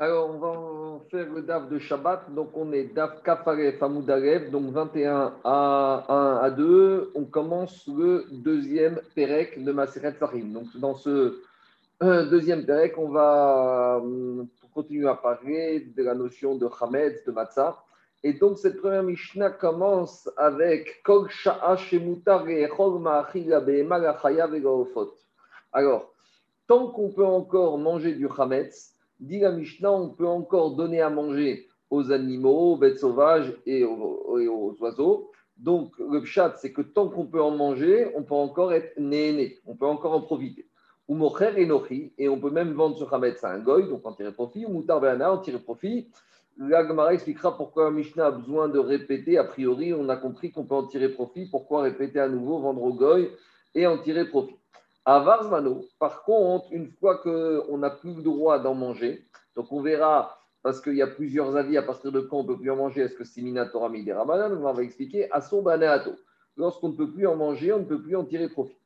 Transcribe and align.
Alors, 0.00 0.30
on 0.30 0.38
va 0.38 1.00
faire 1.10 1.28
le 1.32 1.42
DAF 1.42 1.68
de 1.68 1.80
Shabbat. 1.80 2.32
Donc, 2.32 2.50
on 2.54 2.72
est 2.72 2.84
DAF 2.94 3.20
Kafaref 3.24 3.82
Amoudalev, 3.82 4.48
donc 4.48 4.70
21 4.70 5.34
à 5.42 6.04
1 6.08 6.36
à 6.36 6.50
2. 6.50 7.10
On 7.16 7.24
commence 7.24 7.84
le 7.88 8.26
deuxième 8.30 9.00
Perek 9.16 9.64
de 9.64 9.72
Maseret 9.72 10.12
Farim. 10.12 10.52
Donc, 10.52 10.66
dans 10.76 10.94
ce 10.94 11.40
euh, 12.04 12.30
deuxième 12.30 12.64
Perek, 12.64 12.96
on 12.96 13.08
va 13.08 14.00
euh, 14.04 14.44
continuer 14.72 15.08
à 15.08 15.16
parler 15.16 15.80
de 15.96 16.04
la 16.04 16.14
notion 16.14 16.54
de 16.54 16.68
Hamed, 16.80 17.20
de 17.26 17.32
Matzah. 17.32 17.82
Et 18.22 18.34
donc, 18.34 18.58
cette 18.58 18.76
première 18.80 19.02
Mishnah 19.02 19.50
commence 19.50 20.30
avec 20.36 21.02
Kol 21.02 21.28
Sha'a 21.28 21.76
Alors, 25.72 26.14
tant 26.68 26.86
qu'on 26.92 27.10
peut 27.10 27.26
encore 27.26 27.78
manger 27.78 28.14
du 28.14 28.28
Hametz, 28.38 28.94
dit 29.20 29.40
la 29.40 29.52
Mishnah, 29.52 29.92
on 29.92 30.10
peut 30.10 30.26
encore 30.26 30.76
donner 30.76 31.00
à 31.00 31.10
manger 31.10 31.68
aux 31.90 32.12
animaux, 32.12 32.72
aux 32.72 32.76
bêtes 32.76 32.98
sauvages 32.98 33.52
et 33.66 33.84
aux, 33.84 34.76
oiseaux. 34.80 35.30
Donc, 35.56 35.98
le 35.98 36.20
pshat, 36.22 36.54
c'est 36.56 36.72
que 36.72 36.82
tant 36.82 37.08
qu'on 37.08 37.26
peut 37.26 37.42
en 37.42 37.50
manger, 37.50 38.12
on 38.14 38.22
peut 38.22 38.34
encore 38.34 38.72
être 38.72 38.98
né, 38.98 39.58
on 39.66 39.74
peut 39.74 39.86
encore 39.86 40.12
en 40.12 40.20
profiter. 40.20 40.66
Ou 41.08 41.14
mocher 41.14 41.52
et 41.56 41.66
nochi, 41.66 42.12
et 42.18 42.28
on 42.28 42.38
peut 42.38 42.50
même 42.50 42.72
vendre 42.72 42.96
ce 42.98 43.08
chametz 43.08 43.42
à 43.42 43.52
un 43.52 43.58
goy, 43.58 43.88
donc 43.88 44.06
en 44.06 44.12
tirer 44.12 44.32
profit, 44.32 44.66
ou 44.66 44.70
moutar 44.70 45.02
en 45.02 45.38
tirer 45.38 45.58
profit. 45.58 46.08
La 46.58 47.12
expliquera 47.12 47.56
pourquoi 47.56 47.84
la 47.84 47.90
Mishnah 47.92 48.26
a 48.26 48.30
besoin 48.32 48.68
de 48.68 48.78
répéter. 48.78 49.38
A 49.38 49.44
priori, 49.44 49.94
on 49.94 50.08
a 50.08 50.16
compris 50.16 50.50
qu'on 50.50 50.64
peut 50.64 50.74
en 50.74 50.86
tirer 50.86 51.08
profit. 51.08 51.46
Pourquoi 51.46 51.82
répéter 51.82 52.18
à 52.18 52.28
nouveau, 52.28 52.58
vendre 52.58 52.82
au 52.82 52.92
goy 52.92 53.30
et 53.74 53.86
en 53.86 53.96
tirer 53.96 54.26
profit 54.26 54.57
à 55.08 55.20
Varzmano, 55.20 55.86
par 55.98 56.22
contre, 56.22 56.66
une 56.70 56.86
fois 56.86 57.16
qu'on 57.16 57.78
n'a 57.78 57.88
plus 57.88 58.12
le 58.12 58.22
droit 58.22 58.58
d'en 58.58 58.74
manger, 58.74 59.24
donc 59.56 59.72
on 59.72 59.80
verra, 59.80 60.38
parce 60.62 60.82
qu'il 60.82 60.96
y 60.96 61.00
a 61.00 61.06
plusieurs 61.06 61.56
avis 61.56 61.78
à 61.78 61.82
partir 61.82 62.12
de 62.12 62.20
quand 62.20 62.40
on 62.40 62.42
ne 62.42 62.48
peut 62.48 62.58
plus 62.58 62.70
en 62.70 62.76
manger, 62.76 63.00
est-ce 63.00 63.14
que 63.14 63.24
c'est 63.24 63.40
Minatora 63.40 63.88
Ramadan 63.88 64.54
On 64.54 64.70
va 64.70 64.82
expliquer 64.82 65.32
à 65.32 65.40
son 65.40 65.64
Lorsqu'on 66.58 66.90
ne 66.90 66.94
peut 66.94 67.10
plus 67.10 67.26
en 67.26 67.36
manger, 67.36 67.72
on 67.72 67.78
ne 67.78 67.84
peut 67.84 68.02
plus 68.02 68.16
en 68.16 68.24
tirer 68.26 68.50
profit. 68.50 68.76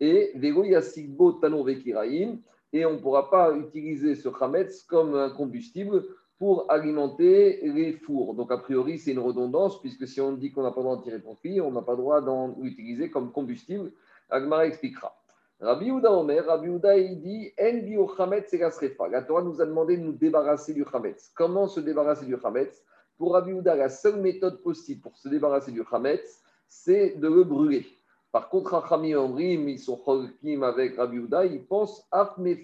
Et 0.00 0.32
Vego 0.34 0.64
Yasigbo 0.64 1.34
Tanon 1.34 1.62
Vekiraim, 1.62 2.38
et 2.72 2.84
on 2.84 2.94
ne 2.94 2.98
pourra 2.98 3.30
pas 3.30 3.54
utiliser 3.54 4.16
ce 4.16 4.28
Hametz 4.40 4.82
comme 4.82 5.14
un 5.14 5.30
combustible 5.30 6.04
pour 6.40 6.68
alimenter 6.68 7.60
les 7.62 7.92
fours. 7.92 8.34
Donc, 8.34 8.50
a 8.50 8.58
priori, 8.58 8.98
c'est 8.98 9.12
une 9.12 9.20
redondance, 9.20 9.80
puisque 9.80 10.08
si 10.08 10.20
on 10.20 10.32
dit 10.32 10.50
qu'on 10.50 10.64
n'a 10.64 10.72
pas 10.72 10.80
le 10.80 10.86
droit 10.86 10.96
d'en 10.96 11.02
tirer 11.02 11.20
profit, 11.20 11.60
on 11.60 11.70
n'a 11.70 11.82
pas 11.82 11.92
le 11.92 11.98
droit 11.98 12.20
d'en 12.20 12.56
utiliser 12.60 13.08
comme 13.08 13.30
combustible. 13.30 13.92
Agmara 14.30 14.66
expliquera. 14.66 15.19
Rabbi 15.60 15.90
Houda 15.90 16.10
Omer, 16.10 16.46
Rabbi 16.46 16.70
Houda, 16.70 16.96
il 16.96 17.20
dit 17.20 17.52
En 17.60 17.78
bi 17.82 17.98
c'est 18.46 18.56
la 18.56 18.70
srefa. 18.70 19.08
La 19.08 19.20
Torah 19.20 19.42
nous 19.42 19.60
a 19.60 19.66
demandé 19.66 19.98
de 19.98 20.02
nous 20.02 20.14
débarrasser 20.14 20.72
du 20.72 20.86
chametz. 20.90 21.30
Comment 21.34 21.68
se 21.68 21.80
débarrasser 21.80 22.24
du 22.24 22.34
chametz? 22.40 22.82
Pour 23.18 23.34
Rabbi 23.34 23.52
Houda, 23.52 23.74
la 23.74 23.90
seule 23.90 24.22
méthode 24.22 24.62
possible 24.62 25.02
pour 25.02 25.18
se 25.18 25.28
débarrasser 25.28 25.70
du 25.70 25.82
chametz, 25.84 26.40
c'est 26.66 27.18
de 27.18 27.28
le 27.28 27.44
brûler. 27.44 27.86
Par 28.32 28.48
contre, 28.48 28.72
Rachami 28.72 29.14
Omrim, 29.14 29.68
ils 29.68 29.78
sont 29.78 29.98
cholkim 29.98 30.62
avec 30.62 30.96
Rabbi 30.96 31.18
Houda, 31.18 31.44
ils 31.44 31.62
pensent 31.62 32.08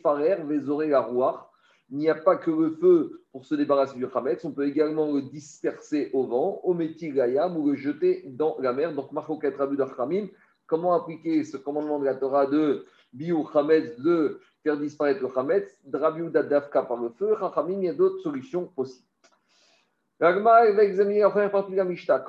Farer, 0.03 0.37
Vezore 0.45 0.85
la 0.85 1.51
Il 1.91 1.99
n'y 1.99 2.09
a 2.09 2.15
pas 2.15 2.37
que 2.37 2.51
le 2.51 2.71
feu 2.81 3.25
pour 3.31 3.45
se 3.45 3.55
débarrasser 3.55 3.99
du 3.99 4.07
chametz, 4.11 4.43
on 4.47 4.53
peut 4.53 4.67
également 4.67 5.13
le 5.13 5.21
disperser 5.21 6.09
au 6.15 6.25
vent, 6.25 6.63
au 6.65 6.73
métier 6.73 7.11
gayam 7.11 7.59
ou 7.59 7.69
le 7.69 7.75
jeter 7.75 8.23
dans 8.27 8.57
la 8.59 8.73
mer. 8.73 8.95
Donc, 8.95 9.13
Marcoket 9.13 9.55
Rabbi 9.55 9.77
Dachamim, 9.77 10.29
Comment 10.67 10.95
appliquer 10.95 11.45
ce 11.45 11.57
commandement 11.57 11.99
de 11.99 12.05
la 12.05 12.15
Torah 12.15 12.47
de 12.47 12.87
Biou 13.13 13.49
Chametz, 13.53 13.99
de 14.01 14.41
faire 14.63 14.77
disparaître 14.77 15.23
le 15.23 15.29
Chametz, 15.33 15.79
Drabiou 15.85 16.31
Dadavka 16.31 16.83
par 16.83 16.97
le 16.97 17.11
feu, 17.11 17.37
Chachamim, 17.39 17.79
il 17.79 17.85
y 17.85 17.89
a 17.89 17.95
d'autres 17.95 18.21
solutions 18.21 18.67
possibles. 18.67 19.07
L'Agma 20.19 20.71
va 20.73 20.83
examiner 20.83 21.21
la 21.21 21.31
première 21.31 21.51
partie 21.51 21.75
la 21.75 21.85
Mishnah. 21.85 22.25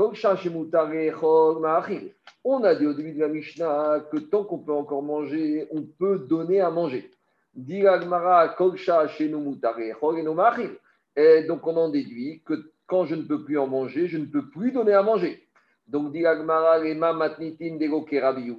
On 2.43 2.63
a 2.63 2.75
dit 2.75 2.85
au 2.85 2.93
début 2.93 3.13
de 3.13 3.19
la 3.19 3.29
Mishnah 3.29 4.01
que 4.11 4.17
tant 4.17 4.43
qu'on 4.43 4.59
peut 4.59 4.73
encore 4.73 5.03
manger, 5.03 5.67
on 5.71 5.83
peut 5.83 6.19
donner 6.19 6.59
à 6.59 6.69
manger. 6.69 7.09
Dit 7.55 7.81
l'Agmara, 7.81 8.55
et 11.15 11.43
donc 11.43 11.65
on 11.65 11.77
en 11.77 11.89
déduit 11.89 12.41
que 12.45 12.71
quand 12.85 13.05
je 13.05 13.15
ne 13.15 13.23
peux 13.23 13.43
plus 13.43 13.57
en 13.57 13.67
manger, 13.67 14.07
je 14.07 14.17
ne 14.17 14.25
peux 14.25 14.49
plus 14.49 14.71
donner 14.71 14.93
à 14.93 15.01
manger. 15.01 15.46
Donc, 15.87 16.11
dit 16.11 16.25
Agmara, 16.25 16.79
Lema 16.79 17.13
Matnitin 17.13 17.77
Rabbi 18.21 18.53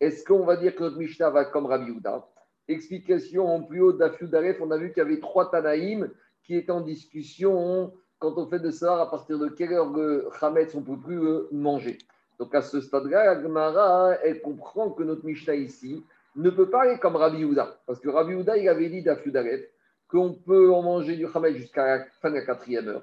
Est-ce 0.00 0.24
qu'on 0.24 0.44
va 0.44 0.56
dire 0.56 0.74
que 0.74 0.84
notre 0.84 0.96
Mishnah 0.96 1.30
va 1.30 1.44
comme 1.44 1.66
Rabbi 1.66 1.92
Yuda 1.92 2.26
Explication 2.68 3.46
en 3.46 3.62
plus 3.62 3.80
haut 3.80 3.92
d'Afiudaref, 3.92 4.60
on 4.60 4.70
a 4.70 4.78
vu 4.78 4.88
qu'il 4.88 5.02
y 5.02 5.06
avait 5.06 5.20
trois 5.20 5.50
Tanaïm 5.50 6.10
qui 6.42 6.56
étaient 6.56 6.72
en 6.72 6.80
discussion 6.80 7.92
quand 8.18 8.38
on 8.38 8.46
fait 8.46 8.58
de 8.58 8.70
savoir 8.70 9.00
à 9.00 9.10
partir 9.10 9.38
de 9.38 9.48
quelle 9.48 9.72
heure 9.72 9.92
le 9.92 10.28
Hametz 10.40 10.74
on 10.74 10.80
ne 10.80 10.86
peut 10.86 10.98
plus 10.98 11.20
manger. 11.52 11.98
Donc 12.38 12.54
à 12.54 12.62
ce 12.62 12.80
stade-là, 12.80 13.30
Agmara, 13.30 14.14
elle 14.22 14.40
comprend 14.40 14.90
que 14.90 15.02
notre 15.02 15.24
Mishnah 15.24 15.54
ici 15.54 16.02
ne 16.34 16.50
peut 16.50 16.70
pas 16.70 16.82
aller 16.82 16.98
comme 16.98 17.16
Rabbi 17.16 17.38
Yuda. 17.38 17.78
Parce 17.86 18.00
que 18.00 18.08
Rabbi 18.08 18.32
Yuda, 18.32 18.56
il 18.56 18.68
avait 18.68 18.88
dit 18.88 19.02
d'Afiudaref 19.02 19.60
qu'on 20.08 20.32
peut 20.32 20.72
en 20.72 20.82
manger 20.82 21.16
du 21.16 21.26
Hametz 21.26 21.56
jusqu'à 21.56 21.98
la 21.98 22.04
fin 22.22 22.30
de 22.30 22.36
la 22.36 22.46
quatrième 22.46 22.88
heure 22.88 23.02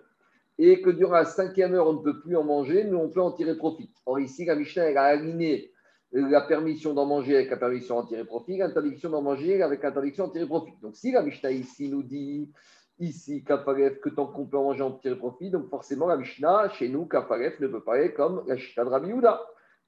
et 0.58 0.82
que 0.82 0.90
durant 0.90 1.14
la 1.14 1.26
cinquième 1.26 1.74
heure, 1.74 1.88
on 1.88 1.94
ne 1.94 2.04
peut 2.04 2.20
plus 2.20 2.36
en 2.36 2.44
manger, 2.44 2.84
mais 2.84 2.96
on 2.96 3.10
peut 3.10 3.22
en 3.22 3.32
tirer 3.32 3.56
profit. 3.56 3.92
Or, 4.06 4.20
ici, 4.20 4.46
la 4.46 4.56
Mishnah 4.56 4.84
a 4.84 5.04
aligné 5.04 5.72
la 6.12 6.42
permission 6.42 6.94
d'en 6.94 7.08
manger 7.08 7.38
avec 7.38 7.50
la 7.50 7.58
permission 7.58 7.96
d'en 7.96 8.06
tirer 8.06 8.24
profit, 8.24 8.58
l'interdiction 8.58 9.10
d'en 9.10 9.22
manger 9.22 9.64
avec 9.64 9.82
l'interdiction 9.82 10.28
d'en 10.28 10.32
tirer 10.32 10.46
profit. 10.46 10.74
Donc, 10.82 10.96
si 10.96 11.12
la 11.12 11.24
Mishnah 11.24 11.52
ici 11.52 11.90
nous 11.90 12.04
dit, 12.04 12.52
ici, 13.00 13.44
Kafaref, 13.44 14.00
que 14.00 14.10
tant 14.10 14.28
qu'on 14.28 14.46
peut 14.46 14.58
en 14.58 14.66
manger, 14.66 14.84
en 14.84 14.92
tirer 14.92 15.18
profit, 15.18 15.50
donc 15.50 15.70
forcément, 15.70 16.08
la 16.08 16.18
Mishnah, 16.18 16.70
chez 16.70 16.88
nous, 16.88 17.06
Kafaref 17.06 17.60
ne 17.60 17.68
peut 17.68 17.84
pas 17.84 17.96
aller 17.96 18.14
comme 18.14 18.44
la 18.48 18.56
Mishnah 18.56 18.86
de 18.86 18.90
Rabbi 18.90 19.08
Yehuda. 19.10 19.42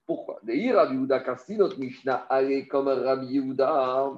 Pourquoi? 0.08 0.40
D'ailleurs, 0.44 0.78
Rabbi 0.78 0.96
Yehuda, 0.96 1.20
car 1.20 1.40
si 1.40 1.58
notre 1.58 1.80
Mishnah 1.80 2.26
allait 2.30 2.66
comme 2.66 2.88
Rabbi 2.88 3.28
Yehuda, 3.28 4.14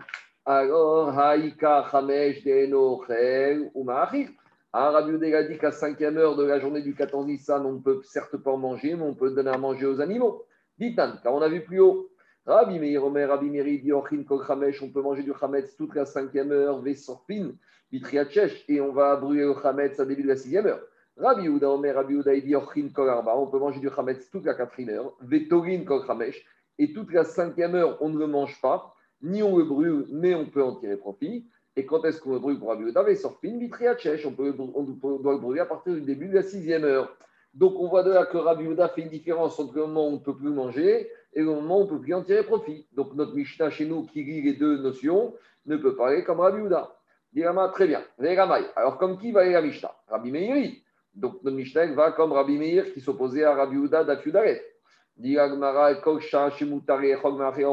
alors, 0.45 1.19
Haïka, 1.19 1.79
Hamesh, 1.91 2.41
Denochel, 2.45 3.69
ou 3.73 3.85
Ma'achir. 4.73 5.33
Ah, 5.33 5.37
a 5.37 5.43
dit 5.43 5.57
qu'à 5.57 5.71
cinquième 5.71 6.17
heure 6.17 6.35
de 6.35 6.43
la 6.43 6.59
journée 6.59 6.81
du 6.81 6.95
14 6.95 7.25
Nissan, 7.25 7.65
on 7.65 7.73
ne 7.73 7.79
peut 7.79 8.01
certes 8.03 8.37
pas 8.37 8.51
en 8.51 8.57
manger, 8.57 8.95
mais 8.95 9.03
on 9.03 9.13
peut 9.13 9.31
donner 9.31 9.51
à 9.51 9.57
manger 9.57 9.85
aux 9.85 10.01
animaux. 10.01 10.45
Ditan, 10.77 11.13
car 11.23 11.33
on 11.33 11.41
a 11.41 11.49
vu 11.49 11.61
plus 11.61 11.79
haut. 11.79 12.09
Rabbi 12.45 12.79
Meir 12.79 13.03
Omer, 13.03 13.27
Rabbi 13.27 13.49
Meir 13.49 13.65
dit 13.65 13.91
Ochin 13.91 14.23
Kol 14.23 14.41
on 14.81 14.89
peut 14.89 15.01
manger 15.01 15.23
du 15.23 15.33
Chametz 15.37 15.75
toute 15.75 15.95
la 15.95 16.05
cinquième 16.05 16.51
heure, 16.51 16.81
Vesorpin, 16.81 17.51
Vitriachech, 17.91 18.63
et 18.69 18.79
on 18.79 18.93
va 18.93 19.17
brûler 19.17 19.43
le 19.43 19.53
Chametz 19.61 19.99
à 19.99 20.05
début 20.05 20.23
de 20.23 20.29
la 20.29 20.37
sixième 20.37 20.67
heure. 20.67 20.81
Rabbi 21.17 21.49
Ouda 21.49 21.69
Omer, 21.69 21.95
Rabbi 21.95 22.15
Ouda 22.15 22.39
dit 22.39 22.55
Ochin 22.55 22.89
Kol 22.93 23.09
on 23.09 23.47
peut 23.47 23.59
manger 23.59 23.79
du 23.79 23.89
Chametz 23.89 24.29
toute 24.29 24.45
la 24.45 24.53
quatrième 24.53 24.95
heure, 24.95 25.13
Vetorin 25.21 25.83
Kol 25.83 26.03
et 26.79 26.93
toute 26.93 27.11
la 27.11 27.23
cinquième 27.23 27.75
heure, 27.75 27.97
on 28.01 28.09
ne 28.09 28.19
le 28.19 28.27
mange 28.27 28.61
pas, 28.61 28.95
ni 29.21 29.41
on 29.41 29.57
le 29.57 29.65
brûle, 29.65 30.05
mais 30.11 30.35
on 30.35 30.45
peut 30.45 30.63
en 30.63 30.75
tirer 30.75 30.95
profit. 30.95 31.47
Et 31.77 31.85
quand 31.85 32.03
est-ce 32.05 32.19
qu'on 32.19 32.33
le 32.33 32.39
brûle 32.39 32.57
pour 32.57 32.69
Rabbi 32.69 32.85
Yehuda 32.85 33.05
on, 34.25 34.31
peut, 34.31 34.53
on 34.57 35.17
doit 35.19 35.33
le 35.33 35.39
brûler 35.39 35.59
à 35.59 35.65
partir 35.67 35.93
du 35.93 36.01
début 36.01 36.27
de 36.27 36.33
la 36.33 36.41
sixième 36.41 36.83
heure. 36.83 37.15
Donc 37.53 37.75
on 37.79 37.87
voit 37.87 38.01
de 38.01 38.11
là 38.11 38.25
que 38.25 38.37
Rabbi 38.37 38.63
Yehuda 38.63 38.89
fait 38.89 39.01
une 39.01 39.09
différence 39.09 39.59
entre 39.59 39.75
le 39.75 39.81
moment 39.81 40.07
où 40.07 40.09
on 40.09 40.13
ne 40.13 40.17
peut 40.17 40.35
plus 40.35 40.49
manger 40.49 41.07
et 41.33 41.39
le 41.39 41.45
moment 41.45 41.77
où 41.77 41.81
on 41.81 41.85
ne 41.85 41.89
peut 41.89 42.01
plus 42.01 42.15
en 42.15 42.23
tirer 42.23 42.43
profit. 42.43 42.87
Donc 42.93 43.13
notre 43.13 43.35
Mishnah 43.35 43.69
chez 43.69 43.85
nous 43.85 44.07
qui 44.07 44.23
lit 44.23 44.41
les 44.41 44.53
deux 44.53 44.79
notions 44.79 45.35
ne 45.67 45.77
peut 45.77 45.95
parler 45.95 46.23
comme 46.23 46.39
Rabbi 46.39 46.57
Yehuda. 46.57 46.95
Dirama, 47.31 47.69
très 47.69 47.85
bien. 47.85 48.03
Alors 48.75 48.97
comme 48.97 49.19
qui 49.19 49.31
va 49.31 49.41
aller 49.41 49.53
la 49.53 49.61
Mishnah? 49.61 49.93
Rabbi 50.07 50.31
Meir. 50.31 50.71
Donc 51.13 51.43
notre 51.43 51.55
Mishnah 51.55 51.93
va 51.93 52.11
comme 52.11 52.31
Rabbi 52.31 52.57
Meir 52.57 52.91
qui 52.91 53.01
s'opposait 53.01 53.43
à 53.43 53.53
Rabbi 53.53 53.75
Yehuda 53.75 54.03
d'Afiudaret. 54.03 54.63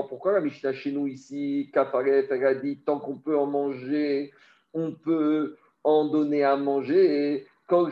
Pourquoi 0.08 0.32
la 0.32 0.40
Mishnah 0.40 0.72
chez 0.72 0.92
nous 0.92 1.06
ici, 1.06 1.70
Kafaret, 1.74 2.26
tant 2.86 2.98
qu'on 2.98 3.16
peut 3.16 3.36
en 3.36 3.44
manger, 3.46 4.32
on 4.72 4.92
peut 4.92 5.56
en 5.82 6.06
donner 6.06 6.42
à 6.42 6.56
manger. 6.56 7.46
Pourquoi 7.68 7.90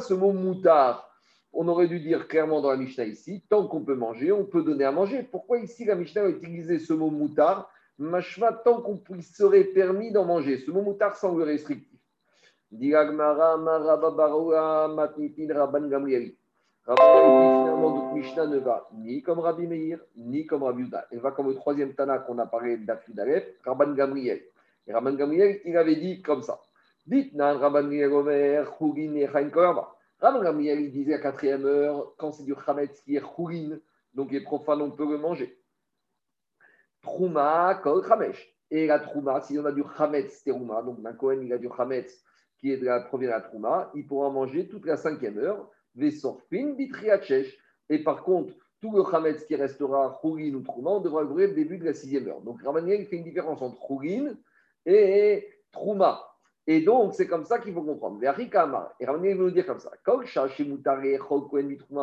ce 0.00 0.12
mot 0.12 0.32
moutard? 0.32 1.08
On 1.54 1.68
aurait 1.68 1.88
dû 1.88 2.00
dire 2.00 2.28
clairement 2.28 2.60
dans 2.60 2.70
la 2.70 2.76
Mishnah 2.76 3.04
ici, 3.04 3.42
tant 3.48 3.66
qu'on 3.66 3.82
peut 3.82 3.94
manger, 3.94 4.30
on 4.30 4.44
peut 4.44 4.62
donner 4.62 4.84
à 4.84 4.92
manger. 4.92 5.22
Pourquoi 5.22 5.58
ici 5.58 5.86
la 5.86 5.94
Mishnah 5.94 6.24
a 6.24 6.28
utilisé 6.28 6.78
ce 6.78 6.92
mot 6.92 7.08
moutard? 7.08 7.70
Tant 8.64 8.82
qu'on 8.82 9.00
serait 9.22 9.64
permis 9.64 10.12
d'en 10.12 10.26
manger. 10.26 10.58
Ce 10.58 10.70
mot 10.70 10.82
moutard 10.82 11.16
semble 11.16 11.44
restrictif. 11.44 11.98
Diragmara, 16.86 16.88
Marababaroua, 16.88 16.88
Matnitin, 16.88 16.88
Rabban 16.88 17.14
Gamrieli. 17.14 17.58
Finalement, 17.58 17.94
notre 17.94 18.14
Mishnah 18.14 18.46
ne 18.46 18.58
va 18.58 18.88
ni 18.92 19.22
comme 19.22 19.38
Rabbi 19.40 19.66
Meir, 19.66 19.98
ni 20.16 20.46
comme 20.46 20.62
Rabbi 20.62 20.82
Uda. 20.82 21.06
Elle 21.10 21.20
va 21.20 21.30
comme 21.30 21.48
le 21.48 21.54
troisième 21.54 21.94
Tana 21.94 22.18
qu'on 22.18 22.38
a 22.38 22.46
parlé 22.46 22.76
d'Afudalef, 22.78 23.44
Rabban 23.64 23.92
Gamriel. 23.92 24.42
Et 24.86 24.92
Rabban 24.92 25.14
Gamriel, 25.14 25.60
il 25.64 25.76
avait 25.76 25.96
dit 25.96 26.22
comme 26.22 26.42
ça. 26.42 26.60
Dites 27.06 27.34
Nan 27.34 27.56
Rabban 27.56 27.88
Gamriel 27.88 28.66
Chougin 28.78 29.14
et. 29.14 29.26
Rabban 29.26 30.42
Gamriel, 30.42 30.80
il 30.80 30.92
disait 30.92 31.14
à 31.14 31.18
quatrième 31.18 31.64
heure, 31.64 32.14
quand 32.16 32.32
c'est 32.32 32.44
du 32.44 32.54
Chametz 32.64 33.00
qui 33.02 33.16
est 33.16 33.22
Chougin, 33.36 33.78
donc 34.14 34.30
les 34.30 34.40
profanes, 34.40 34.82
on 34.82 34.90
peut 34.90 35.08
le 35.08 35.18
manger. 35.18 35.58
Trouma 37.02 37.80
Kol 37.82 38.06
Chamesh. 38.06 38.54
et 38.70 38.86
la 38.86 39.00
trouma, 39.00 39.40
si 39.42 39.58
on 39.58 39.64
a 39.66 39.72
du 39.72 39.82
chametz 39.98 40.44
terouma, 40.44 40.82
donc 40.82 41.02
d'un 41.02 41.12
Kohen, 41.12 41.42
il 41.42 41.52
a 41.52 41.58
du 41.58 41.68
chametz 41.76 42.24
qui 42.58 42.72
est 42.72 42.76
de 42.76 42.86
la 42.86 43.00
première 43.00 43.30
la 43.30 43.40
trouma, 43.40 43.90
il 43.94 44.06
pourra 44.06 44.30
manger 44.30 44.68
toute 44.68 44.86
la 44.86 44.96
cinquième 44.96 45.38
heure, 45.38 45.68
vesorfin 45.94 46.74
bitriachech. 46.74 47.58
Et 47.88 48.02
par 48.02 48.22
contre, 48.22 48.54
tout 48.80 48.92
le 48.96 49.04
chametz 49.08 49.44
qui 49.44 49.54
restera 49.54 50.18
chougin 50.20 50.54
ou 50.54 50.60
trouma, 50.60 50.90
on 50.90 51.00
devra 51.00 51.22
le 51.22 51.46
le 51.46 51.54
début 51.54 51.78
de 51.78 51.84
la 51.84 51.94
sixième 51.94 52.28
heure. 52.28 52.40
Donc 52.40 52.62
Ramaniel 52.62 53.06
fait 53.06 53.16
une 53.16 53.24
différence 53.24 53.62
entre 53.62 53.80
chougin 53.86 54.34
et 54.86 55.48
trouma. 55.70 56.32
Et 56.66 56.80
donc, 56.80 57.14
c'est 57.14 57.26
comme 57.26 57.44
ça 57.44 57.58
qu'il 57.58 57.74
faut 57.74 57.82
comprendre. 57.82 58.22
Et 58.22 59.06
Ramaniel 59.06 59.36
veut 59.36 59.44
nous 59.44 59.50
dire 59.50 59.66
comme 59.66 59.80
ça. 59.80 59.90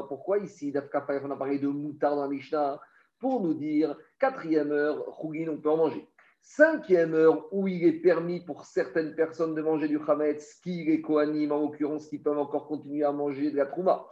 Pourquoi 0.07 0.39
ici, 0.39 0.73
on 0.75 1.31
a 1.31 1.35
parlé 1.37 1.59
de 1.59 1.67
moutar 1.67 2.15
dans 2.15 2.23
la 2.23 2.27
Mishnah 2.27 2.79
Pour 3.19 3.41
nous 3.41 3.53
dire, 3.53 3.95
quatrième 4.19 4.71
heure, 4.71 5.05
chougin, 5.21 5.47
on 5.49 5.57
peut 5.57 5.69
en 5.69 5.77
manger. 5.77 6.08
Cinquième 6.41 7.13
heure 7.13 7.47
où 7.53 7.67
il 7.67 7.83
est 7.85 8.01
permis 8.01 8.39
pour 8.39 8.65
certaines 8.65 9.13
personnes 9.13 9.55
de 9.55 9.61
manger 9.61 9.87
du 9.87 9.99
chametz, 10.05 10.55
qui 10.63 10.89
est 10.89 11.01
kohanim 11.01 11.51
en 11.51 11.59
l'occurrence, 11.61 12.07
qui 12.07 12.17
peuvent 12.17 12.37
encore 12.37 12.67
continuer 12.67 13.03
à 13.03 13.11
manger 13.11 13.51
de 13.51 13.57
la 13.57 13.65
trouma, 13.65 14.05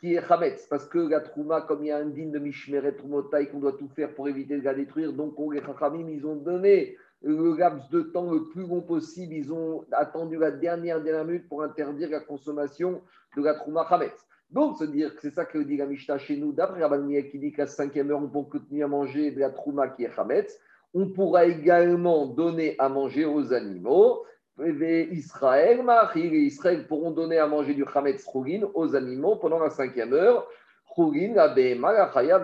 qui 0.00 0.14
est 0.14 0.26
chametz, 0.26 0.66
parce 0.68 0.86
que 0.86 0.98
la 0.98 1.20
trouma, 1.20 1.62
comme 1.62 1.84
il 1.84 1.88
y 1.88 1.90
a 1.90 1.98
un 1.98 2.06
digne 2.06 2.30
de 2.30 2.38
mishmeret 2.38 2.92
troumotaï 2.92 3.50
qu'on 3.50 3.60
doit 3.60 3.72
tout 3.72 3.88
faire 3.88 4.14
pour 4.14 4.28
éviter 4.28 4.58
de 4.58 4.64
la 4.64 4.74
détruire, 4.74 5.12
donc 5.12 5.34
les 5.52 5.62
chachamim, 5.62 6.08
ils 6.08 6.26
ont 6.26 6.36
donné 6.36 6.96
le 7.22 7.56
laps 7.56 7.88
de 7.90 8.02
temps 8.02 8.30
le 8.30 8.44
plus 8.44 8.66
long 8.66 8.80
possible, 8.80 9.34
ils 9.34 9.52
ont 9.52 9.84
attendu 9.92 10.36
la 10.36 10.50
dernière 10.50 11.02
dernière 11.02 11.24
minute 11.24 11.48
pour 11.48 11.62
interdire 11.62 12.10
la 12.10 12.20
consommation 12.20 13.02
de 13.36 13.42
la 13.42 13.54
trouma 13.54 13.86
chametz. 13.88 14.24
Donc, 14.50 14.78
se 14.78 14.84
dire 14.84 15.14
que 15.14 15.20
c'est 15.20 15.34
ça 15.34 15.44
que 15.44 15.58
dit 15.58 15.76
la 15.76 15.86
Mishnah 15.86 16.18
chez 16.18 16.36
nous, 16.36 16.52
d'après 16.52 16.82
Rabban 16.82 17.06
qui 17.30 17.38
dit 17.38 17.52
qu'à 17.52 17.66
cinquième 17.66 18.10
heure, 18.10 18.22
on 18.22 18.28
peut 18.28 18.48
continuer 18.50 18.82
à 18.82 18.88
manger 18.88 19.30
de 19.30 19.40
la 19.40 19.50
trouma 19.50 19.88
qui 19.88 20.04
est 20.04 20.14
chametz, 20.14 20.58
on 20.94 21.08
pourra 21.10 21.44
également 21.44 22.26
donner 22.26 22.74
à 22.78 22.88
manger 22.88 23.24
aux 23.24 23.52
animaux. 23.52 24.24
Israël, 24.60 25.84
et 26.16 26.20
Israël 26.20 26.86
pourront 26.88 27.12
donner 27.12 27.38
à 27.38 27.46
manger 27.46 27.74
du 27.74 27.84
Hametz 27.94 28.24
Chougin 28.24 28.66
aux 28.74 28.96
animaux 28.96 29.36
pendant 29.36 29.60
la 29.60 29.70
cinquième 29.70 30.12
heure. 30.12 30.48
Chougin, 30.96 31.34
la 31.34 31.54
la 31.54 32.10
Chaya, 32.12 32.42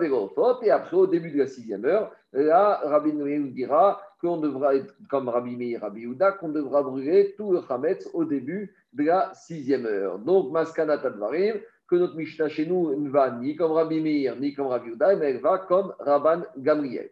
et 0.63 0.71
après, 0.71 0.95
au 0.95 1.07
début 1.07 1.31
de 1.31 1.39
la 1.39 1.47
sixième 1.47 1.83
heure, 1.83 2.11
là, 2.31 2.79
Rabbi 2.85 3.11
nous 3.11 3.49
dira 3.49 4.01
qu'on 4.21 4.37
devra 4.37 4.75
être 4.75 4.93
comme 5.09 5.27
Rabbi 5.27 5.57
Meir, 5.57 5.81
Rabbi 5.81 6.05
Ouda, 6.05 6.31
qu'on 6.31 6.49
devra 6.49 6.83
brûler 6.83 7.33
tout 7.35 7.51
le 7.51 7.61
Hametz 7.67 8.07
au 8.13 8.23
début 8.23 8.73
de 8.93 9.03
la 9.03 9.33
sixième 9.33 9.85
heure. 9.85 10.19
Donc, 10.19 10.51
Maskana 10.51 10.99
Tadvarim, 10.99 11.55
que 11.89 11.95
notre 11.95 12.15
Mishnah 12.15 12.47
chez 12.47 12.65
nous 12.65 12.95
ne 12.95 13.09
va 13.09 13.31
ni 13.31 13.55
comme 13.57 13.73
Rabbi 13.73 13.99
Meir, 13.99 14.37
ni 14.37 14.53
comme 14.53 14.67
Rabbi 14.67 14.91
Ouda, 14.91 15.15
mais 15.17 15.31
elle 15.31 15.41
va 15.41 15.57
comme 15.59 15.93
Rabban 15.99 16.43
Gamriel. 16.57 17.09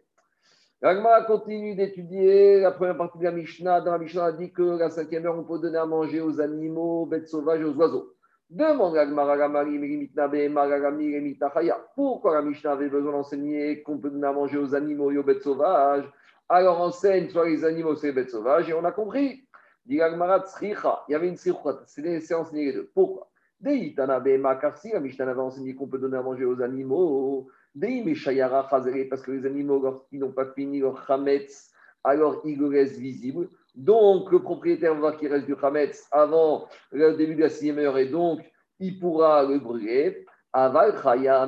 L'Agma 0.83 1.21
continue 1.21 1.75
d'étudier 1.75 2.59
la 2.59 2.71
première 2.71 2.97
partie 2.97 3.17
de 3.17 3.23
la 3.23 3.31
Mishnah. 3.31 3.79
Dans 3.79 3.93
la 3.93 3.97
Mishnah, 3.99 4.25
a 4.25 4.31
dit 4.33 4.51
que 4.51 4.77
la 4.77 4.89
cinquième 4.89 5.25
heure, 5.25 5.39
on 5.39 5.45
peut 5.45 5.57
donner 5.57 5.77
à 5.77 5.85
manger 5.85 6.19
aux 6.19 6.41
animaux, 6.41 7.03
aux 7.03 7.05
bêtes 7.05 7.29
sauvages 7.29 7.61
et 7.61 7.63
aux 7.63 7.73
oiseaux. 7.75 8.11
Demande 8.49 8.95
l'Agma 8.95 9.25
Pourquoi 11.95 12.33
la 12.33 12.41
Mishnah 12.41 12.71
avait 12.73 12.89
besoin 12.89 13.13
d'enseigner 13.13 13.81
qu'on 13.81 13.97
peut 13.97 14.09
donner 14.09 14.27
à 14.27 14.33
manger 14.33 14.57
aux 14.57 14.75
animaux 14.75 15.09
et 15.09 15.17
aux 15.17 15.23
bêtes 15.23 15.43
sauvages? 15.43 16.03
Alors 16.49 16.81
enseigne 16.81 17.29
soit 17.29 17.47
les 17.47 17.63
animaux, 17.63 17.95
soit 17.95 18.09
les 18.09 18.15
bêtes 18.15 18.31
sauvages, 18.31 18.69
et 18.69 18.73
on 18.73 18.83
a 18.83 18.91
compris. 18.91 19.47
Il 19.85 19.95
y 19.95 20.01
avait 20.01 21.29
une 21.29 21.37
sirchat, 21.37 21.83
c'est 21.85 22.33
enseigné 22.33 22.65
les 22.65 22.73
deux. 22.73 22.91
Pourquoi? 22.93 23.29
Deitana 23.61 24.21
car 24.55 24.77
si 24.77 24.91
la 24.91 24.99
Mishnah 24.99 25.29
avait 25.29 25.39
enseigné 25.39 25.75
qu'on 25.75 25.87
peut 25.87 25.97
donner 25.97 26.17
à 26.17 26.21
manger 26.21 26.43
aux 26.43 26.61
animaux, 26.61 27.47
parce 27.79 29.21
que 29.21 29.31
les 29.31 29.45
animaux, 29.45 29.81
lorsqu'ils 29.81 30.19
n'ont 30.19 30.31
pas 30.31 30.51
fini 30.53 30.79
leur 30.79 31.05
chametz, 31.07 31.71
alors 32.03 32.41
ils 32.45 32.57
le 32.57 32.67
restent 32.67 32.97
visible. 32.99 33.49
Donc, 33.75 34.31
le 34.31 34.39
propriétaire 34.39 34.95
va 34.95 35.13
qu'il 35.13 35.29
reste 35.29 35.47
du 35.47 35.55
chametz 35.59 36.07
avant 36.11 36.67
le 36.91 37.13
début 37.15 37.35
de 37.35 37.41
la 37.41 37.49
sixième 37.49 37.79
heure 37.79 37.97
et 37.97 38.07
donc 38.07 38.41
il 38.79 38.99
pourra 38.99 39.43
le 39.43 39.59
brûler. 39.59 40.25
Aval 40.55 40.93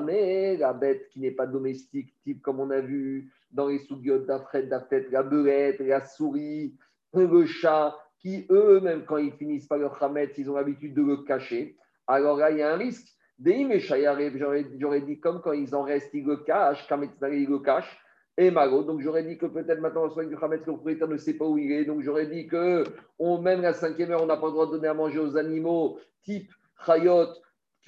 mais 0.04 0.57
la 0.57 0.74
bête 0.74 1.10
qui 1.10 1.19
n'est 1.19 1.31
pas 1.31 1.45
domestique, 1.45 2.16
type 2.24 2.42
comme 2.42 2.60
on 2.60 2.72
a 2.72 2.80
vu 2.80 3.31
dans 3.51 3.68
les 3.68 3.77
sougiotes 3.80 4.25
d'Afret, 4.25 4.63
d'Afret, 4.63 5.06
la 5.12 5.22
belette, 5.22 5.80
la 5.80 6.04
souris, 6.04 6.75
le 7.13 7.45
chat, 7.45 7.95
qui 8.19 8.48
eux-mêmes, 8.50 9.06
quand 9.06 9.18
ils 9.18 9.33
finissent 9.33 9.68
par 9.68 9.77
leur 9.77 10.00
chametz, 10.00 10.36
ils 10.39 10.50
ont 10.50 10.56
l'habitude 10.56 10.95
de 10.95 11.04
le 11.04 11.18
cacher. 11.18 11.77
Alors 12.07 12.38
là, 12.38 12.50
il 12.50 12.57
y 12.57 12.63
a 12.63 12.74
un 12.74 12.77
risque 12.77 13.14
j'aurais 13.43 15.01
dit 15.01 15.19
comme 15.19 15.41
quand 15.41 15.51
ils 15.51 15.75
en 15.75 15.83
restent, 15.83 16.13
ils 16.13 16.25
le 16.25 16.37
cachent, 16.37 16.87
ils 17.31 17.49
le 17.49 17.59
cachent. 17.59 17.99
Et 18.37 18.51
Mago, 18.51 18.83
donc 18.83 18.99
j'aurais 18.99 19.23
dit 19.23 19.37
que 19.37 19.45
peut-être 19.45 19.79
maintenant, 19.79 20.09
soigne 20.09 20.27
du 20.27 20.35
Hametz, 20.35 20.65
le 20.65 20.73
propriétaire 20.73 21.07
ne 21.07 21.15
sait 21.15 21.35
pas 21.35 21.45
où 21.45 21.57
il 21.57 21.71
est. 21.71 21.85
Donc 21.85 22.01
j'aurais 22.01 22.27
dit 22.27 22.47
que 22.47 22.83
on, 23.17 23.41
même 23.41 23.61
la 23.61 23.73
cinquième 23.73 24.11
heure, 24.11 24.23
on 24.23 24.25
n'a 24.25 24.35
pas 24.35 24.47
le 24.47 24.51
droit 24.51 24.65
de 24.65 24.71
donner 24.71 24.89
à 24.89 24.93
manger 24.93 25.19
aux 25.19 25.37
animaux, 25.37 25.99
type 26.21 26.51
Chayot, 26.85 27.27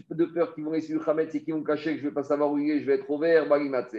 de 0.10 0.26
peur 0.26 0.54
qu'ils 0.54 0.64
vont 0.64 0.72
rester 0.72 0.94
du 0.94 1.02
Hametz 1.06 1.36
et 1.36 1.44
qu'ils 1.44 1.54
vont 1.54 1.64
cacher 1.64 1.96
que 1.96 1.98
je 1.98 2.06
ne 2.06 2.10
vais 2.10 2.14
pas 2.14 2.24
savoir 2.24 2.52
où 2.52 2.58
il 2.58 2.72
est, 2.72 2.80
je 2.80 2.86
vais 2.86 2.96
être 2.96 3.10
au 3.10 3.18
vert, 3.18 3.50
Balimatse. 3.50 3.94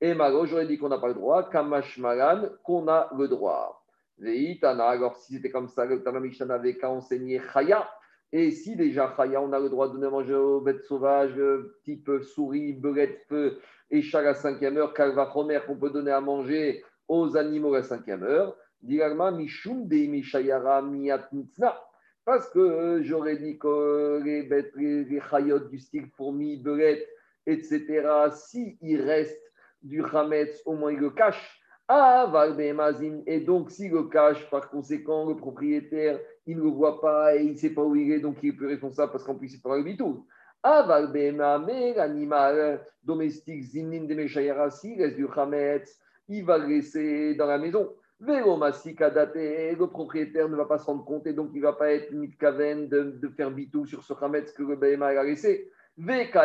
Et 0.00 0.14
Mago, 0.14 0.46
j'aurais 0.46 0.66
dit 0.66 0.76
qu'on 0.76 0.88
n'a 0.88 0.98
pas 0.98 1.08
le 1.08 1.14
droit, 1.14 1.48
Kamash 1.48 1.98
Malan, 1.98 2.48
qu'on 2.64 2.88
a 2.88 3.08
le 3.16 3.28
droit. 3.28 3.84
Veitana, 4.18 4.88
alors 4.88 5.16
si 5.16 5.34
c'était 5.34 5.50
comme 5.50 5.68
ça, 5.68 5.84
le 5.84 6.02
Tana 6.02 6.20
n'avait 6.46 6.76
qu'à 6.76 6.90
enseigner 6.90 7.40
Chaya. 7.52 7.88
Et 8.32 8.50
si 8.50 8.76
déjà, 8.76 9.14
on 9.18 9.52
a 9.52 9.60
le 9.60 9.68
droit 9.68 9.88
de 9.88 9.94
donner 9.94 10.06
à 10.06 10.10
manger 10.10 10.34
aux 10.34 10.60
bêtes 10.60 10.84
sauvages, 10.84 11.38
euh, 11.38 11.76
type 11.84 12.10
souris, 12.22 12.72
belette, 12.72 13.20
feu, 13.28 13.58
et 13.90 14.02
à 14.12 14.22
la 14.22 14.34
cinquième 14.34 14.76
heure, 14.76 14.92
calva 14.92 15.26
qu'on 15.26 15.76
peut 15.76 15.90
donner 15.90 16.10
à 16.10 16.20
manger 16.20 16.84
aux 17.08 17.36
animaux 17.36 17.74
à 17.74 17.78
la 17.78 17.84
cinquième 17.84 18.24
heure, 18.24 18.56
Parce 22.24 22.50
que 22.50 22.58
euh, 22.58 23.02
j'aurais 23.02 23.36
dit 23.36 23.58
que 23.58 24.20
les 24.24 24.42
bêtes, 24.42 24.72
les, 24.74 25.04
les 25.04 25.20
du 25.70 25.78
style 25.78 26.08
fourmis, 26.16 26.56
belette, 26.56 27.06
etc., 27.46 28.28
s'il 28.34 28.76
il 28.82 29.02
reste 29.02 29.40
du 29.82 30.02
chametz, 30.10 30.62
au 30.66 30.74
moins 30.74 30.92
il 30.92 30.98
le 30.98 31.10
cache. 31.10 31.60
Ah, 31.88 32.28
et 33.26 33.40
donc 33.40 33.70
s'il 33.70 33.92
le 33.92 34.08
cache, 34.08 34.50
par 34.50 34.68
conséquent, 34.68 35.28
le 35.28 35.36
propriétaire, 35.36 36.18
il 36.46 36.56
ne 36.56 36.62
le 36.62 36.70
voit 36.70 37.00
pas 37.00 37.34
et 37.34 37.42
il 37.42 37.52
ne 37.52 37.56
sait 37.56 37.70
pas 37.70 37.82
où 37.82 37.96
il 37.96 38.12
est, 38.12 38.20
donc 38.20 38.36
il 38.42 38.50
est 38.50 38.52
plus 38.52 38.68
responsable 38.68 39.12
parce 39.12 39.24
qu'en 39.24 39.34
plus, 39.34 39.52
il 39.52 39.60
fera 39.60 39.76
le 39.76 39.82
bitou. 39.82 40.24
Aval 40.62 41.12
l'animal 41.12 42.86
domestique, 43.02 43.64
zinin 43.64 44.04
de 44.04 44.14
il 44.14 44.52
reste 44.52 45.16
du 45.16 45.26
chametz, 45.34 45.98
il 46.28 46.44
va 46.44 46.58
le 46.58 46.66
laisser 46.66 47.34
dans 47.34 47.46
la 47.46 47.58
maison. 47.58 47.92
le 48.20 49.86
propriétaire 49.86 50.48
ne 50.48 50.56
va 50.56 50.64
pas 50.64 50.78
se 50.78 50.86
rendre 50.86 51.04
compte 51.04 51.26
et 51.26 51.32
donc 51.32 51.50
il 51.52 51.60
ne 51.60 51.66
va 51.66 51.74
pas 51.74 51.92
être 51.92 52.12
mitkaven 52.12 52.88
de, 52.88 53.18
de 53.22 53.28
faire 53.28 53.50
bitou 53.50 53.86
sur 53.86 54.02
ce 54.02 54.14
chametz 54.18 54.52
que 54.52 54.62
le 54.62 54.76
BMA 54.76 55.06
a 55.06 55.22
laissé. 55.22 55.70
Maintenant, 55.98 56.42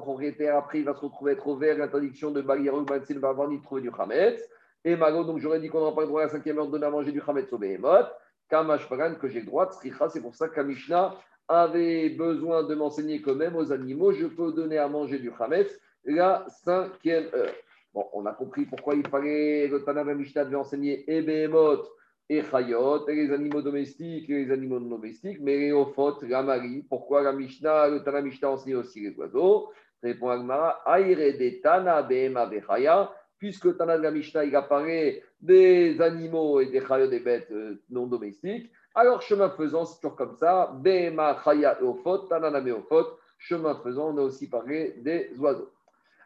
propriétaire, 0.00 0.56
après, 0.56 0.78
il 0.78 0.84
va 0.84 0.94
se 0.94 1.00
retrouver 1.00 1.32
être 1.32 1.46
ouvert, 1.46 1.76
l'interdiction 1.76 2.30
de 2.30 2.40
Bagir 2.42 2.74
ne 2.74 3.18
va 3.18 3.28
avoir 3.28 3.48
ni 3.48 3.60
trouver 3.60 3.82
du 3.82 3.90
chametz. 3.94 4.40
Et 4.84 4.94
Mago, 4.94 5.24
donc 5.24 5.40
j'aurais 5.40 5.58
dit 5.58 5.68
qu'on 5.68 5.80
n'aura 5.80 5.96
pas 5.96 6.02
le 6.02 6.06
droit 6.06 6.22
à 6.22 6.26
la 6.26 6.30
cinquième 6.30 6.58
heure 6.58 6.68
de 6.68 6.70
donner 6.70 6.86
à 6.86 6.90
manger 6.90 7.10
du 7.10 7.20
Hametz 7.26 7.52
au 7.52 7.58
Behemoth. 7.58 8.06
Kamash 8.48 8.88
Pagan, 8.88 9.14
que 9.14 9.28
j'ai 9.28 9.40
le 9.40 9.46
droit, 9.46 9.70
Tzricha, 9.70 10.08
c'est 10.08 10.20
pour 10.20 10.34
ça 10.34 10.48
qu'Amishna 10.48 11.14
avait 11.48 12.10
besoin 12.10 12.64
de 12.64 12.74
m'enseigner 12.74 13.22
que 13.22 13.30
même 13.30 13.56
aux 13.56 13.72
animaux, 13.72 14.12
je 14.12 14.26
peux 14.26 14.52
donner 14.52 14.78
à 14.78 14.88
manger 14.88 15.18
du 15.18 15.30
Hametz 15.38 15.78
la 16.04 16.44
cinquième 16.64 17.26
heure. 17.34 17.54
Bon, 17.94 18.06
on 18.12 18.26
a 18.26 18.32
compris 18.32 18.66
pourquoi 18.66 18.94
il 18.94 19.06
fallait, 19.08 19.68
le 19.68 19.84
Tanam 19.84 20.12
Mishnah 20.14 20.44
devait 20.44 20.56
enseigner 20.56 21.10
et 21.10 21.22
Behemoth 21.22 21.88
et 22.28 22.42
Chayot, 22.42 23.08
et 23.08 23.14
les 23.14 23.32
animaux 23.32 23.62
domestiques 23.62 24.28
et 24.28 24.44
les 24.44 24.50
animaux 24.52 24.80
non 24.80 24.96
domestiques, 24.96 25.38
mais 25.40 25.56
les 25.56 25.72
Ophot, 25.72 26.18
la 26.22 26.42
Marie, 26.42 26.84
pourquoi 26.88 27.22
la 27.22 27.32
Mishnah, 27.32 27.88
le 27.88 28.02
Tanam 28.02 28.24
Mishnah 28.24 28.50
enseigne 28.50 28.76
aussi 28.76 29.00
les 29.00 29.16
oiseaux? 29.16 29.70
Répond 30.02 30.28
Agmara, 30.28 30.82
Aire 30.86 31.38
de 31.38 31.60
Tana 31.62 32.02
Behema 32.02 32.46
Bechaya 32.46 33.10
puisque 33.38 33.76
Tana 33.76 33.98
de 33.98 34.02
la 34.02 34.10
Mishnah, 34.10 34.44
il 34.44 34.56
apparaît 34.56 35.22
des 35.40 36.00
animaux 36.00 36.60
et 36.60 36.66
des 36.66 36.80
chayot, 36.80 37.08
des 37.08 37.20
bêtes 37.20 37.50
euh, 37.50 37.80
non 37.90 38.06
domestiques. 38.06 38.70
Alors, 38.94 39.20
chemin 39.20 39.50
faisant, 39.50 39.84
c'est 39.84 40.00
toujours 40.00 40.16
comme 40.16 40.36
ça. 40.36 40.72
Bema 40.80 41.38
chaya 41.44 41.78
eofot, 41.82 42.28
tanana 42.28 42.60
meofot. 42.60 43.06
Chemin 43.38 43.74
faisant, 43.82 44.14
on 44.14 44.18
a 44.18 44.22
aussi 44.22 44.48
parlé 44.48 44.94
des 45.02 45.30
oiseaux. 45.38 45.70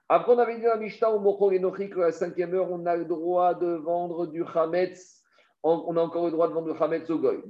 Après, 0.08 0.32
on 0.32 0.38
avait 0.38 0.56
dit 0.56 0.62
la 0.62 0.76
Mishnah, 0.76 1.10
au 1.10 1.50
Enochi, 1.52 1.90
que 1.90 2.00
la 2.00 2.12
cinquième 2.12 2.54
heure, 2.54 2.70
on 2.70 2.86
a 2.86 2.96
le 2.96 3.04
droit 3.04 3.54
de 3.54 3.74
vendre 3.74 4.26
du 4.26 4.44
chametz. 4.52 5.22
On 5.62 5.96
a 5.96 6.00
encore 6.00 6.24
le 6.24 6.30
droit 6.30 6.48
de 6.48 6.52
vendre 6.52 6.72
du 6.72 6.78
chametz 6.78 7.10
au 7.10 7.18
goy. 7.18 7.42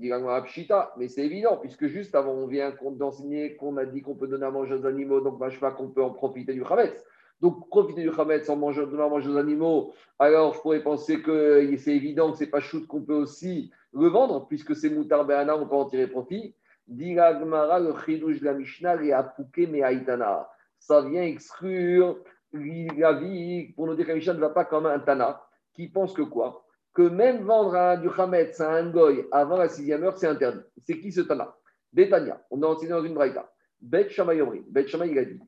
Mais 0.97 1.09
c'est 1.09 1.25
évident, 1.25 1.59
puisque 1.59 1.87
juste 1.87 2.15
avant, 2.15 2.33
on 2.33 2.47
vient 2.47 2.75
d'enseigner 2.93 3.57
qu'on 3.57 3.77
a 3.77 3.85
dit 3.85 4.03
qu'on 4.03 4.15
peut 4.15 4.27
donner 4.27 4.47
à 4.47 4.51
manger 4.51 4.75
aux 4.75 4.87
animaux, 4.87 5.21
donc 5.21 5.39
je 5.49 5.55
sais 5.55 5.61
pas 5.61 5.71
qu'on 5.71 5.89
peut 5.89 6.03
en 6.03 6.11
profiter 6.11 6.53
du 6.53 6.65
chametz. 6.65 7.05
Donc, 7.41 7.69
profiter 7.69 8.03
du 8.03 8.11
Khamet 8.11 8.45
sans 8.45 8.57
manger, 8.57 8.83
de 8.87 8.97
manger 8.97 9.31
aux 9.31 9.37
animaux, 9.37 9.95
alors 10.19 10.55
je 10.55 10.61
pourrais 10.61 10.83
penser 10.83 11.23
que 11.23 11.67
c'est 11.79 11.95
évident 11.95 12.33
que 12.33 12.39
ce 12.39 12.45
n'est 12.45 12.51
pas 12.51 12.61
shoot 12.61 12.87
qu'on 12.87 13.03
peut 13.03 13.15
aussi 13.15 13.71
le 13.93 14.09
vendre, 14.09 14.47
puisque 14.47 14.77
c'est 14.77 14.91
moutar 14.91 15.25
be'ana, 15.25 15.57
on 15.57 15.67
peut 15.67 15.75
en 15.75 15.87
tirer 15.87 16.07
profit. 16.07 16.55
Diragmara, 16.87 17.81
le 17.81 17.95
chidouj 18.05 18.43
la 18.43 18.53
Mishnah, 18.53 19.03
et 19.03 19.13
apouké 19.13 19.67
me'aitana. 19.67 20.49
Ça 20.79 21.01
vient 21.03 21.23
exclure 21.23 22.19
la 22.53 23.13
vie 23.15 23.73
pour 23.75 23.87
nous 23.87 23.95
dire 23.95 24.05
que 24.07 24.11
la 24.11 24.17
Mishnah 24.17 24.35
ne 24.35 24.41
va 24.41 24.51
pas 24.51 24.65
comme 24.65 24.87
un 24.87 24.99
Tana, 24.99 25.41
qui 25.73 25.89
pensent 25.89 26.15
que 26.15 26.23
quoi? 26.23 26.67
Que 26.93 27.03
même 27.03 27.45
vendre 27.45 28.01
du 28.01 28.09
Hametz 28.09 28.61
à 28.61 28.73
un 28.73 28.91
goy 28.91 29.25
avant 29.31 29.57
la 29.57 29.69
sixième 29.69 30.03
heure, 30.03 30.19
c'est 30.19 30.27
interdit. 30.27 30.61
C'est 30.79 30.99
qui 30.99 31.13
ce 31.13 31.21
Tana? 31.21 31.55
Betania, 31.93 32.41
on 32.51 32.63
a 32.63 32.67
enseigné 32.67 32.91
dans 32.91 33.05
une 33.05 33.15
braïta. 33.15 33.51
Bet 33.81 34.11
Shammai 34.11 34.43
Bet 34.69 34.89
Shammai, 34.89 35.19
a 35.19 35.25
dit 35.25 35.41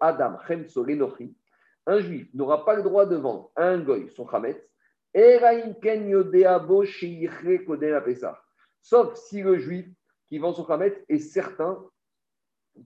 Adam 0.00 0.38
Chemso 0.46 0.84
un 1.86 2.00
juif 2.00 2.28
n'aura 2.34 2.64
pas 2.64 2.76
le 2.76 2.82
droit 2.82 3.06
de 3.06 3.16
vendre 3.16 3.50
à 3.56 3.64
un 3.64 3.80
goy 3.80 4.08
son 4.10 4.28
Hametz, 4.28 4.60
Sauf 8.82 9.14
si 9.16 9.42
le 9.42 9.58
juif 9.58 9.86
qui 10.28 10.38
vend 10.38 10.52
son 10.52 10.64
Hametz 10.66 10.96
est 11.08 11.18
certain 11.18 11.84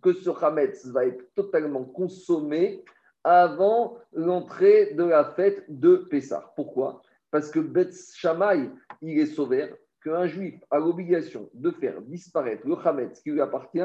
que 0.00 0.12
ce 0.12 0.30
Hametz 0.30 0.87
va 0.87 1.06
être 1.06 1.23
totalement 1.35 1.85
consommé 1.85 2.85
avant 3.23 3.99
l'entrée 4.12 4.94
de 4.94 5.04
la 5.04 5.25
fête 5.33 5.64
de 5.68 5.97
Pessah. 6.11 6.52
Pourquoi? 6.56 7.02
Parce 7.30 7.50
que 7.50 7.61
Bet 7.61 7.90
Shammai, 8.14 8.71
il 9.02 9.18
est 9.18 9.26
sauvé 9.26 9.71
qu'un 10.02 10.26
juif 10.26 10.62
a 10.71 10.78
l'obligation 10.78 11.50
de 11.52 11.71
faire 11.71 12.00
disparaître 12.02 12.66
le 12.66 12.76
Hametz 12.76 13.21
qui 13.21 13.30
lui 13.30 13.40
appartient, 13.40 13.80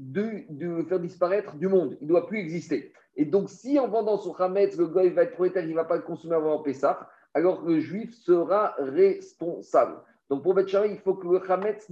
de, 0.00 0.82
faire 0.88 0.98
disparaître 0.98 1.56
du 1.56 1.68
monde. 1.68 1.96
Il 2.00 2.04
ne 2.04 2.08
doit 2.08 2.26
plus 2.26 2.38
exister. 2.38 2.92
Et 3.16 3.24
donc, 3.24 3.50
si 3.50 3.78
en 3.78 3.88
vendant 3.88 4.16
son 4.16 4.32
Hametz, 4.34 4.76
le 4.76 4.86
goy 4.86 5.10
va 5.10 5.22
être 5.22 5.32
propriétaire, 5.32 5.64
il 5.64 5.70
ne 5.70 5.74
va 5.74 5.84
pas 5.84 5.96
le 5.96 6.02
consommer 6.02 6.36
avant 6.36 6.62
Pessah, 6.62 7.08
alors 7.34 7.62
le 7.62 7.80
juif 7.80 8.14
sera 8.14 8.74
responsable. 8.78 9.96
Donc, 10.30 10.42
pour 10.42 10.54
Bet 10.54 10.66
Shammai, 10.66 10.92
il 10.92 10.98
faut 10.98 11.14
que 11.14 11.28
le 11.28 11.50
Hametz 11.50 11.90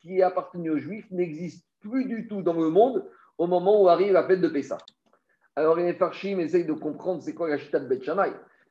qui 0.00 0.18
est 0.18 0.22
appartenu 0.22 0.70
au 0.70 0.78
juif 0.78 1.10
n'existe 1.10 1.66
plus 1.80 2.04
du 2.04 2.28
tout 2.28 2.42
dans 2.42 2.54
le 2.54 2.70
monde 2.70 3.04
au 3.38 3.46
moment 3.46 3.82
où 3.82 3.88
arrive 3.88 4.12
la 4.12 4.26
fête 4.26 4.40
de 4.40 4.48
Pessah. 4.48 4.78
Alors 5.56 5.74
les 5.74 5.92
Farshim 5.94 6.38
essayent 6.38 6.66
de 6.66 6.72
comprendre 6.72 7.22
c'est 7.22 7.34
quoi 7.34 7.48
la 7.48 7.58
chita 7.58 7.80
de 7.80 7.88
Bet 7.88 8.00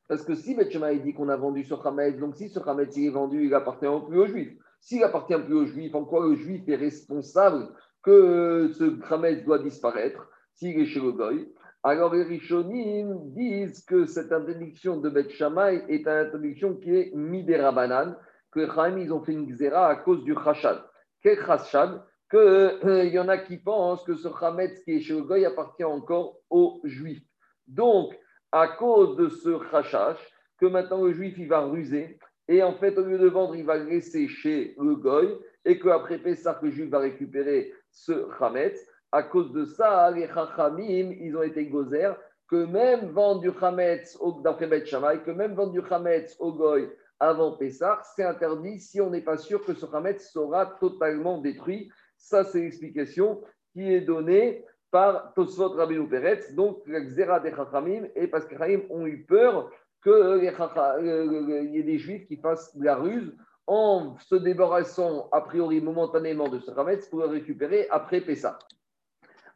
Parce 0.07 0.23
que 0.23 0.35
si 0.35 0.55
Bet 0.55 0.69
dit 1.03 1.13
qu'on 1.13 1.27
a 1.27 1.35
vendu 1.35 1.63
ce 1.63 1.73
Hametz, 1.73 2.17
donc 2.17 2.37
si 2.37 2.47
ce 2.47 2.59
Hametz 2.59 2.97
est 2.97 3.09
vendu, 3.09 3.45
il 3.45 3.53
appartient 3.53 3.85
plus 4.07 4.19
aux 4.19 4.27
Juifs. 4.27 4.57
S'il 4.79 5.03
appartient 5.03 5.37
plus 5.37 5.55
aux 5.55 5.65
Juifs, 5.65 5.95
en 5.95 6.05
quoi 6.05 6.25
le 6.25 6.35
Juif 6.35 6.63
est 6.69 6.75
responsable 6.75 7.67
que 8.07 8.71
ce 8.71 9.13
Hametz 9.13 9.43
doit 9.43 9.59
disparaître 9.59 10.29
s'il 10.53 10.79
est 10.79 10.85
chez 10.85 11.01
le 11.01 11.11
Goy 11.11 11.45
Alors 11.83 12.13
les 12.13 12.23
Rishonim 12.23 13.33
disent 13.33 13.83
que 13.83 14.05
cette 14.05 14.31
interdiction 14.31 15.01
de 15.01 15.09
Bet 15.09 15.27
est 15.27 16.01
une 16.03 16.07
interdiction 16.07 16.75
qui 16.75 16.95
est 16.95 17.11
midérabanan, 17.13 18.15
que 18.49 18.61
les 18.61 19.03
ils 19.03 19.11
ont 19.11 19.21
fait 19.21 19.33
une 19.33 19.45
xéra 19.45 19.89
à 19.89 19.97
cause 19.97 20.23
du 20.23 20.33
Chashad. 20.41 20.81
Quel 21.21 21.37
Chashad 21.45 22.01
qu'il 22.31 22.39
euh, 22.39 23.05
y 23.11 23.19
en 23.19 23.27
a 23.27 23.39
qui 23.39 23.57
pensent 23.57 24.05
que 24.05 24.15
ce 24.15 24.29
Hametz 24.41 24.79
qui 24.85 24.91
est 24.91 25.01
chez 25.01 25.13
le 25.13 25.23
Goy 25.23 25.45
appartient 25.45 25.83
encore 25.83 26.37
aux 26.49 26.79
Juifs. 26.85 27.27
Donc, 27.67 28.17
à 28.53 28.69
cause 28.69 29.17
de 29.17 29.27
ce 29.27 29.49
rachash, 29.49 30.19
que 30.57 30.65
maintenant 30.65 31.03
le 31.03 31.11
Juif 31.11 31.35
il 31.37 31.49
va 31.49 31.59
ruser, 31.59 32.17
et 32.47 32.63
en 32.63 32.73
fait, 32.73 32.97
au 32.97 33.03
lieu 33.03 33.17
de 33.17 33.27
vendre, 33.27 33.57
il 33.57 33.65
va 33.65 33.77
laisser 33.77 34.29
chez 34.29 34.75
le 34.79 34.95
Goy, 34.95 35.37
et 35.65 35.77
qu'après 35.77 36.17
Pessah, 36.17 36.57
le 36.61 36.71
Juif 36.71 36.89
va 36.89 36.99
récupérer 36.99 37.73
ce 37.91 38.27
Hametz. 38.39 38.79
À 39.11 39.23
cause 39.23 39.51
de 39.53 39.65
ça, 39.65 40.11
les 40.11 40.27
Chachamim, 40.27 41.11
ils 41.19 41.35
ont 41.37 41.43
été 41.43 41.65
gozer 41.67 42.11
que 42.49 42.65
même 42.65 43.09
vendre 43.11 43.41
du 43.41 43.51
Hametz 43.61 44.17
d'après 44.43 44.67
Bet 44.67 44.83
que 44.83 45.31
même 45.31 45.53
vendre 45.53 45.73
du 45.73 45.81
Hametz 45.89 46.35
au 46.39 46.53
Goy 46.53 46.89
avant 47.19 47.57
Pessah, 47.57 48.01
c'est 48.15 48.23
interdit 48.23 48.79
si 48.79 49.01
on 49.01 49.09
n'est 49.09 49.21
pas 49.21 49.37
sûr 49.37 49.63
que 49.65 49.73
ce 49.73 49.85
Hametz 49.93 50.31
sera 50.31 50.65
totalement 50.79 51.39
détruit. 51.39 51.91
Ça, 52.17 52.43
c'est 52.43 52.59
l'explication 52.59 53.41
qui 53.73 53.91
est 53.91 54.01
donnée 54.01 54.65
par 54.91 55.33
Tosfot 55.33 55.69
Rabbeinu 55.69 56.07
Peretz, 56.07 56.53
donc 56.53 56.81
la 56.87 57.01
Xera 57.01 57.39
des 57.39 57.51
Chachamim, 57.51 58.07
et 58.15 58.27
parce 58.27 58.45
que 58.45 58.55
les 58.63 58.85
ont 58.89 59.05
eu 59.05 59.23
peur 59.25 59.69
qu'il 60.01 60.11
euh, 60.11 61.63
y 61.63 61.79
ait 61.79 61.83
des 61.83 61.97
Juifs 61.97 62.27
qui 62.27 62.37
fassent 62.37 62.75
de 62.77 62.85
la 62.85 62.95
ruse 62.95 63.35
en 63.67 64.17
se 64.19 64.35
débarrassant 64.35 65.27
a 65.31 65.41
priori 65.41 65.81
momentanément 65.81 66.47
de 66.47 66.59
ce 66.59 66.71
Hametz 66.71 67.07
pour 67.09 67.19
le 67.19 67.27
récupérer 67.27 67.87
après 67.91 68.21
Pessah. 68.21 68.57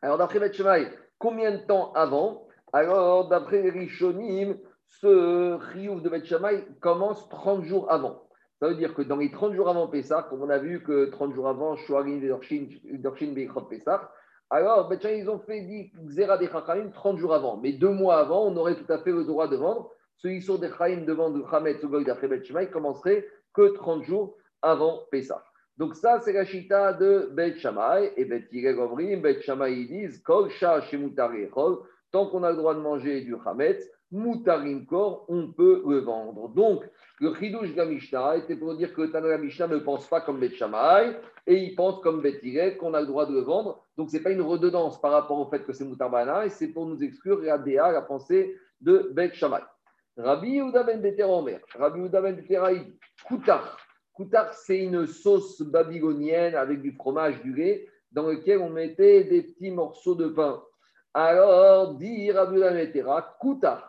Alors, 0.01 0.17
d'après 0.17 0.39
Bet 0.39 0.51
combien 1.17 1.51
de 1.51 1.65
temps 1.65 1.93
avant? 1.93 2.47
Alors, 2.73 3.29
d'après 3.29 3.69
Rishonim, 3.69 4.57
ce 4.87 5.53
Riouf 5.73 6.01
de 6.01 6.09
Bet 6.09 6.23
commence 6.81 7.27
30 7.29 7.63
jours 7.63 7.91
avant. 7.91 8.27
Ça 8.59 8.67
veut 8.67 8.75
dire 8.75 8.93
que 8.93 9.01
dans 9.01 9.17
les 9.17 9.31
30 9.31 9.53
jours 9.53 9.69
avant 9.69 9.87
Pessah, 9.87 10.27
comme 10.29 10.43
on 10.43 10.49
a 10.49 10.59
vu 10.59 10.83
que 10.83 11.05
30 11.05 11.33
jours 11.33 11.47
avant, 11.47 11.75
Shoarim 11.77 12.19
Dorshin 12.19 13.33
Beikrot 13.33 13.61
Pessah, 13.61 14.11
alors 14.49 14.91
ils 15.03 15.29
ont 15.29 15.39
fait 15.39 15.61
Xera 16.05 16.37
des 16.37 16.47
Chachamim 16.47 16.91
30 16.91 17.17
jours 17.17 17.33
avant. 17.33 17.57
Mais 17.57 17.71
deux 17.71 17.89
mois 17.89 18.17
avant, 18.17 18.45
on 18.45 18.55
aurait 18.57 18.75
tout 18.75 18.91
à 18.91 18.99
fait 18.99 19.11
le 19.11 19.23
droit 19.23 19.47
de 19.47 19.55
vendre. 19.55 19.89
Ce 20.17 20.39
sont 20.41 20.57
des 20.57 20.69
Chaim 20.69 21.05
de 21.07 21.13
vendre 21.13 21.53
Hametz 21.53 21.81
ou 21.83 22.03
d'après 22.03 22.27
Bet 22.27 22.43
commencerait 22.69 23.25
que 23.53 23.73
30 23.73 24.03
jours 24.03 24.37
avant 24.61 25.01
Pessah. 25.11 25.43
Donc 25.77 25.95
ça, 25.95 26.19
c'est 26.19 26.33
la 26.33 26.45
chita 26.45 26.93
de 26.93 27.29
Bet 27.33 27.57
Shammai. 27.57 28.13
Et 28.17 28.25
Bet 28.25 28.47
Yirel 28.51 28.79
Omrim, 28.79 29.21
Bet 29.21 29.41
Shammai, 29.41 29.73
ils 29.73 29.87
disent 29.87 30.21
Kol 30.21 30.49
Shah 30.49 30.81
Tant 32.11 32.27
qu'on 32.27 32.43
a 32.43 32.51
le 32.51 32.57
droit 32.57 32.75
de 32.75 32.81
manger 32.81 33.21
du 33.21 33.35
Hametz, 33.45 33.89
Moutarim 34.11 34.85
Kor, 34.85 35.25
on 35.29 35.53
peut 35.53 35.81
le 35.87 35.99
vendre. 35.99 36.49
Donc, 36.49 36.83
le 37.19 37.33
Chidouche 37.33 37.73
de 37.73 38.37
était 38.37 38.55
pour 38.57 38.75
dire 38.75 38.93
que 38.93 39.05
Tana 39.07 39.37
Mishnah 39.37 39.67
ne 39.67 39.77
pense 39.77 40.07
pas 40.07 40.19
comme 40.19 40.39
Bet 40.39 40.49
Shammai 40.49 41.15
et 41.47 41.55
il 41.55 41.75
pense 41.75 42.01
comme 42.01 42.21
Bet 42.21 42.41
qu'on 42.77 42.93
a 42.93 42.99
le 42.99 43.07
droit 43.07 43.25
de 43.25 43.33
le 43.33 43.41
vendre. 43.41 43.85
Donc, 43.97 44.09
ce 44.09 44.17
n'est 44.17 44.23
pas 44.23 44.31
une 44.31 44.41
redondance 44.41 44.99
par 44.99 45.13
rapport 45.13 45.39
au 45.39 45.49
fait 45.49 45.63
que 45.63 45.71
c'est 45.71 45.85
Moutarbana 45.85 46.45
et 46.45 46.49
c'est 46.49 46.67
pour 46.67 46.85
nous 46.85 47.01
exclure 47.01 47.39
la 47.39 47.57
DA, 47.57 47.91
la 47.91 48.01
pensée 48.01 48.55
de 48.81 49.09
Bet 49.13 49.33
Shammai. 49.33 49.61
Rabbi 50.17 50.55
Yehuda 50.55 50.83
ben 50.83 51.01
Omer, 51.23 51.61
Rabbi 51.73 51.99
Yehuda 51.99 52.21
ben 52.21 52.35
dit 52.35 52.97
Koutar. 53.25 53.77
Koutar, 54.13 54.53
c'est 54.53 54.79
une 54.79 55.07
sauce 55.07 55.61
babylonienne 55.61 56.55
avec 56.55 56.81
du 56.81 56.91
fromage, 56.91 57.41
du 57.41 57.53
lait, 57.53 57.87
dans 58.11 58.27
lequel 58.27 58.59
on 58.59 58.69
mettait 58.69 59.23
des 59.23 59.43
petits 59.43 59.71
morceaux 59.71 60.15
de 60.15 60.27
pain. 60.27 60.61
Alors, 61.13 61.95
dit 61.95 62.31
Rabbi 62.31 62.59
Yehuda 62.59 62.91
ben 62.91 63.23
Koutar. 63.39 63.87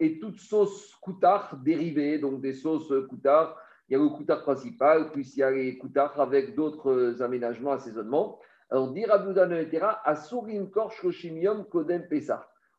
Et 0.00 0.18
toute 0.18 0.38
sauce 0.40 0.96
koutar 0.96 1.56
dérivée, 1.64 2.18
donc 2.18 2.40
des 2.40 2.54
sauces 2.54 2.92
koutar, 3.08 3.56
il 3.88 3.92
y 3.92 3.96
a 3.96 4.02
le 4.02 4.08
koutar 4.08 4.42
principal, 4.42 5.12
puis 5.12 5.28
il 5.36 5.38
y 5.38 5.42
a 5.44 5.50
les 5.52 5.78
koutar 5.78 6.20
avec 6.20 6.56
d'autres 6.56 7.22
aménagements, 7.22 7.72
assaisonnements. 7.72 8.40
Alors, 8.68 8.90
dire 8.92 9.12
Aboudan 9.12 9.50
Asurim 10.04 10.70
Korshkoshimium 10.70 11.66
Kodem. 11.66 12.08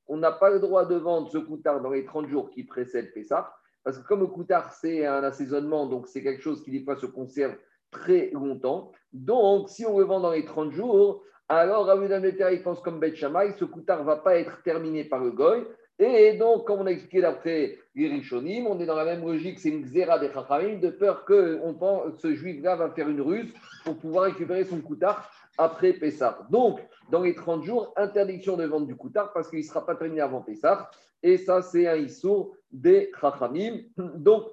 On 0.07 0.17
n'a 0.17 0.31
pas 0.31 0.49
le 0.49 0.59
droit 0.59 0.85
de 0.85 0.95
vendre 0.95 1.29
ce 1.31 1.37
koutar 1.37 1.81
dans 1.81 1.91
les 1.91 2.05
30 2.05 2.27
jours 2.27 2.49
qui 2.49 2.63
précèdent 2.63 3.13
Pessah, 3.13 3.53
parce 3.83 3.97
que 3.97 4.07
comme 4.07 4.21
le 4.21 4.27
koutar, 4.27 4.73
c'est 4.73 5.05
un 5.05 5.23
assaisonnement, 5.23 5.85
donc 5.85 6.07
c'est 6.07 6.23
quelque 6.23 6.41
chose 6.41 6.63
qui, 6.63 6.71
des 6.71 6.83
fois, 6.83 6.95
se 6.95 7.05
conserve 7.05 7.55
très 7.91 8.29
longtemps. 8.31 8.91
Donc, 9.13 9.69
si 9.69 9.85
on 9.85 9.99
le 9.99 10.05
vend 10.05 10.19
dans 10.19 10.31
les 10.31 10.45
30 10.45 10.71
jours, 10.71 11.23
alors 11.49 11.85
Rabbi 11.85 12.07
il 12.51 12.63
pense 12.63 12.81
comme 12.81 12.99
Bet 12.99 13.15
Shammai, 13.15 13.53
ce 13.57 13.65
coutard 13.65 14.01
ne 14.01 14.05
va 14.05 14.17
pas 14.17 14.37
être 14.37 14.61
terminé 14.63 15.05
par 15.05 15.23
le 15.23 15.31
goy. 15.31 15.65
Et 15.99 16.33
donc, 16.33 16.67
comme 16.67 16.81
on 16.81 16.85
a 16.85 16.91
expliqué 16.91 17.21
d'après 17.21 17.79
les 17.95 18.07
Rishonim, 18.07 18.67
on 18.67 18.79
est 18.79 18.85
dans 18.85 18.95
la 18.95 19.05
même 19.05 19.25
logique, 19.25 19.59
c'est 19.59 19.69
une 19.69 19.81
xéra 19.81 20.19
des 20.19 20.31
Chachamim, 20.31 20.79
de 20.79 20.89
peur 20.89 21.25
que 21.25 21.57
pense, 21.73 22.19
ce 22.19 22.35
juif-là 22.35 22.75
va 22.75 22.91
faire 22.91 23.09
une 23.09 23.21
ruse 23.21 23.51
pour 23.83 23.97
pouvoir 23.97 24.25
récupérer 24.25 24.63
son 24.65 24.79
coutard 24.81 25.27
après 25.57 25.93
Pessah. 25.93 26.39
Donc, 26.49 26.79
dans 27.11 27.21
les 27.21 27.35
30 27.35 27.63
jours, 27.63 27.93
interdiction 27.95 28.57
de 28.57 28.65
vendre 28.65 28.87
du 28.87 28.95
coutard 28.95 29.31
parce 29.33 29.49
qu'il 29.49 29.59
ne 29.59 29.63
sera 29.63 29.85
pas 29.85 29.95
terminé 29.95 30.21
avant 30.21 30.41
Pessah. 30.41 30.89
Et 31.23 31.37
ça, 31.37 31.61
c'est 31.61 31.87
un 31.87 31.95
issour 31.95 32.55
des 32.71 33.11
Chachamim. 33.19 33.79
Donc, 33.97 34.47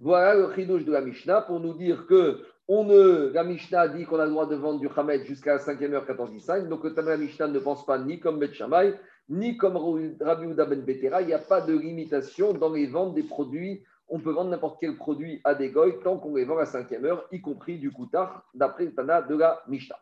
voilà 0.00 0.34
le 0.34 0.52
chidouche 0.54 0.84
de 0.84 0.92
la 0.92 1.00
Mishnah 1.00 1.42
pour 1.42 1.60
nous 1.60 1.74
dire 1.74 2.06
que 2.06 2.42
on 2.70 2.84
ne, 2.84 3.30
la 3.32 3.44
Mishnah 3.44 3.88
dit 3.88 4.04
qu'on 4.04 4.18
a 4.18 4.26
le 4.26 4.30
droit 4.30 4.46
de 4.46 4.54
vendre 4.54 4.78
du 4.78 4.88
Hamed 4.94 5.24
jusqu'à 5.24 5.54
la 5.54 5.58
5e 5.58 5.92
heure 5.92 6.06
14 6.06 6.30
Donc, 6.68 6.84
Mishnah 6.84 7.48
ne 7.48 7.58
pense 7.58 7.86
pas 7.86 7.98
ni 7.98 8.20
comme 8.20 8.38
Bet 8.38 8.52
Shammai, 8.52 8.94
ni 9.30 9.56
comme 9.56 9.76
Rabbi 10.20 10.46
Uda 10.46 10.66
Ben 10.66 10.82
Betera. 10.82 11.22
Il 11.22 11.28
n'y 11.28 11.32
a 11.32 11.38
pas 11.38 11.62
de 11.62 11.76
limitation 11.76 12.52
dans 12.52 12.72
les 12.72 12.86
ventes 12.86 13.14
des 13.14 13.22
produits. 13.22 13.82
On 14.08 14.18
peut 14.20 14.30
vendre 14.30 14.50
n'importe 14.50 14.78
quel 14.80 14.96
produit 14.96 15.40
à 15.44 15.54
des 15.54 15.70
goy 15.70 15.98
tant 16.02 16.18
qu'on 16.18 16.34
les 16.34 16.44
vend 16.44 16.56
à 16.56 16.60
la 16.60 16.64
5e 16.64 17.04
heure, 17.04 17.26
y 17.30 17.40
compris 17.40 17.78
du 17.78 17.90
Koutar, 17.90 18.44
d'après 18.54 18.86
le 18.86 18.94
Tana 18.94 19.22
de 19.22 19.36
la 19.36 19.62
Mishnah. 19.68 19.98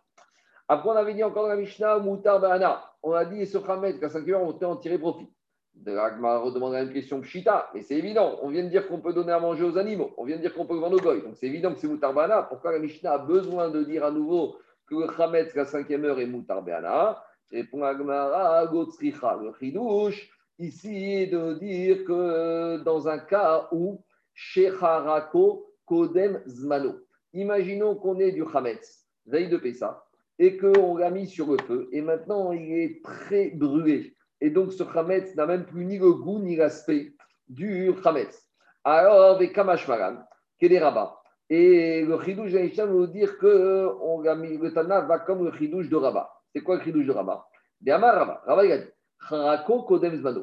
Après, 0.68 0.88
on 0.88 0.92
avait 0.92 1.14
dit 1.14 1.24
encore 1.24 1.44
dans 1.44 1.50
la 1.50 1.56
Mishnah, 1.56 1.98
Moutar 1.98 2.40
Bahana. 2.40 2.82
On 3.02 3.12
a 3.12 3.24
dit 3.24 3.46
ce 3.46 3.58
Hamed 3.58 4.00
qu'à 4.00 4.08
5e 4.08 4.30
heure, 4.30 4.42
on 4.42 4.52
peut 4.52 4.66
en 4.66 4.76
tirer 4.76 4.98
profit 4.98 5.28
de 5.76 5.92
Ragmar 5.92 6.42
redemandera 6.42 6.82
une 6.82 6.92
question 6.92 7.20
pshita, 7.20 7.70
mais 7.74 7.82
c'est 7.82 7.96
évident. 7.96 8.38
On 8.42 8.48
vient 8.48 8.64
de 8.64 8.68
dire 8.68 8.88
qu'on 8.88 9.00
peut 9.00 9.12
donner 9.12 9.32
à 9.32 9.38
manger 9.38 9.62
aux 9.64 9.76
animaux. 9.78 10.12
On 10.16 10.24
vient 10.24 10.36
de 10.36 10.40
dire 10.40 10.54
qu'on 10.54 10.66
peut 10.66 10.76
vendre 10.76 10.96
aux 10.96 11.00
goy. 11.00 11.22
Donc 11.22 11.36
c'est 11.36 11.46
évident 11.46 11.72
que 11.72 11.78
c'est 11.78 11.86
Moutarbana. 11.86 12.42
Pourquoi 12.42 12.72
la 12.72 12.78
Mishnah 12.78 13.12
a 13.12 13.18
besoin 13.18 13.68
de 13.68 13.84
dire 13.84 14.04
à 14.04 14.10
nouveau 14.10 14.56
que 14.86 14.94
le 14.94 15.12
Chametz, 15.14 15.54
la 15.54 15.66
cinquième 15.66 16.04
heure, 16.04 16.18
est 16.18 16.26
Moutarbana 16.26 17.22
Répond 17.50 17.82
Agmara, 17.82 18.66
Gotsricha. 18.66 19.38
Le 19.40 19.52
Chidouche, 19.58 20.30
ici, 20.58 21.26
de 21.26 21.54
dire 21.54 22.04
que 22.04 22.78
dans 22.82 23.08
un 23.08 23.18
cas 23.18 23.68
où 23.72 24.02
Shecharako 24.34 25.66
Kodem 25.86 26.42
Zmano. 26.46 27.00
Imaginons 27.32 27.96
qu'on 27.96 28.18
ait 28.18 28.32
du 28.32 28.44
Chametz, 28.50 29.06
veille 29.26 29.48
de 29.48 29.56
Pessa, 29.56 30.04
et 30.38 30.56
qu'on 30.56 30.96
l'a 30.96 31.10
mis 31.10 31.26
sur 31.26 31.50
le 31.50 31.58
feu, 31.58 31.88
et 31.92 32.00
maintenant 32.00 32.52
il 32.52 32.72
est 32.72 33.04
très 33.04 33.50
brûlé 33.50 34.14
Et 34.40 34.50
donc, 34.50 34.72
ce 34.72 34.82
Khametz 34.82 35.34
n'a 35.34 35.46
même 35.46 35.64
plus 35.64 35.84
ni 35.84 35.98
le 35.98 36.12
goût 36.12 36.38
ni 36.38 36.56
l'aspect 36.56 37.14
du 37.48 37.92
Khametz. 38.02 38.46
Alors, 38.84 39.36
avec 39.36 39.52
Kamashmaran, 39.52 40.18
qui 40.58 40.66
est 40.66 40.68
des 40.68 40.78
rabats. 40.78 41.20
Et 41.48 42.04
le 42.04 42.18
Khidouj 42.18 42.52
de 42.52 42.82
veut 42.82 43.06
dire 43.06 43.38
que 43.38 43.88
on 44.00 44.20
mis, 44.36 44.58
le 44.58 44.72
Tana 44.72 45.00
va 45.02 45.20
comme 45.20 45.44
le 45.44 45.52
Khidouj 45.52 45.88
de 45.88 45.96
Rabat. 45.96 46.28
C'est 46.52 46.60
quoi 46.60 46.76
le 46.76 46.82
Khidouj 46.82 47.06
de 47.06 47.12
Rabat? 47.12 47.46
Rabat. 47.86 48.42
Rabat, 48.44 48.64
il 48.64 48.72
a 48.72 48.78
dit 48.78 48.90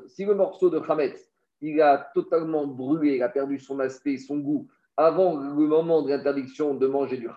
Si 0.08 0.26
le 0.26 0.36
morceau 0.36 0.70
de 0.70 0.80
Khametz, 0.80 1.30
il 1.62 1.82
a 1.82 2.10
totalement 2.14 2.68
brûlé, 2.68 3.16
il 3.16 3.24
a 3.24 3.30
perdu 3.30 3.60
son 3.60 3.80
aspect, 3.80 4.18
son 4.18 4.40
goût, 4.40 4.68
avant 4.98 5.38
le 5.38 5.68
moment 5.68 6.02
de 6.02 6.10
l'interdiction 6.10 6.74
de 6.74 6.88
manger 6.88 7.18
du 7.18 7.30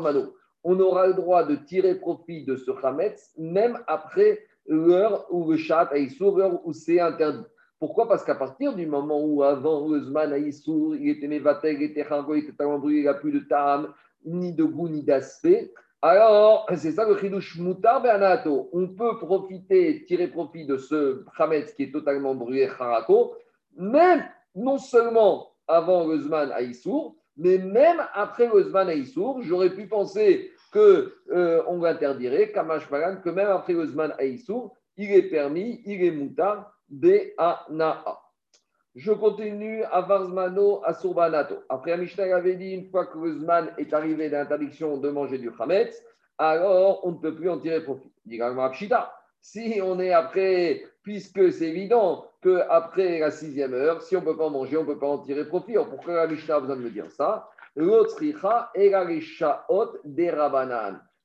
Mano 0.00 0.34
on 0.64 0.78
aura 0.80 1.06
le 1.06 1.14
droit 1.14 1.44
de 1.44 1.56
tirer 1.56 1.94
profit 1.94 2.44
de 2.44 2.56
ce 2.56 2.70
Hametz, 2.84 3.32
même 3.38 3.78
après 3.86 4.40
l'heure 4.66 5.26
où 5.30 5.50
le 5.50 5.56
chat 5.56 5.88
a 5.92 5.96
l'heure 5.96 6.60
où 6.64 6.72
c'est 6.72 7.00
interdit. 7.00 7.46
Pourquoi? 7.78 8.06
Parce 8.08 8.24
qu'à 8.24 8.34
partir 8.34 8.74
du 8.74 8.86
moment 8.86 9.24
où 9.24 9.42
avant 9.42 9.88
le 9.88 10.00
Zman 10.00 10.34
il 10.36 11.08
était 11.08 11.28
Mevatel, 11.28 11.76
il 11.76 11.82
était 11.84 12.04
Chango, 12.04 12.34
il 12.34 12.44
était 12.44 12.52
tellement 12.52 12.78
brûlé, 12.78 12.98
il 12.98 13.04
n'a 13.04 13.14
plus 13.14 13.32
de 13.32 13.40
tam, 13.40 13.94
ni 14.24 14.52
de 14.52 14.64
goût, 14.64 14.88
ni 14.88 15.02
d'aspect. 15.02 15.72
Alors, 16.02 16.66
c'est 16.76 16.92
ça 16.92 17.06
le 17.06 17.16
Chidush 17.18 17.58
Mutar 17.58 18.02
Be'anato. 18.02 18.70
On 18.72 18.88
peut 18.88 19.18
profiter, 19.18 20.04
tirer 20.06 20.28
profit 20.28 20.64
de 20.64 20.78
ce 20.78 21.24
Hametz 21.36 21.74
qui 21.74 21.84
est 21.84 21.92
totalement 21.92 22.34
brûlé, 22.34 22.66
Harako, 22.66 23.36
même 23.76 24.24
non 24.54 24.78
seulement 24.78 25.50
avant 25.68 26.06
le 26.06 26.18
Zman 26.18 26.52
mais 27.36 27.58
même 27.58 28.02
après 28.12 28.48
Osman 28.50 28.88
Aïssour, 28.88 29.40
j'aurais 29.42 29.70
pu 29.70 29.86
penser 29.86 30.50
qu'on 30.72 31.06
euh, 31.30 31.62
l'interdirait, 31.80 32.52
Kamash 32.52 32.88
que 32.88 33.30
même 33.30 33.48
après 33.48 33.74
Osman 33.74 34.12
Aïssour, 34.18 34.76
il 34.96 35.10
est 35.12 35.30
permis, 35.30 35.80
il 35.86 36.04
est 36.04 36.10
moutar, 36.10 36.72
Be'ana'a. 36.88 38.20
Je 38.96 39.12
continue 39.12 39.84
à 39.84 40.00
Varzmano, 40.00 40.82
à 40.84 40.94
Surbanato. 40.94 41.62
Après, 41.68 41.96
Mishnah 41.96 42.34
avait 42.34 42.56
dit 42.56 42.72
une 42.72 42.90
fois 42.90 43.06
que 43.06 43.18
Osman 43.18 43.70
est 43.78 43.92
arrivé 43.92 44.28
d'interdiction 44.28 44.96
de 44.96 45.10
manger 45.10 45.38
du 45.38 45.50
Hametz, 45.58 46.02
alors 46.38 47.06
on 47.06 47.12
ne 47.12 47.18
peut 47.18 47.34
plus 47.34 47.48
en 47.48 47.58
tirer 47.58 47.84
profit. 47.84 48.10
Dit 48.24 48.40
si 49.42 49.80
on 49.82 50.00
est 50.00 50.12
après, 50.12 50.82
puisque 51.02 51.52
c'est 51.52 51.68
évident 51.68 52.26
qu'après 52.42 53.20
la 53.20 53.30
sixième 53.30 53.74
heure, 53.74 54.02
si 54.02 54.16
on 54.16 54.20
ne 54.20 54.24
peut 54.24 54.36
pas 54.36 54.50
manger, 54.50 54.76
on 54.76 54.82
ne 54.82 54.86
peut 54.86 54.98
pas 54.98 55.06
en 55.06 55.18
tirer 55.18 55.46
profit. 55.46 55.74
pourquoi 55.74 56.14
la 56.14 56.26
Mishnah 56.26 56.56
a 56.56 56.60
besoin 56.60 56.76
de 56.76 56.82
me 56.82 56.90
dire 56.90 57.10
ça? 57.10 57.48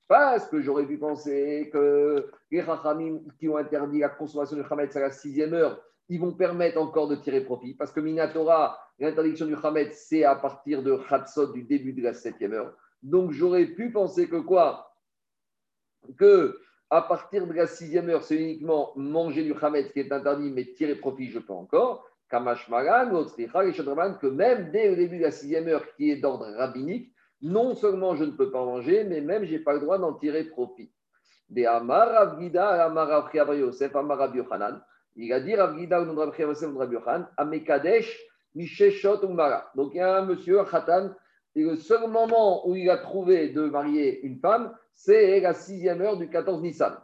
Parce 0.08 0.48
que 0.48 0.62
j'aurais 0.62 0.86
pu 0.86 0.98
penser 1.00 1.70
que 1.74 2.30
les 2.52 2.62
Rachamim 2.62 3.22
qui 3.40 3.50
ont 3.50 3.58
interdit 3.58 4.00
la 4.00 4.10
consommation 4.10 4.56
du 4.56 4.64
Hametz 4.70 4.96
à 4.96 5.00
la 5.00 5.12
sixième 5.12 5.54
heure, 5.56 5.82
ils 6.10 6.20
vont 6.20 6.34
permettre 6.34 6.80
encore 6.80 7.08
de 7.08 7.16
tirer 7.16 7.42
profit. 7.42 7.74
Parce 7.74 7.92
que 7.92 8.00
Minatora, 8.00 8.78
l'interdiction 9.00 9.46
du 9.46 9.56
Hametz, 9.62 10.06
c'est 10.08 10.24
à 10.24 10.36
partir 10.36 10.84
de 10.84 10.96
Khatsot, 10.96 11.54
du 11.54 11.64
début 11.64 11.94
de 11.94 12.04
la 12.04 12.14
septième 12.14 12.54
heure. 12.54 12.74
Donc 13.02 13.32
j'aurais 13.32 13.66
pu 13.66 13.92
penser 13.92 14.28
que 14.28 14.38
quoi? 14.38 14.94
Que 16.18 16.60
à 16.90 17.02
partir 17.02 17.48
de 17.48 17.54
la 17.54 17.68
sixième 17.68 18.10
heure, 18.10 18.24
c'est 18.24 18.36
uniquement 18.36 18.92
manger 18.96 19.44
du 19.44 19.54
Hametz 19.60 19.92
qui 19.92 20.00
est 20.00 20.12
interdit, 20.12 20.52
mais 20.52 20.66
tirer 20.74 20.96
profit, 20.96 21.30
je 21.30 21.40
peux 21.40 21.54
encore. 21.54 22.06
Kamash 22.30 22.70
Magan, 22.70 23.10
que 24.20 24.28
même 24.28 24.72
dès 24.72 24.90
le 24.90 24.96
début 24.96 25.18
de 25.18 25.24
la 25.24 25.32
sixième 25.32 25.68
heure, 25.68 25.84
qui 25.96 26.12
est 26.12 26.18
d'ordre 26.18 26.48
rabbinique, 26.58 27.12
non 27.42 27.76
seulement 27.76 28.16
je 28.16 28.24
ne 28.24 28.32
peux 28.32 28.52
pas 28.52 28.64
manger, 28.64 29.04
mais 29.04 29.22
même 29.22 29.46
je 29.46 29.54
n'ai 29.54 29.60
pas 29.60 29.74
le 29.74 29.80
droit 29.80 29.98
d'en 29.98 30.14
tirer 30.14 30.46
profit. 30.46 30.92
De 31.50 31.64
Amar 31.66 32.10
Avgida, 32.10 32.86
Amar 32.86 33.32
Yosef, 33.54 33.96
Amar. 33.96 34.32
Il 35.16 35.32
a 35.32 35.40
dit 35.40 35.54
Avgida 35.54 36.02
ou 36.02 36.06
Yosef, 36.06 36.70
Yochanan, 36.92 37.28
Amekadesh, 37.38 38.20
Misheshot 38.54 39.24
Umara. 39.24 39.72
Donc 39.76 39.94
il 39.94 39.98
y 39.98 40.02
a 40.02 40.18
un 40.18 40.26
monsieur, 40.26 40.64
Khatan, 40.64 41.12
et 41.56 41.64
le 41.64 41.78
seul 41.78 42.10
moment 42.10 42.68
où 42.68 42.76
il 42.76 42.90
a 42.90 42.98
trouvé 42.98 43.50
de 43.50 43.70
marier 43.70 44.22
une 44.26 44.40
femme, 44.40 44.76
c'est 44.94 45.40
la 45.40 45.54
sixième 45.54 46.02
heure 46.02 46.18
du 46.18 46.30
14 46.30 46.62
Nissan. 46.62 46.98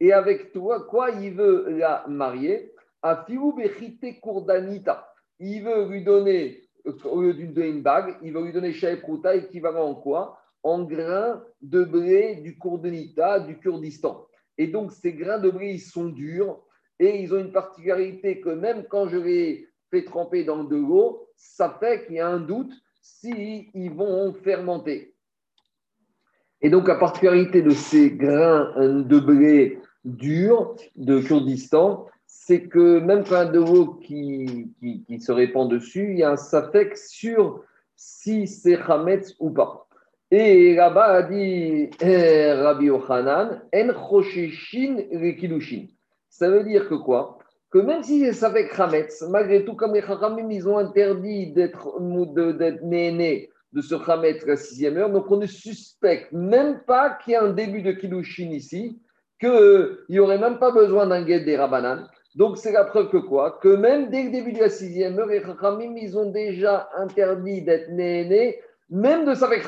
Et 0.00 0.12
avec 0.12 0.52
toi, 0.52 0.84
quoi 0.84 1.10
il 1.10 1.34
veut 1.34 1.76
la 1.76 2.04
marier? 2.08 2.72
À 3.02 3.26
Bechite 3.26 4.20
Kourdanita. 4.20 5.06
Il 5.38 5.62
veut 5.62 5.86
lui 5.88 6.04
donner, 6.04 6.62
au 7.04 7.20
lieu 7.20 7.34
d'une 7.34 7.56
une 7.60 7.82
bague, 7.82 8.16
il 8.22 8.32
veut 8.32 8.42
lui 8.42 8.52
donner 8.52 8.72
Prouta 9.02 9.34
équivalent 9.34 9.90
en 9.90 9.94
quoi? 9.94 10.38
En 10.62 10.82
grains 10.84 11.42
de 11.60 11.84
blé 11.84 12.36
du 12.36 12.58
Kourdanita, 12.58 13.40
du 13.40 13.58
Kurdistan. 13.58 14.26
Et 14.56 14.68
donc, 14.68 14.92
ces 14.92 15.12
grains 15.12 15.38
de 15.38 15.50
blé, 15.50 15.74
ils 15.74 15.80
sont 15.80 16.06
durs 16.06 16.60
et 16.98 17.20
ils 17.20 17.32
ont 17.34 17.38
une 17.38 17.52
particularité 17.52 18.40
que 18.40 18.50
même 18.50 18.84
quand 18.88 19.08
je 19.08 19.18
les 19.18 19.68
fais 19.90 20.04
tremper 20.04 20.44
dans 20.44 20.64
de 20.64 20.76
l'eau, 20.76 21.28
ça 21.36 21.76
fait 21.80 22.06
qu'il 22.06 22.16
y 22.16 22.20
a 22.20 22.28
un 22.28 22.40
doute 22.40 22.72
s'ils 23.00 23.66
ils 23.74 23.90
vont 23.90 24.32
fermenter. 24.32 25.14
Et 26.60 26.70
donc, 26.70 26.88
la 26.88 26.96
particularité 26.96 27.62
de 27.62 27.70
ces 27.70 28.10
grains 28.10 28.72
de 28.76 29.18
blé 29.20 29.78
durs 30.04 30.74
de 30.96 31.20
Kurdistan, 31.20 32.06
c'est 32.26 32.62
que 32.62 32.98
même 32.98 33.24
quand 33.24 33.36
il 33.42 33.44
y 33.44 33.48
a 33.48 33.52
de 33.52 33.58
l'eau 33.60 33.94
qui, 34.02 34.72
qui, 35.06 35.20
se 35.20 35.30
répand 35.30 35.70
dessus, 35.70 36.12
il 36.12 36.18
y 36.18 36.22
a 36.24 36.32
un 36.32 36.36
safek 36.36 36.96
sur 36.96 37.62
si 37.94 38.46
c'est 38.46 38.76
Hametz 38.76 39.34
ou 39.38 39.50
pas. 39.50 39.86
Et 40.30 40.74
là-bas, 40.74 41.06
a 41.06 41.22
dit 41.22 41.90
eh, 42.00 42.52
Rabbi 42.52 42.90
Ochanan, 42.90 43.62
En 43.74 43.92
Choshishin 43.92 44.96
Rekidushin. 45.12 45.86
Ça 46.38 46.48
veut 46.48 46.62
dire 46.62 46.88
que 46.88 46.94
quoi? 46.94 47.38
Que 47.72 47.78
même 47.78 48.04
si 48.04 48.20
c'est 48.20 48.32
Safek 48.32 48.70
Hametz, 48.78 49.22
malgré 49.28 49.64
tout, 49.64 49.74
comme 49.74 49.94
les 49.94 50.02
Chachamim, 50.02 50.48
ils 50.50 50.68
ont 50.68 50.78
interdit 50.78 51.52
d'être 51.52 52.00
né 52.00 53.50
de 53.72 53.80
ce 53.80 53.96
Khamet 53.96 54.38
la 54.46 54.56
sixième 54.56 54.96
heure. 54.98 55.10
Donc 55.10 55.28
on 55.32 55.38
ne 55.38 55.46
suspecte 55.46 56.30
même 56.30 56.78
pas 56.86 57.10
qu'il 57.10 57.32
y 57.32 57.36
a 57.36 57.42
un 57.42 57.52
début 57.52 57.82
de 57.82 57.90
Kiddushin 57.90 58.52
ici, 58.52 59.00
qu'il 59.40 59.98
n'y 60.08 60.20
aurait 60.20 60.38
même 60.38 60.60
pas 60.60 60.70
besoin 60.70 61.08
d'un 61.08 61.24
guet 61.24 61.40
des 61.40 61.56
Rabanan. 61.56 62.08
Donc 62.36 62.56
c'est 62.56 62.70
la 62.70 62.84
preuve 62.84 63.10
que 63.10 63.16
quoi? 63.16 63.58
Que 63.60 63.74
même 63.74 64.08
dès 64.08 64.22
le 64.22 64.30
début 64.30 64.52
de 64.52 64.60
la 64.60 64.70
sixième 64.70 65.18
heure, 65.18 65.26
les 65.26 65.42
Khamim, 65.42 65.96
ils 65.96 66.16
ont 66.16 66.30
déjà 66.30 66.88
interdit 66.96 67.62
d'être 67.62 67.90
né 67.90 68.60
même 68.90 69.24
de 69.24 69.34
ça 69.34 69.46
avec 69.46 69.66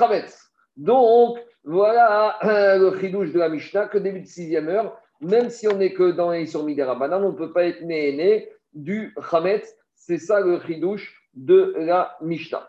Donc 0.76 1.38
voilà 1.64 2.38
le 2.44 2.96
chidouche 3.00 3.32
de 3.32 3.40
la 3.40 3.48
Mishnah, 3.48 3.88
que 3.88 3.98
début 3.98 4.20
de 4.20 4.26
sixième 4.26 4.68
heure, 4.68 4.96
même 5.20 5.50
si 5.50 5.68
on 5.68 5.76
n'est 5.76 5.92
que 5.92 6.10
dans 6.10 6.30
les 6.30 6.46
surmis 6.46 6.74
des 6.74 6.82
Rabanan, 6.82 7.22
on 7.22 7.32
ne 7.32 7.36
peut 7.36 7.52
pas 7.52 7.64
être 7.64 7.82
né 7.82 8.48
du 8.72 9.14
Khametz. 9.30 9.76
C'est 9.94 10.18
ça 10.18 10.40
le 10.40 10.60
chidouche 10.60 11.28
de 11.34 11.74
la 11.78 12.16
Mishnah. 12.22 12.68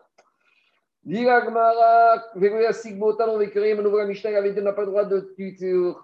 Diragmara, 1.03 2.21
Sigbotan, 2.73 3.29
on 3.29 3.39
la 3.39 4.05
Mishnah 4.05 4.37
avait 4.37 4.53
dit 4.53 4.61
n'a 4.61 4.73
pas 4.73 4.81
le 4.81 4.87
droit 4.87 5.05
de 5.05 5.33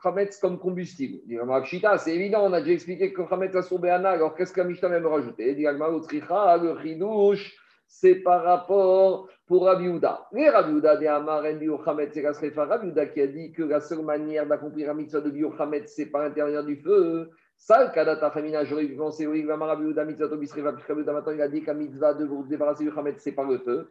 Khametz 0.01 0.39
comme 0.39 0.57
combustible. 0.57 1.19
Diragmara, 1.27 1.61
Pshita, 1.61 1.97
c'est 1.99 2.15
évident, 2.15 2.45
on 2.45 2.53
a 2.53 2.61
déjà 2.61 2.73
expliqué 2.73 3.13
que 3.13 3.21
Khametz 3.21 3.55
a 3.55 3.61
sauvé 3.61 3.91
Anna, 3.91 4.09
alors 4.11 4.33
qu'est-ce 4.33 4.53
que 4.53 4.61
la 4.61 4.67
Mishnah 4.67 4.89
vient 4.89 4.99
me 4.99 5.07
rajouter? 5.07 5.53
Diragmara, 5.53 5.95
Utricha, 5.95 6.57
le 6.57 6.75
Chidouche, 6.81 7.55
c'est 7.87 8.15
par 8.15 8.43
rapport 8.43 9.27
pour 9.47 9.65
Rabbi 9.65 9.87
Houda. 9.87 10.27
Les 10.33 10.49
Rabbi 10.49 10.73
des 10.81 11.07
qui 13.13 13.21
a 13.21 13.27
dit 13.27 13.51
que 13.53 13.63
la 13.63 13.79
seule 13.79 14.03
manière 14.03 14.45
d'accomplir 14.45 14.87
la 14.87 14.93
mitzvah 14.93 15.21
de 15.21 15.29
Bio 15.29 15.51
Khametz, 15.51 15.93
c'est 15.95 16.07
par 16.07 16.23
l'intérieur 16.23 16.63
du 16.63 16.75
feu. 16.75 17.29
Ça, 17.55 17.85
le 17.85 17.91
Kadata 17.91 18.29
Famina, 18.29 18.63
j'aurais 18.65 18.85
pu 18.85 18.95
penser, 18.95 19.25
oui, 19.25 19.45
Rabbi 19.49 19.85
Houda, 19.85 20.05
mitzvah 20.05 20.27
Tobisreva, 20.27 20.73
puis 20.73 20.83
Rabbi 20.87 21.01
Houda, 21.01 21.13
maintenant 21.13 21.33
il 21.33 21.41
a 21.41 21.47
dit 21.47 21.63
qu'un 21.63 21.73
mitzvah 21.73 22.13
de 22.13 22.25
vous 22.25 22.43
débarrasser 22.43 22.83
du 22.83 22.91
Khametz, 22.91 23.21
c'est 23.21 23.31
par 23.31 23.45
le 23.45 23.57
feu. 23.59 23.89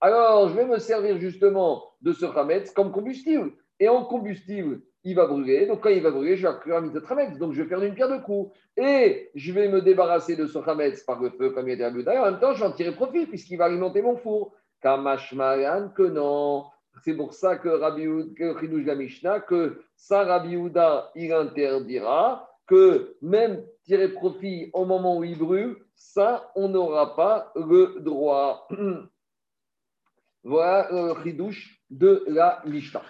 Alors, 0.00 0.48
je 0.48 0.54
vais 0.54 0.66
me 0.66 0.78
servir 0.78 1.18
justement 1.18 1.84
de 2.00 2.12
ce 2.12 2.24
Hametz 2.24 2.70
comme 2.72 2.92
combustible. 2.92 3.52
Et 3.80 3.88
en 3.88 4.04
combustible, 4.04 4.80
il 5.04 5.14
va 5.14 5.26
brûler. 5.26 5.66
Donc, 5.66 5.82
quand 5.82 5.90
il 5.90 6.02
va 6.02 6.10
brûler, 6.10 6.36
je 6.36 6.48
vais 6.48 6.54
créer 6.60 6.74
un 6.74 6.82
de 6.82 7.02
Hametz. 7.08 7.38
Donc, 7.38 7.52
je 7.52 7.62
vais 7.62 7.68
faire 7.68 7.82
une 7.82 7.94
pierre 7.94 8.08
de 8.08 8.22
coups. 8.22 8.52
Et 8.76 9.30
je 9.34 9.52
vais 9.52 9.68
me 9.68 9.82
débarrasser 9.82 10.34
de 10.34 10.46
ce 10.46 10.58
Hametz 10.58 11.02
par 11.04 11.20
le 11.20 11.30
feu, 11.30 11.50
comme 11.50 11.68
il 11.68 11.82
a 11.82 11.90
dit 11.90 12.08
En 12.08 12.24
même 12.24 12.40
temps, 12.40 12.54
je 12.54 12.60
vais 12.60 12.66
en 12.66 12.72
tirer 12.72 12.92
profit 12.92 13.26
puisqu'il 13.26 13.58
va 13.58 13.66
alimenter 13.66 14.02
mon 14.02 14.16
four. 14.16 14.54
Kamashmaran, 14.80 15.90
que 15.90 16.02
non. 16.02 16.64
C'est 17.02 17.14
pour 17.14 17.34
ça 17.34 17.56
que 17.56 17.68
Rabbi 17.68 18.04
que 18.34 18.94
Mishnah, 18.94 19.40
que 19.40 19.82
ça, 19.96 20.24
Rabbi 20.24 20.58
il 21.16 21.32
interdira 21.32 22.48
que 22.66 23.16
même 23.20 23.64
tirer 23.84 24.08
profit 24.08 24.70
au 24.72 24.84
moment 24.84 25.18
où 25.18 25.24
il 25.24 25.38
brûle, 25.38 25.76
ça, 25.94 26.50
on 26.54 26.68
n'aura 26.68 27.16
pas 27.16 27.52
le 27.56 28.00
droit. 28.00 28.68
voilà 30.44 30.88
le 30.90 31.12
ridouche 31.12 31.80
de 31.90 32.24
la 32.28 32.62
Mishnah. 32.66 33.02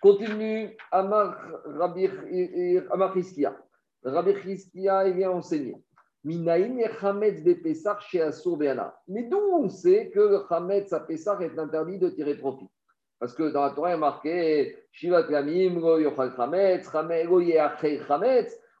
Continue 0.00 0.76
Amar 0.92 1.36
Rabbi 1.64 2.08
Chiskia. 3.14 3.56
Rabbi 4.04 4.34
Chiskia, 4.42 5.08
il 5.08 5.14
vient 5.14 5.30
enseigner. 5.30 5.76
Minaïm 6.24 6.78
et 6.78 6.90
Hametz 7.00 7.42
de 7.42 7.56
chez 8.00 8.22
Asur 8.22 8.58
Mais 9.08 9.22
d'où 9.24 9.38
on 9.38 9.68
sait 9.68 10.10
que 10.10 10.20
le 10.20 10.40
Hametz 10.50 10.92
à 10.92 11.00
Pessar 11.00 11.40
est 11.42 11.58
interdit 11.58 11.98
de 11.98 12.10
tirer 12.10 12.36
profit? 12.36 12.68
Parce 13.18 13.34
que 13.34 13.50
dans 13.50 13.64
la 13.64 13.70
Torah, 13.70 13.90
il 13.90 13.94
a 13.94 13.96
marqué 13.96 14.76
Shivat 14.92 15.30
Yamim, 15.30 15.80
Lo 15.80 15.98
Yochal. 15.98 16.32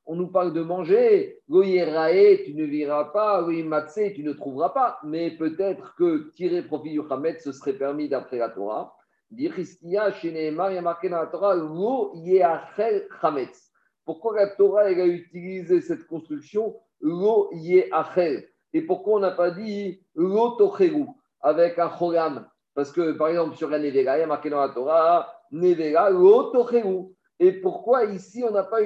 On 0.06 0.16
nous 0.16 0.28
parle 0.28 0.52
de 0.52 0.62
manger. 0.62 1.40
Rae, 1.48 2.44
tu 2.44 2.54
ne 2.54 2.64
verras 2.64 3.06
pas. 3.06 3.44
Tu 3.46 4.22
ne 4.22 4.32
trouveras 4.32 4.70
pas. 4.70 4.98
Mais 5.04 5.32
peut-être 5.32 5.96
que 5.96 6.30
tirer 6.34 6.62
profit 6.62 6.92
du 6.92 7.02
Chametz, 7.08 7.42
ce 7.42 7.52
serait 7.52 7.72
permis 7.72 8.08
d'après 8.08 8.38
la 8.38 8.50
Torah. 8.50 8.97
Chez 9.36 10.32
Nehemar, 10.32 10.70
il 10.70 10.76
y 10.76 10.78
a 10.78 10.82
marqué 10.82 11.08
dans 11.08 11.20
la 11.20 11.26
Torah 11.26 11.54
Lo 11.54 12.12
Yeachel 12.14 13.08
Chametz. 13.20 13.70
Pourquoi 14.04 14.36
la 14.36 14.48
Torah 14.48 14.90
elle 14.90 15.00
a 15.00 15.06
utilisé 15.06 15.80
cette 15.80 16.06
construction 16.06 16.76
Lo 17.00 17.50
Yeachel? 17.52 18.48
Et 18.72 18.82
pourquoi 18.82 19.18
on 19.18 19.20
n'a 19.20 19.32
pas 19.32 19.50
dit 19.50 20.00
Lo 20.14 20.52
Tocheru 20.52 21.06
avec 21.40 21.78
un 21.78 21.90
cholam 21.90 22.48
parce 22.78 22.92
que, 22.92 23.10
par 23.10 23.26
exemple, 23.26 23.56
sur 23.56 23.68
la 23.70 23.80
Nevela, 23.80 24.16
il 24.16 24.20
y 24.20 24.22
a 24.22 24.28
marqué 24.28 24.50
dans 24.50 24.60
la 24.60 24.68
Torah, 24.68 25.34
Nevela, 25.50 26.10
l'autocheru. 26.10 27.06
Et 27.40 27.50
pourquoi 27.50 28.04
ici, 28.04 28.44
on 28.48 28.52
n'a 28.52 28.62
pas 28.62 28.82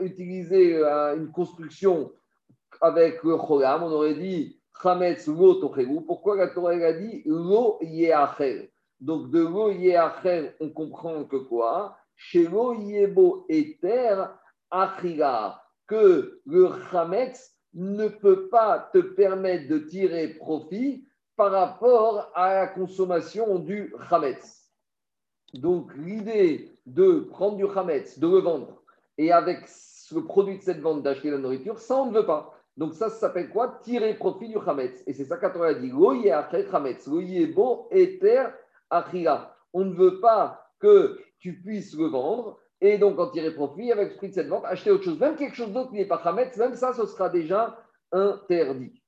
utilisé 0.00 0.78
euh, 0.78 1.16
une 1.16 1.30
construction 1.30 2.10
avec 2.80 3.22
le 3.22 3.36
cholam 3.36 3.84
On 3.84 3.92
aurait 3.92 4.14
dit 4.14 4.60
Chametz 4.82 5.28
l'autocheru. 5.28 6.04
Pourquoi 6.04 6.34
la 6.34 6.48
Torah 6.48 6.72
a 6.72 6.92
dit 6.92 7.22
lo 7.24 7.78
yeachel? 7.82 8.68
Donc, 9.00 9.30
de 9.30 9.40
lo 9.40 9.70
on 10.60 10.70
comprend 10.70 11.24
que 11.24 11.36
quoi? 11.36 11.96
Chez 12.16 12.48
lo 12.48 12.74
yebo 12.74 13.46
eter. 13.48 14.24
Que 15.86 16.40
le 16.44 16.70
Chametz 16.90 17.56
ne 17.74 18.08
peut 18.08 18.48
pas 18.48 18.90
te 18.92 18.98
permettre 18.98 19.68
de 19.68 19.78
tirer 19.78 20.28
profit 20.30 21.06
par 21.36 21.52
rapport 21.52 22.32
à 22.34 22.54
la 22.54 22.66
consommation 22.66 23.60
du 23.60 23.94
Hametz. 24.10 24.72
Donc, 25.54 25.94
l'idée 25.94 26.72
de 26.84 27.20
prendre 27.20 27.56
du 27.56 27.66
Hametz, 27.66 28.18
de 28.18 28.26
le 28.26 28.38
vendre, 28.38 28.82
et 29.18 29.30
avec 29.30 29.68
le 30.12 30.24
produit 30.24 30.58
de 30.58 30.62
cette 30.62 30.80
vente 30.80 31.02
d'acheter 31.02 31.30
la 31.30 31.38
nourriture, 31.38 31.78
ça, 31.78 31.96
on 31.96 32.06
ne 32.06 32.18
veut 32.18 32.26
pas. 32.26 32.58
Donc, 32.76 32.94
ça, 32.94 33.08
ça 33.08 33.16
s'appelle 33.16 33.50
quoi? 33.50 33.78
Tirer 33.82 34.14
profit 34.14 34.48
du 34.48 34.58
Hametz. 34.58 35.04
Et 35.06 35.12
c'est 35.12 35.26
ça 35.26 35.36
qu'Atora 35.36 35.68
a 35.68 35.74
dit 35.74 35.92
après 36.30 36.66
Hametz, 36.72 37.06
Loye 37.06 37.46
bo 37.46 37.86
eter 37.92 38.46
achira. 38.90 39.56
On 39.72 39.84
ne 39.84 39.94
veut 39.94 40.20
pas 40.20 40.66
que 40.80 41.18
tu 41.38 41.60
puisses 41.60 41.96
le 41.96 42.06
vendre 42.06 42.58
et 42.80 42.98
donc 42.98 43.18
en 43.18 43.30
tirer 43.30 43.54
profit 43.54 43.92
avec 43.92 44.10
le 44.10 44.16
prix 44.16 44.28
de 44.28 44.34
cette 44.34 44.48
vente, 44.48 44.64
acheter 44.66 44.90
autre 44.90 45.04
chose. 45.04 45.18
Même 45.18 45.36
quelque 45.36 45.56
chose 45.56 45.72
d'autre 45.72 45.90
qui 45.90 45.96
n'est 45.96 46.06
pas 46.06 46.20
Hametz, 46.24 46.56
même 46.56 46.74
ça, 46.74 46.92
ce 46.92 47.06
sera 47.06 47.28
déjà 47.28 47.78
interdit. 48.12 49.02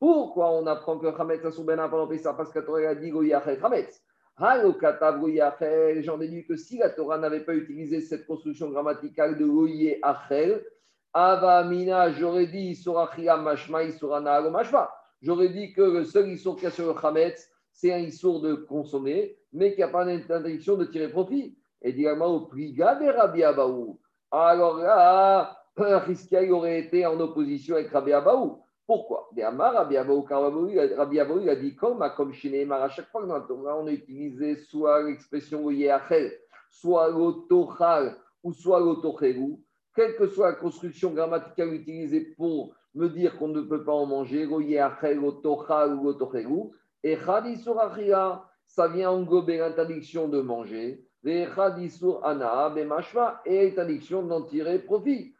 Pourquoi 0.00 0.50
on 0.52 0.66
apprend 0.66 0.98
que 0.98 1.14
Chametz 1.14 1.44
a 1.44 1.50
soubena 1.50 1.86
pendant 1.88 2.06
Pessah 2.06 2.32
Parce 2.32 2.50
que 2.50 2.60
la 2.60 2.64
Torah 2.64 2.80
a 2.88 2.94
dit 2.94 3.12
Chametz. 3.60 4.02
J'en 4.40 6.16
déduis 6.16 6.46
que 6.46 6.56
si 6.56 6.78
la 6.78 6.88
Torah 6.90 7.18
n'avait 7.18 7.44
pas 7.44 7.54
utilisé 7.54 8.00
cette 8.00 8.26
construction 8.26 8.70
grammaticale 8.70 9.36
de 9.36 9.44
Goye 9.44 9.98
Achel, 10.00 10.64
Avamina, 11.12 12.10
j'aurais 12.12 12.46
dit 12.46 12.70
Isurachia 12.70 13.36
Mashma, 13.36 13.82
Isurana 13.82 14.40
Mashma. 14.48 14.90
J'aurais 15.20 15.48
dit 15.48 15.72
que 15.72 15.82
le 15.82 16.04
seul 16.04 16.28
Isur 16.28 16.54
qu'il 16.54 16.64
y 16.64 16.66
a 16.66 16.70
sur 16.70 16.92
le 16.92 17.00
Chametz, 17.00 17.50
c'est 17.72 17.92
un 17.92 17.98
Isur 17.98 18.40
de 18.40 18.54
consommer, 18.54 19.36
mais 19.52 19.70
qu'il 19.70 19.78
n'y 19.78 19.84
a 19.84 19.88
pas 19.88 20.04
d'interdiction 20.04 20.76
de 20.76 20.84
tirer 20.84 21.08
profit. 21.08 21.56
Et 21.82 21.92
directement 21.92 22.34
au 22.34 22.40
Priga 22.40 22.96
de 22.96 23.06
Rabbi 23.06 23.44
Abaou. 23.44 24.00
Alors 24.32 24.78
là, 24.78 25.56
Riskia 25.76 26.42
aurait 26.50 26.80
été 26.80 27.06
en 27.06 27.18
opposition 27.20 27.76
avec 27.76 27.90
Rabbi 27.90 28.12
Abaou. 28.12 28.62
Pourquoi? 28.86 29.28
Rabbi 29.36 29.96
Abaou, 29.96 30.22
Rabbi 30.22 31.20
Abaou, 31.20 31.48
a 31.48 31.54
dit 31.54 31.76
comme, 31.76 32.04
comme 32.16 32.32
chez 32.32 32.50
Neymar, 32.50 32.82
à 32.82 32.88
chaque 32.88 33.10
fois 33.10 33.22
que 33.22 33.52
on 33.52 33.86
a 33.86 33.92
utilisé 33.92 34.56
soit 34.56 35.02
l'expression 35.04 35.70
Yehachel, 35.70 36.32
soit 36.70 37.10
l'autochal 37.10 38.16
ou 38.42 38.52
soit 38.52 38.80
l'autochelu, 38.80 39.56
quelle 39.94 40.16
que 40.16 40.26
soit 40.26 40.50
la 40.50 40.54
construction 40.54 41.12
grammaticale 41.12 41.74
utilisée 41.74 42.34
pour 42.36 42.74
me 42.98 43.08
dire 43.08 43.38
qu'on 43.38 43.48
ne 43.48 43.62
peut 43.62 43.84
pas 43.84 43.92
en 43.92 44.06
manger, 44.06 44.48
et 47.04 47.16
ça 48.66 48.88
vient 48.88 49.10
englober 49.10 49.58
l'interdiction 49.58 50.28
de 50.28 50.40
manger, 50.40 51.04
et 51.24 51.46
l'interdiction 53.64 54.22
d'en 54.22 54.42
tirer 54.42 54.78
profit. 54.80 55.34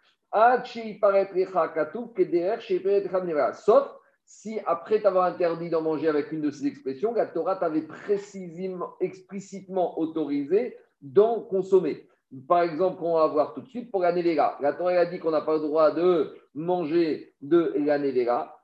Sauf 3.55 3.89
si 4.25 4.61
après 4.67 5.01
t'avoir 5.01 5.25
interdit 5.25 5.71
d'en 5.71 5.81
manger 5.83 6.09
avec 6.09 6.31
une 6.33 6.43
de 6.43 6.51
ces 6.51 6.67
expressions, 6.67 7.15
la 7.15 7.27
Torah 7.27 7.57
t'avait 7.57 7.83
précisément, 7.83 8.95
explicitement 9.01 9.99
autorisé 9.99 10.77
d'en 11.01 11.41
consommer. 11.41 12.07
Par 12.47 12.61
exemple, 12.61 12.99
on 13.03 13.15
va 13.15 13.27
voir 13.29 13.55
tout 13.55 13.63
de 13.63 13.69
suite 13.69 13.91
pour 13.91 14.03
la 14.03 14.13
nevera. 14.13 14.59
La 14.61 14.75
Torah 14.75 14.93
a 14.93 15.07
dit 15.07 15.19
qu'on 15.19 15.31
n'a 15.31 15.41
pas 15.41 15.55
le 15.55 15.61
droit 15.61 15.93
de 15.93 16.37
manger 16.59 17.35
de 17.41 17.75
la 17.79 17.99
nevera, 17.99 18.61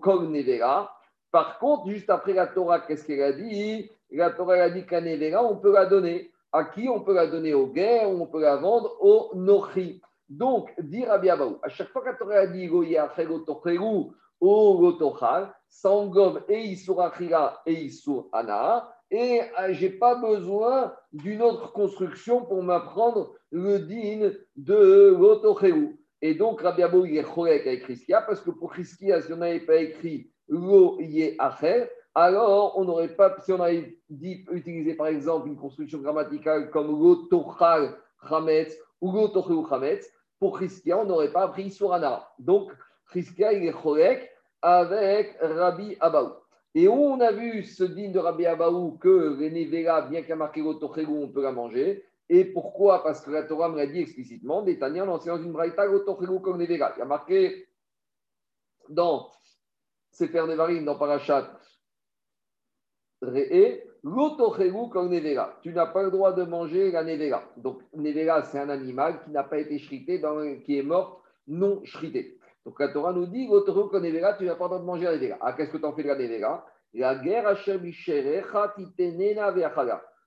comme 0.00 0.32
nevera. 0.32 0.94
Par 1.30 1.58
contre, 1.58 1.88
juste 1.88 2.10
après 2.10 2.32
la 2.32 2.46
Torah, 2.46 2.80
qu'est-ce 2.80 3.06
qu'elle 3.06 3.22
a 3.22 3.32
dit? 3.32 3.90
La 4.10 4.30
Torah 4.30 4.54
a 4.54 4.70
dit 4.70 4.86
qu'à 4.86 5.00
nevera, 5.00 5.44
on 5.44 5.56
peut 5.56 5.72
la 5.72 5.86
donner. 5.86 6.30
À 6.52 6.64
qui 6.64 6.88
On 6.88 7.00
peut 7.00 7.14
la 7.14 7.26
donner? 7.26 7.52
Aux 7.54 7.66
guerres, 7.66 8.08
on 8.08 8.26
peut 8.26 8.40
la 8.40 8.56
vendre 8.56 8.96
aux 9.00 9.30
nochi. 9.34 10.00
Donc, 10.28 10.72
dire 10.80 11.10
à 11.10 11.18
Biabaou, 11.18 11.58
à 11.62 11.68
chaque 11.68 11.88
fois 11.88 12.02
que 12.02 12.16
Torah 12.18 12.36
a 12.36 12.46
dit 12.46 12.68
ou 12.68 12.84
ça 15.68 15.90
englobe 15.90 16.44
et 16.48 16.60
Isur 16.60 17.00
Achira 17.00 17.62
et 17.66 17.72
Isur 17.72 18.28
Ana, 18.32 18.88
et 19.10 19.42
euh, 19.60 19.72
je 19.72 19.86
n'ai 19.86 19.92
pas 19.92 20.16
besoin 20.16 20.94
d'une 21.12 21.42
autre 21.42 21.72
construction 21.72 22.44
pour 22.44 22.62
m'apprendre 22.62 23.34
le 23.50 23.78
din 23.78 24.32
de 24.56 25.14
l'Otocheru. 25.18 25.98
Et 26.26 26.32
donc, 26.32 26.62
Rabbi 26.62 26.82
Abou, 26.82 27.04
il 27.04 27.18
est 27.18 27.22
chorek 27.22 27.66
avec 27.66 27.82
Christia, 27.82 28.22
parce 28.22 28.40
que 28.40 28.50
pour 28.50 28.72
Christia, 28.72 29.20
si 29.20 29.30
on 29.34 29.36
n'avait 29.36 29.60
pas 29.60 29.76
écrit 29.76 30.30
Lo 30.48 30.98
Acher, 31.38 31.84
alors 32.14 32.78
on 32.78 32.84
n'aurait 32.86 33.14
pas, 33.14 33.36
si 33.44 33.52
on 33.52 33.60
avait 33.60 33.98
utilisé 34.08 34.94
par 34.94 35.08
exemple 35.08 35.48
une 35.48 35.56
construction 35.58 35.98
grammaticale 35.98 36.70
comme 36.70 36.98
Lotochal 36.98 37.98
Chametz 38.26 38.74
ou 39.02 39.12
Lotocheru 39.12 39.68
Chametz, 39.68 40.10
pour 40.38 40.58
Chizkia, 40.58 40.98
on 40.98 41.04
n'aurait 41.04 41.30
pas 41.30 41.42
appris 41.42 41.70
Surana. 41.70 42.26
Donc, 42.38 42.72
Chizkia, 43.12 43.52
il 43.52 43.66
est 43.66 43.72
chorek 43.72 44.26
avec 44.62 45.36
Rabbi 45.42 45.98
Abaou. 46.00 46.30
Et 46.74 46.88
on 46.88 47.20
a 47.20 47.32
vu 47.32 47.64
ce 47.64 47.84
digne 47.84 48.12
de 48.12 48.18
Rabbi 48.18 48.46
Abaou 48.46 48.92
que 48.92 49.36
les 49.38 49.50
Nevela, 49.50 50.00
bien 50.00 50.22
qu'à 50.22 50.36
marqué 50.36 50.62
l'autochégou, 50.62 51.22
on 51.22 51.28
peut 51.28 51.42
la 51.42 51.52
manger. 51.52 52.02
Et 52.28 52.44
pourquoi? 52.46 53.02
Parce 53.02 53.20
que 53.20 53.30
la 53.30 53.42
Torah 53.42 53.68
me 53.68 53.76
l'a 53.76 53.86
dit 53.86 54.00
explicitement, 54.00 54.62
Détania, 54.62 55.04
on 55.04 55.18
dans 55.18 55.42
une 55.42 55.52
braïta 55.52 55.86
Nevela. 55.86 56.92
Il 56.96 56.98
y 56.98 57.02
a 57.02 57.04
marqué 57.04 57.68
dans 58.88 59.30
Sefer 60.10 60.46
Nevarim, 60.46 60.84
dans 60.84 60.96
Parashat 60.96 61.50
Re'e, 63.20 63.80
nevera. 64.04 65.58
Tu 65.62 65.72
n'as 65.72 65.86
pas 65.86 66.02
le 66.02 66.10
droit 66.10 66.32
de 66.32 66.44
manger 66.44 66.90
la 66.90 67.04
nevera. 67.04 67.42
Donc, 67.56 67.82
nevera, 67.94 68.42
c'est 68.42 68.58
un 68.58 68.68
animal 68.68 69.22
qui 69.24 69.30
n'a 69.30 69.44
pas 69.44 69.58
été 69.58 69.78
shrité, 69.78 70.22
qui 70.64 70.78
est 70.78 70.82
mort 70.82 71.22
non 71.46 71.84
shrité. 71.84 72.38
Donc, 72.64 72.80
la 72.80 72.88
Torah 72.88 73.12
nous 73.12 73.26
dit 73.26 73.48
nevera, 73.48 74.34
tu 74.34 74.44
n'as 74.44 74.56
pas 74.56 74.64
le 74.64 74.68
droit 74.68 74.78
de 74.80 74.84
manger 74.84 75.04
la 75.04 75.18
nevera. 75.18 75.38
Ah, 75.40 75.52
qu'est-ce 75.52 75.70
que 75.70 75.78
tu 75.78 75.84
en 75.84 75.94
fais 75.94 76.02
de 76.02 76.08
la 76.08 76.16
nevera 76.16 76.66
La 76.92 77.14
guerre, 77.16 77.46
Asher 77.46 77.78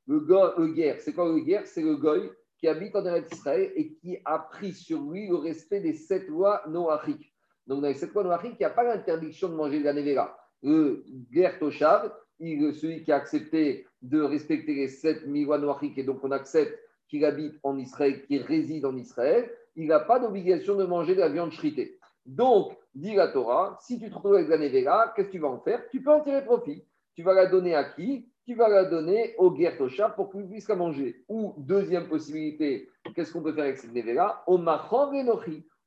le, 0.08 0.96
c'est 1.00 1.14
quoi 1.14 1.28
le 1.28 1.66
C'est 1.66 1.82
le 1.82 1.96
goy 1.96 2.30
qui 2.58 2.68
habite 2.68 2.96
en 2.96 3.06
Israël 3.16 3.72
et 3.76 3.94
qui 3.94 4.18
a 4.26 4.40
pris 4.40 4.74
sur 4.74 5.02
lui 5.02 5.28
le 5.28 5.36
respect 5.36 5.80
des 5.80 5.94
sept 5.94 6.28
lois 6.28 6.64
noachiques. 6.68 7.34
Donc, 7.68 7.82
dans 7.82 7.88
les 7.88 7.94
sept 7.94 8.14
lois 8.14 8.24
noachiques, 8.24 8.56
il 8.60 8.64
n'y 8.64 8.66
a 8.66 8.72
pas 8.72 8.84
l'interdiction 8.84 9.50
de 9.50 9.56
manger 9.56 9.80
de 9.80 9.86
la 9.86 9.94
nevera. 9.94 10.38
Le 10.64 11.04
guerre 11.32 11.60
toshav, 11.60 12.12
celui 12.40 13.04
qui 13.04 13.12
a 13.12 13.18
accepté 13.18 13.86
de 14.02 14.22
respecter 14.22 14.74
les 14.74 14.88
sept 14.88 15.28
miwa 15.28 15.60
et 15.96 16.04
donc 16.04 16.24
on 16.24 16.32
accepte 16.32 16.78
qu'il 17.08 17.26
habite 17.26 17.56
en 17.64 17.78
Israël, 17.78 18.26
qu'il 18.26 18.42
réside 18.42 18.86
en 18.86 18.96
Israël, 18.96 19.50
il 19.76 19.88
n'a 19.88 20.00
pas 20.00 20.20
d'obligation 20.20 20.76
de 20.76 20.86
manger 20.86 21.16
de 21.16 21.20
la 21.20 21.30
viande 21.30 21.52
shritée. 21.52 22.00
Donc, 22.26 22.76
dit 22.94 23.16
la 23.16 23.30
Torah, 23.30 23.78
si 23.82 24.00
tu 24.00 24.10
te 24.10 24.16
retrouves 24.16 24.36
avec 24.36 24.50
la 24.50 24.58
nevera, 24.58 25.14
qu'est-ce 25.16 25.28
que 25.28 25.32
tu 25.34 25.40
vas 25.40 25.50
en 25.50 25.60
faire? 25.60 25.88
Tu 25.90 26.02
peux 26.02 26.12
en 26.12 26.22
tirer 26.22 26.44
profit. 26.44 26.84
Tu 27.16 27.24
vas 27.24 27.34
la 27.34 27.46
donner 27.46 27.76
à 27.76 27.86
qui? 27.86 28.28
Tu 28.48 28.56
vas 28.56 28.70
la 28.70 28.86
donner 28.86 29.36
au 29.38 29.54
Gertosha 29.54 30.08
pour 30.08 30.32
qu'il 30.32 30.48
puisse 30.48 30.70
la 30.70 30.78
manger. 30.78 31.22
Ou, 31.28 31.54
deuxième 31.58 32.08
possibilité, 32.08 32.88
qu'est-ce 33.14 33.34
qu'on 33.34 33.42
peut 33.42 33.52
faire 33.52 33.66
avec 33.66 33.78
cette 33.78 33.94
nevera? 33.94 34.42
Au 34.48 34.58
Machon 34.58 35.12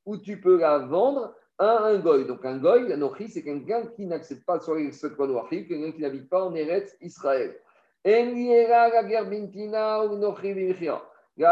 où 0.05 0.19
tu 0.19 0.39
peux 0.43 0.59
la 0.59 0.81
vendre 0.81 1.35
un, 1.59 1.99
goy. 2.01 2.27
Donc 2.27 2.45
un 2.45 2.59
goy, 2.59 2.87
la 2.87 2.99
nochi, 2.99 3.29
c'est 3.29 3.43
quelqu'un 3.43 3.87
qui 3.97 4.05
n'accepte 4.05 4.45
pas 4.45 4.61
sur 4.61 4.75
les 4.75 4.91
quelqu'un 4.91 5.91
qui 5.91 6.03
n'habite 6.03 6.29
pas 6.29 6.45
en 6.45 6.55
Eretz 6.55 6.95
Israël. 7.01 7.57
La 8.05 8.27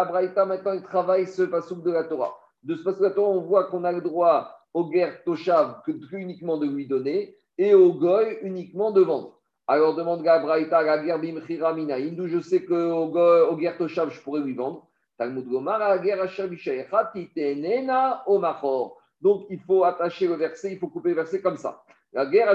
Braïta, 0.04 0.44
maintenant, 0.44 0.72
il 0.74 0.82
travaille 0.82 1.26
ce 1.26 1.44
pasouk 1.44 1.82
de 1.84 1.90
la 1.90 2.04
Torah. 2.04 2.38
De 2.62 2.76
ce 2.76 2.82
pasouk 2.82 3.00
de 3.00 3.06
la 3.06 3.12
Torah, 3.12 3.30
on 3.30 3.40
voit 3.40 3.70
qu'on 3.70 3.84
a 3.84 3.92
le 3.92 4.02
droit 4.02 4.60
au 4.74 4.90
guerre 4.90 5.24
Toshav 5.24 5.80
que, 5.86 5.92
uniquement 6.14 6.58
de 6.58 6.66
lui 6.66 6.86
donner 6.86 7.38
et 7.56 7.72
au 7.72 7.94
goy 7.94 8.40
uniquement 8.42 8.90
de 8.90 9.00
vendre. 9.00 9.37
Alors 9.70 9.94
demande 9.94 10.22
Gabraïta, 10.22 10.82
la 10.82 10.96
guerre 10.96 11.18
bimchira 11.18 11.74
minaïn, 11.74 12.12
d'où 12.12 12.26
je 12.26 12.40
sais 12.40 12.64
qu'au 12.64 13.12
au 13.14 13.60
Gertoshav, 13.60 14.10
je 14.10 14.18
pourrais 14.22 14.40
lui 14.40 14.54
vendre. 14.54 14.88
Talmud 15.18 15.46
Gomar, 15.46 15.78
la 15.78 15.98
guerre 15.98 16.26
au 18.26 18.38
machor. 18.38 18.96
Donc 19.20 19.46
il 19.50 19.60
faut 19.60 19.84
attacher 19.84 20.26
le 20.26 20.36
verset, 20.36 20.72
il 20.72 20.78
faut 20.78 20.88
couper 20.88 21.10
le 21.10 21.16
verset 21.16 21.42
comme 21.42 21.58
ça. 21.58 21.82
La 22.14 22.24
guerre 22.24 22.54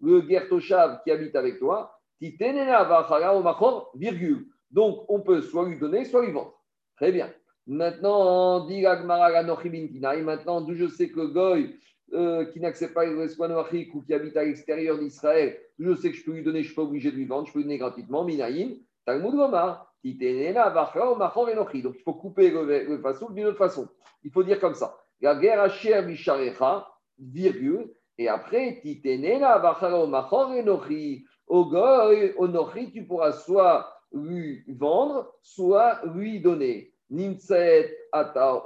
le 0.00 0.28
Gertoshav 0.28 1.02
qui 1.02 1.10
habite 1.10 1.34
avec 1.34 1.58
toi, 1.58 1.98
titenena 2.20 2.84
vachala 2.84 3.34
au 3.34 3.42
machor, 3.42 3.90
virgule. 3.96 4.46
Donc 4.70 5.04
on 5.08 5.20
peut 5.22 5.40
soit 5.40 5.68
lui 5.68 5.76
donner, 5.76 6.04
soit 6.04 6.24
lui 6.24 6.30
vendre. 6.30 6.54
Très 6.96 7.10
bien. 7.10 7.32
Maintenant, 7.66 8.64
dit 8.64 8.82
maintenant, 8.82 10.60
d'où 10.60 10.74
je 10.74 10.86
sais 10.86 11.08
que 11.08 11.26
Goy, 11.26 11.74
euh, 12.12 12.44
qui 12.46 12.60
n'accepte 12.60 12.94
pas 12.94 13.04
les 13.04 13.40
Afrique 13.40 13.94
ou 13.94 14.02
qui 14.02 14.14
habite 14.14 14.36
à 14.36 14.44
l'extérieur 14.44 14.98
d'Israël, 14.98 15.58
je 15.78 15.94
sais 15.94 16.10
que 16.10 16.16
je 16.16 16.24
peux 16.24 16.32
lui 16.32 16.42
donner, 16.42 16.60
je 16.60 16.64
ne 16.64 16.66
suis 16.68 16.76
pas 16.76 16.82
obligé 16.82 17.10
de 17.10 17.16
lui 17.16 17.26
vendre, 17.26 17.46
je 17.46 17.52
peux 17.52 17.58
lui 17.58 17.64
donner 17.64 17.78
gratuitement, 17.78 18.24
Minaïm, 18.24 18.76
Talmud 19.04 19.32
Gomar, 19.32 19.92
donc 20.04 21.70
il 21.74 22.02
faut 22.04 22.14
couper 22.14 22.50
le, 22.50 22.84
le 22.84 22.98
façon 23.00 23.30
d'une 23.30 23.46
autre 23.46 23.58
façon. 23.58 23.88
Il 24.22 24.30
faut 24.30 24.44
dire 24.44 24.60
comme 24.60 24.74
ça. 24.74 24.96
La 25.20 25.34
guerre 25.34 25.60
Asher 25.60 26.00
Misharecha, 26.02 26.86
virgule, 27.18 27.90
et 28.18 28.28
après, 28.28 28.78
Titenena 28.80 29.58
Machor 29.58 30.50
Enochi, 30.50 31.26
au 31.46 31.66
Goy, 31.66 32.34
au 32.36 32.48
Nochi, 32.48 32.90
tu 32.92 33.04
pourras 33.04 33.32
soit 33.32 33.92
lui 34.12 34.64
vendre, 34.68 35.34
soit 35.42 36.00
lui 36.14 36.40
donner. 36.40 36.92
Nimtsaet 37.10 37.92
ata 38.12 38.62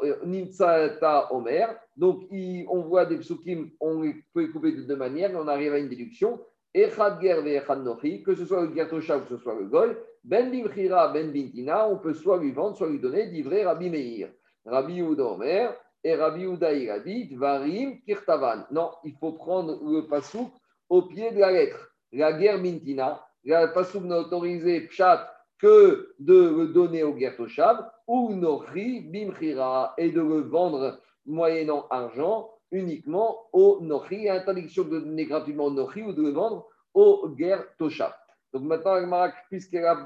Omer. 1.32 1.76
Donc, 2.00 2.22
on 2.68 2.80
voit 2.80 3.04
des 3.04 3.18
psukim, 3.18 3.72
on 3.78 4.00
peut 4.32 4.40
les 4.40 4.48
couper 4.48 4.72
de 4.72 4.84
deux 4.84 4.96
manières, 4.96 5.32
on 5.34 5.46
arrive 5.46 5.74
à 5.74 5.78
une 5.78 5.90
déduction. 5.90 6.40
Echad 6.72 7.20
que 7.20 8.34
ce 8.34 8.46
soit 8.46 8.62
le 8.64 8.74
gertosha 8.74 9.18
ou 9.18 9.20
que 9.20 9.28
ce 9.28 9.36
soit 9.36 9.54
le 9.54 9.66
gol, 9.66 9.98
ben 10.24 10.50
bimchira, 10.50 11.08
ben 11.12 11.30
bintina, 11.30 11.86
on 11.90 11.98
peut 11.98 12.14
soit 12.14 12.38
lui 12.38 12.52
vendre, 12.52 12.74
soit 12.74 12.88
lui 12.88 13.00
donner, 13.00 13.26
d'ivrer 13.26 13.66
Rabbi 13.66 13.90
Meir. 13.90 14.30
Rabbi 14.64 15.02
Omer, 15.02 15.74
et 16.02 16.14
Rabbi 16.14 16.44
il 16.44 16.90
a 16.90 17.00
dit, 17.00 17.34
varim 17.34 18.00
kirtavan. 18.06 18.64
Non, 18.70 18.92
il 19.04 19.12
faut 19.20 19.32
prendre 19.32 19.78
le 19.84 20.06
pasouk 20.06 20.50
au 20.88 21.02
pied 21.02 21.32
de 21.32 21.40
la 21.40 21.52
lettre. 21.52 21.92
La 22.12 22.32
guerre 22.32 22.58
mintina, 22.58 23.22
le 23.44 23.74
pasouk 23.74 24.04
n'a 24.04 24.20
autorisé 24.20 24.86
pshat 24.86 25.30
que 25.58 26.14
de 26.18 26.48
le 26.48 26.68
donner 26.68 27.02
au 27.02 27.14
Gertoshav 27.14 27.90
ou 28.06 28.32
Nochi 28.34 29.02
Bimchira 29.02 29.92
et 29.98 30.10
de 30.10 30.22
le 30.22 30.40
vendre 30.40 30.98
moyennant 31.26 31.86
argent 31.90 32.50
uniquement 32.72 33.48
au 33.52 33.78
Nochi. 33.80 34.28
Interdiction 34.28 34.84
de 34.84 35.00
donner 35.00 35.26
gratuitement 35.26 35.66
au 35.66 35.70
Nochi 35.70 36.02
ou 36.02 36.12
de 36.12 36.22
le 36.22 36.30
vendre 36.30 36.66
au 36.94 37.30
Gertoshav. 37.38 38.12
Donc 38.52 38.64
maintenant, 38.64 38.96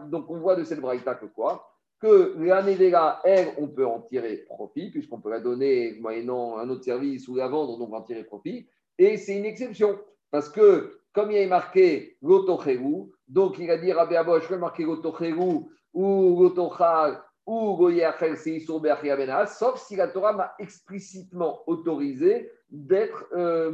donc 0.09 0.31
on 0.31 0.39
voit 0.39 0.57
de 0.57 0.65
cette 0.65 0.81
braïta 0.81 1.15
que 1.15 1.27
quoi? 1.27 1.71
Que 2.01 2.35
l'année 2.39 2.77
là, 2.91 3.21
elle, 3.25 3.55
on 3.57 3.69
peut 3.69 3.87
en 3.87 4.01
tirer 4.01 4.45
profit, 4.49 4.91
puisqu'on 4.91 5.21
peut 5.21 5.31
la 5.31 5.41
donner 5.41 5.97
moyennant 6.01 6.59
un 6.59 6.69
autre 6.69 6.85
service 6.85 7.27
ou 7.29 7.37
la 7.37 7.49
vendre, 7.49 7.79
donc 7.79 7.95
en 7.95 8.03
tirer 8.03 8.25
profit. 8.25 8.69
Et 8.99 9.17
c'est 9.17 9.39
une 9.39 9.47
exception, 9.47 9.99
parce 10.31 10.51
que 10.51 11.01
comme 11.15 11.31
il 11.31 11.39
y 11.39 11.43
a 11.43 11.47
marqué 11.47 12.19
l'autochérou, 12.21 13.13
donc 13.29 13.59
il 13.59 13.71
a 13.71 13.79
dit 13.79 13.93
Rabbi 13.93 14.17
Abo, 14.17 14.41
je 14.41 14.49
vais 14.49 14.59
marquer 14.59 14.83
l'autochérou 14.83 15.71
ou 15.95 16.43
l'autochal 16.43 17.23
ou 17.47 17.77
goyachel 17.77 18.37
ben 18.45 19.47
sauf 19.47 19.81
si 19.81 19.97
la 19.97 20.09
Torah 20.09 20.33
m'a 20.33 20.55
explicitement 20.59 21.61
autorisé 21.67 22.51
d'être 22.71 23.27
euh, 23.33 23.71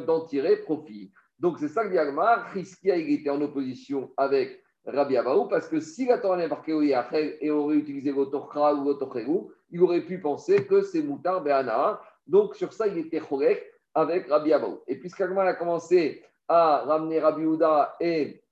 d'en 0.00 0.24
tirer 0.24 0.56
profit. 0.58 1.12
Donc 1.38 1.58
c'est 1.58 1.68
ça 1.68 1.84
que 1.84 1.90
dit 1.90 1.98
Agmar, 1.98 2.50
Riskia 2.52 2.96
il 2.96 3.12
était 3.12 3.30
en 3.30 3.40
opposition 3.40 4.12
avec 4.16 4.62
Rabbi 4.86 5.16
Abaou, 5.16 5.48
parce 5.48 5.68
que 5.68 5.80
si 5.80 6.06
la 6.06 6.18
Torah 6.18 6.36
avait 6.36 6.48
marqué 6.48 6.72
goyachel 6.72 7.36
et 7.40 7.50
aurait 7.50 7.76
utilisé 7.76 8.12
l'autochal 8.12 8.76
ou 8.76 8.84
l'autochérou, 8.84 9.52
il 9.70 9.82
aurait 9.82 10.04
pu 10.04 10.20
penser 10.20 10.64
que 10.66 10.82
c'est 10.82 11.02
moutar 11.02 11.42
be'ana. 11.42 12.00
Donc 12.26 12.54
sur 12.54 12.72
ça, 12.72 12.86
il 12.86 12.98
était 12.98 13.20
chorek 13.20 13.64
avec 13.94 14.28
Rabbi 14.28 14.52
Abaou. 14.52 14.80
Et 14.86 14.96
puisqu'Agmar 14.96 15.46
a 15.46 15.54
commencé 15.54 16.24
à 16.48 16.84
ramener 16.86 17.18
Rabbi 17.18 17.44
Houda 17.44 17.96
et 18.00 18.42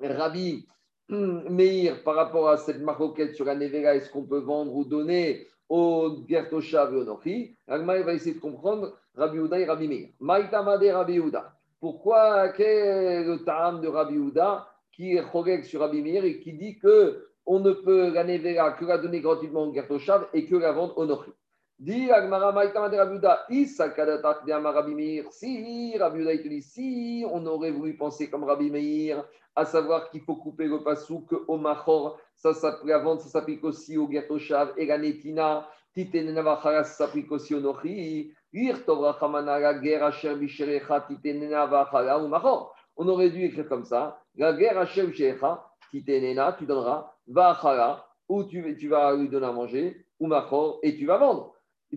Rabbi 0.00 0.66
Meir 1.10 2.02
par 2.02 2.16
rapport 2.16 2.50
à 2.50 2.58
cette 2.58 2.80
maroquette 2.80 3.34
sur 3.34 3.46
la 3.46 3.54
Nevera, 3.54 3.94
est-ce 3.94 4.10
qu'on 4.10 4.24
peut 4.24 4.40
vendre 4.40 4.74
ou 4.74 4.84
donner 4.84 5.46
au 5.70 6.18
Gertoshav 6.28 6.92
et 6.92 6.98
au 6.98 7.04
Nochi 7.04 7.56
va 7.66 8.12
essayer 8.12 8.34
de 8.34 8.40
comprendre 8.40 8.98
Rabbi 9.14 9.38
Houda 9.38 9.58
et 9.58 9.64
Rabbi 9.64 9.88
Meir. 9.88 10.08
Maïtamade 10.20 10.82
Rabbi 10.82 11.18
Houda. 11.18 11.54
Pourquoi 11.80 12.50
quel 12.50 12.66
est 12.66 13.24
le 13.24 13.42
ta'am 13.44 13.80
de 13.80 13.88
Rabbi 13.88 14.18
Houda 14.18 14.68
qui 14.92 15.16
est 15.16 15.22
chorek 15.22 15.64
sur 15.64 15.80
Rabbi 15.80 16.02
Meir 16.02 16.24
et 16.24 16.40
qui 16.40 16.52
dit 16.52 16.78
que 16.78 17.26
on 17.46 17.60
ne 17.60 17.72
peut 17.72 18.12
la 18.12 18.24
Nevera 18.24 18.72
que 18.72 18.84
la 18.84 18.98
donner 18.98 19.20
gratuitement 19.20 19.64
au 19.64 19.72
Gertoshav 19.72 20.28
et 20.34 20.44
que 20.44 20.56
la 20.56 20.72
vendre 20.72 20.98
au 20.98 21.06
Nochi? 21.06 21.30
Dit 21.78 22.10
Agmara 22.10 22.50
de 22.52 22.96
Rabiuda, 22.96 23.46
Issa 23.48 23.90
Kadatak 23.90 24.44
de 24.44 24.52
Rabbi 24.52 24.96
Meir. 24.96 25.26
Si 25.30 25.96
Rabiuda, 25.96 26.32
il 26.32 26.42
te 26.42 26.60
si 26.60 27.24
on 27.30 27.46
aurait 27.46 27.70
voulu 27.70 27.96
penser 27.96 28.28
comme 28.28 28.42
Rabbi 28.42 28.68
Meir, 28.68 29.24
à 29.54 29.64
savoir 29.64 30.10
qu'il 30.10 30.22
faut 30.22 30.34
couper 30.34 30.66
le 30.66 30.82
pasouk 30.82 31.32
au 31.46 31.56
Machor, 31.56 32.18
ça 32.34 32.52
s'applique 32.52 32.92
vendre, 32.92 33.20
ça 33.20 33.28
s'applique 33.28 33.62
aussi 33.62 33.96
au 33.96 34.10
Gertoshav, 34.10 34.72
et 34.76 34.86
la 34.86 34.98
Netina, 34.98 35.68
Titenenavachara, 35.94 36.82
ça 36.82 37.06
s'applique 37.06 37.30
aussi 37.30 37.54
au 37.54 37.60
Nochi, 37.60 38.32
Irtovrachamana, 38.52 39.60
la 39.60 39.74
guerre 39.74 40.02
Asher 40.02 40.34
Bisherecha, 40.34 41.02
Titenenavachara, 41.02 42.18
au 42.18 42.26
Machor. 42.26 42.74
On 42.96 43.06
aurait 43.06 43.30
dû 43.30 43.44
écrire 43.44 43.68
comme 43.68 43.84
ça, 43.84 44.20
la 44.34 44.52
guerre 44.52 44.80
Asher 44.80 45.06
Bisherecha, 45.06 45.64
Titenena, 45.92 46.56
tu 46.58 46.66
donneras, 46.66 47.12
Vachara, 47.28 48.08
ou 48.28 48.42
tu, 48.42 48.76
tu 48.76 48.88
vas 48.88 49.14
lui 49.14 49.28
donner 49.28 49.46
à 49.46 49.52
manger, 49.52 50.04
ou 50.18 50.26
Machor, 50.26 50.80
et 50.82 50.96
tu 50.96 51.06
vas 51.06 51.18
vendre. 51.18 51.54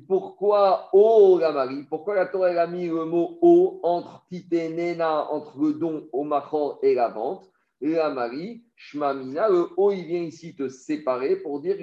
Pourquoi 0.08 0.90
O 0.94 1.38
la 1.38 1.52
Marie 1.52 1.84
Pourquoi 1.84 2.16
la 2.16 2.26
Torah 2.26 2.48
a 2.48 2.68
mis 2.68 2.88
le 2.88 3.04
mot 3.04 3.38
O 3.42 3.82
entre 3.84 4.26
Titenena, 4.30 5.30
entre 5.32 5.60
le 5.60 5.74
don 5.74 6.08
au 6.14 6.24
Machor 6.24 6.80
et 6.82 6.96
la 6.96 7.10
vente 7.10 7.52
La 7.82 8.10
Marie, 8.10 8.64
Shmamina, 8.78 9.50
le 9.50 9.68
O 9.76 9.92
il 9.92 10.06
vient 10.06 10.22
ici 10.22 10.56
te 10.56 10.70
séparer 10.70 11.36
pour 11.36 11.60
dire 11.60 11.76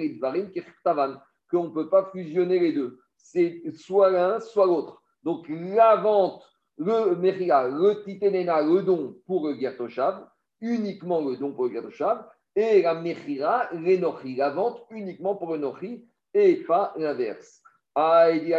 qu'on 1.51 1.63
ne 1.65 1.69
peut 1.69 1.89
pas 1.89 2.09
fusionner 2.11 2.59
les 2.59 2.73
deux. 2.73 2.99
C'est 3.15 3.61
soit 3.75 4.09
l'un, 4.09 4.39
soit 4.39 4.65
l'autre. 4.65 5.03
Donc 5.23 5.45
la 5.47 5.97
vente, 5.97 6.43
le 6.77 7.15
Meria, 7.15 7.67
le 7.67 8.03
Titenena, 8.03 8.61
le 8.61 8.81
don 8.81 9.17
pour 9.27 9.47
le 9.47 9.59
Gertoshav, 9.59 10.27
uniquement 10.61 11.21
le 11.21 11.37
don 11.37 11.53
pour 11.53 11.65
le 11.65 11.73
Gertoshav, 11.73 12.25
et 12.55 12.81
la 12.81 12.95
Mechira, 12.95 13.69
l'Enochi, 13.73 14.35
la 14.35 14.49
vente 14.49 14.83
uniquement 14.89 15.35
pour 15.35 15.51
le 15.51 15.59
Nochi, 15.59 16.07
et 16.33 16.55
pas 16.63 16.93
l'inverse. 16.97 17.58
Ah, 17.95 18.31
dit 18.31 18.53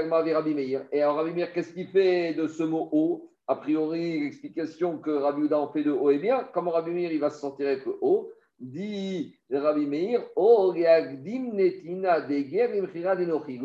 Meir. 0.55 0.87
Et 0.93 1.03
alors, 1.03 1.17
Rabbi 1.17 1.33
Meir, 1.33 1.53
qu'est-ce 1.53 1.73
qu'il 1.73 1.89
fait 1.89 2.35
de 2.35 2.47
ce 2.47 2.63
mot 2.63 2.89
O 2.93 3.31
A 3.47 3.57
priori, 3.57 4.21
l'explication 4.21 4.99
que 4.99 5.11
Rabbi 5.11 5.43
Uda 5.43 5.59
en 5.59 5.73
fait 5.73 5.83
de 5.85 5.93
O 5.93 6.11
est 6.11 6.19
bien. 6.19 6.49
Comment 6.53 6.73
Rabbi 6.73 6.91
Meir 6.91 7.13
il 7.13 7.21
va 7.21 7.31
se 7.31 7.41
sentir 7.41 7.69
avec 7.69 7.87
O 7.87 8.31
Dit 8.59 9.39
Rabbi 9.51 9.87
Meir, 9.87 10.21
Le 10.37 10.91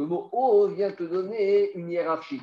mot 0.06 0.30
O 0.32 0.68
vient 0.70 0.92
te 0.92 1.04
donner 1.04 1.72
une 1.74 1.92
hiérarchie. 1.92 2.42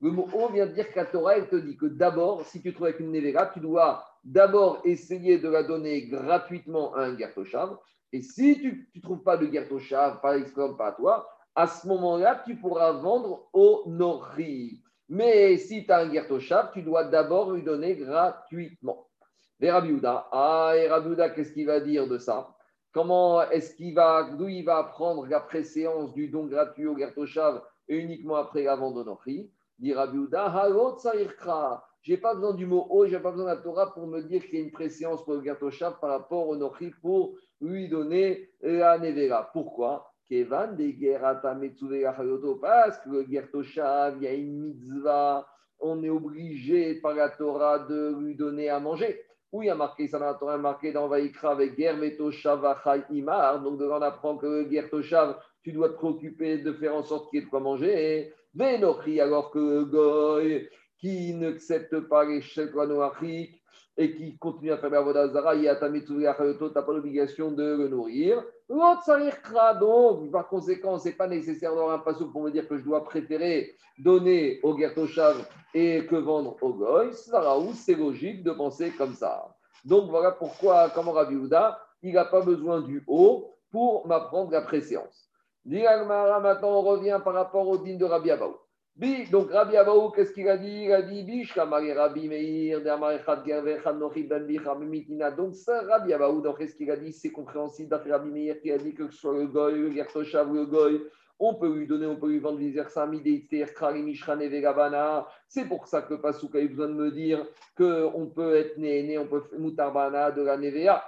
Le 0.00 0.12
mot 0.12 0.28
O 0.32 0.48
vient 0.52 0.66
dire 0.66 0.92
qu'à 0.92 1.06
Torah, 1.06 1.38
elle 1.38 1.48
te 1.48 1.56
dit 1.56 1.76
que 1.76 1.86
d'abord, 1.86 2.44
si 2.44 2.62
tu 2.62 2.72
trouves 2.72 2.94
une 3.00 3.10
Nevera, 3.10 3.46
tu 3.46 3.58
dois 3.58 4.04
d'abord 4.22 4.80
essayer 4.84 5.38
de 5.38 5.48
la 5.48 5.64
donner 5.64 6.06
gratuitement 6.06 6.94
à 6.94 7.06
un 7.06 7.18
Gertoshav. 7.18 7.76
Et 8.12 8.22
si 8.22 8.60
tu 8.60 8.88
ne 8.94 9.00
trouves 9.00 9.24
pas 9.24 9.36
de 9.36 9.50
Gertoshav, 9.50 10.20
par 10.20 10.34
exemple, 10.34 10.76
pas 10.76 10.88
à 10.88 10.92
toi, 10.92 11.28
à 11.58 11.66
ce 11.66 11.88
moment-là, 11.88 12.40
tu 12.46 12.54
pourras 12.54 12.92
vendre 12.92 13.48
au 13.52 13.82
Nori. 13.86 14.80
Mais 15.08 15.56
si 15.56 15.84
tu 15.84 15.90
as 15.90 16.02
un 16.02 16.12
Gertoshav, 16.12 16.70
tu 16.72 16.82
dois 16.82 17.02
d'abord 17.02 17.50
lui 17.50 17.64
donner 17.64 17.96
gratuitement. 17.96 19.08
Rabiouda, 19.60 20.28
ah, 20.30 20.74
et 20.76 20.86
Rabiouda, 20.86 21.30
qu'est-ce 21.30 21.52
qu'il 21.52 21.66
va 21.66 21.80
dire 21.80 22.06
de 22.06 22.16
ça? 22.16 22.54
Comment 22.92 23.42
est-ce 23.50 23.74
qu'il 23.74 23.92
va, 23.92 24.30
d'où 24.38 24.46
il 24.46 24.64
va 24.64 24.84
prendre 24.84 25.26
la 25.26 25.40
préséance 25.40 26.14
du 26.14 26.28
don 26.28 26.46
gratuit 26.46 26.86
au 26.86 26.96
Gertoshav 26.96 27.60
et 27.88 27.96
uniquement 27.96 28.36
après 28.36 28.62
la 28.62 28.76
vente 28.76 28.94
au 28.94 29.02
Nori? 29.02 29.50
Dit 29.80 29.94
Rabiouda, 29.94 30.70
j'ai 32.02 32.18
pas 32.18 32.34
besoin 32.34 32.54
du 32.54 32.66
mot 32.66 32.86
O, 32.88 33.04
j'ai 33.08 33.18
pas 33.18 33.32
besoin 33.32 33.50
de 33.52 33.56
la 33.56 33.62
Torah 33.62 33.92
pour 33.92 34.06
me 34.06 34.22
dire 34.22 34.44
qu'il 34.44 34.60
y 34.60 34.62
a 34.62 34.64
une 34.64 34.70
préséance 34.70 35.24
pour 35.24 35.34
le 35.34 35.42
Gertoshav 35.42 35.98
par 35.98 36.10
rapport 36.10 36.46
au 36.46 36.54
Nori 36.54 36.92
pour 37.02 37.34
lui 37.60 37.88
donner 37.88 38.48
la 38.60 38.96
Nevera. 38.98 39.50
Pourquoi? 39.52 40.07
Kevan 40.28 40.76
des 40.76 40.94
parce 42.60 42.98
que 42.98 43.30
Gertoshav, 43.30 44.16
il 44.18 44.22
y 44.22 44.26
a 44.26 44.34
une 44.34 44.60
mitzvah, 44.60 45.46
on 45.80 46.02
est 46.02 46.10
obligé 46.10 46.96
par 46.96 47.14
la 47.14 47.30
Torah 47.30 47.78
de 47.78 48.14
lui 48.20 48.34
donner 48.34 48.68
à 48.68 48.78
manger. 48.78 49.20
Oui, 49.50 49.66
il 49.66 49.68
y 49.68 49.70
a 49.70 49.74
marqué 49.74 50.06
ça 50.06 50.18
dans 50.18 50.26
la 50.26 50.34
Torah, 50.34 50.58
marqué 50.58 50.92
dans 50.92 51.08
Vaikra 51.08 51.52
avec 51.52 51.78
Germetoshav 51.78 52.62
Imar. 53.10 53.62
Donc, 53.62 53.80
on 53.80 54.02
apprend 54.02 54.36
que 54.36 54.70
Gertoshav, 54.70 55.38
tu 55.62 55.72
dois 55.72 55.88
te 55.88 55.94
préoccuper 55.94 56.58
de 56.58 56.74
faire 56.74 56.94
en 56.94 57.02
sorte 57.02 57.30
qu'il 57.30 57.38
y 57.38 57.42
ait 57.42 57.46
de 57.46 57.50
quoi 57.50 57.60
manger. 57.60 58.34
Venochi, 58.54 59.20
alors 59.20 59.50
que 59.50 59.84
Goy, 59.84 60.68
qui 60.98 61.32
n'accepte 61.32 62.00
pas 62.00 62.26
les 62.26 62.42
Shekwanoachik, 62.42 63.57
et 64.00 64.14
qui 64.14 64.38
continue 64.38 64.70
à 64.70 64.78
faire 64.78 64.90
la 64.90 65.00
Vodazara, 65.00 65.56
tu 65.56 65.62
n'as 65.64 65.74
pas 65.74 66.92
l'obligation 66.92 67.50
de 67.50 67.64
le 67.64 67.88
nourrir. 67.88 68.44
Donc, 68.68 70.30
par 70.30 70.48
conséquent, 70.48 70.98
ce 70.98 71.08
n'est 71.08 71.14
pas 71.14 71.26
nécessaire 71.26 71.74
d'avoir 71.74 71.90
un 71.94 71.98
passage 71.98 72.28
pour 72.32 72.42
me 72.42 72.50
dire 72.52 72.68
que 72.68 72.78
je 72.78 72.84
dois 72.84 73.02
préférer 73.02 73.74
donner 73.98 74.60
au 74.62 74.78
Gertoshav 74.78 75.44
et 75.74 76.06
que 76.06 76.14
vendre 76.14 76.56
au 76.62 76.74
Goy. 76.74 77.10
C'est 77.12 77.96
logique 77.96 78.44
de 78.44 78.52
penser 78.52 78.92
comme 78.92 79.14
ça. 79.14 79.52
Donc, 79.84 80.08
voilà 80.10 80.30
pourquoi, 80.30 80.90
comme 80.90 81.08
Rabbi 81.08 81.34
Houda, 81.34 81.80
il 82.00 82.14
n'a 82.14 82.24
pas 82.24 82.42
besoin 82.42 82.82
du 82.82 83.02
haut 83.08 83.56
pour 83.72 84.06
m'apprendre 84.06 84.52
la 84.52 84.62
préséance. 84.62 85.28
Maintenant, 85.64 86.68
on 86.70 86.82
revient 86.82 87.20
par 87.24 87.34
rapport 87.34 87.66
au 87.66 87.78
digne 87.78 87.98
de 87.98 88.04
Rabbi 88.04 88.30
Abaou. 88.30 88.54
Donc 89.30 89.52
Rabbi 89.52 89.76
Abaou, 89.76 90.10
qu'est-ce 90.10 90.32
qu'il 90.32 90.48
a 90.48 90.56
dit? 90.56 90.84
Il 90.86 90.92
a 90.92 91.02
dit 91.02 91.22
Bish, 91.22 91.54
Rabbi 91.54 92.28
Meir, 92.28 92.80
Ben 92.80 92.96
Donc 95.36 95.54
ça, 95.54 95.82
Rabbi 95.82 96.12
Abaou, 96.12 96.42
qu'est-ce 96.54 96.74
qu'il 96.74 96.90
a 96.90 96.96
dit? 96.96 97.12
C'est 97.12 97.30
compréhensible 97.30 97.88
d'après 97.88 98.10
Rabbi 98.10 98.30
Meir 98.30 98.60
qui 98.60 98.72
a 98.72 98.78
dit 98.78 98.94
que 98.94 99.08
ce 99.08 99.16
soit 99.16 99.34
le 99.34 99.46
Goy, 99.46 99.78
le 99.78 99.92
Gertoshav 99.92 100.50
ou 100.50 100.54
le 100.54 100.66
Goy, 100.66 101.00
on 101.38 101.54
peut 101.54 101.72
lui 101.72 101.86
donner, 101.86 102.06
on 102.06 102.16
peut 102.16 102.28
lui 102.28 102.40
vendre 102.40 102.58
C'est 105.48 105.64
pour 105.66 105.86
ça 105.86 106.02
que 106.02 106.14
Pasuk 106.14 106.56
a 106.56 106.60
eu 106.60 106.68
besoin 106.68 106.88
de 106.88 106.94
me 106.94 107.12
dire 107.12 107.46
qu'on 107.76 108.32
peut 108.34 108.56
être 108.56 108.76
né, 108.78 109.16
on 109.16 109.28
peut 109.28 109.42
faire 109.42 109.60
Mutarbana 109.60 110.32
de 110.32 110.42
la 110.42 110.56
Nevea. 110.56 111.04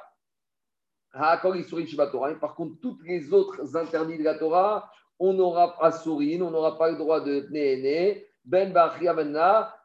Par 1.13 2.55
contre, 2.55 2.81
toutes 2.81 3.03
les 3.03 3.33
autres 3.33 3.77
interdits 3.77 4.19
de 4.19 4.23
la 4.23 4.39
Torah, 4.39 4.89
on 5.21 5.35
n'aura 5.35 5.77
pas 5.79 5.93
sourine, 5.93 6.43
on 6.43 6.51
n'aura 6.51 6.77
pas 6.77 6.91
le 6.91 6.97
droit 6.97 7.21
de 7.21 7.47
né, 7.51 8.27
ben 8.45 8.73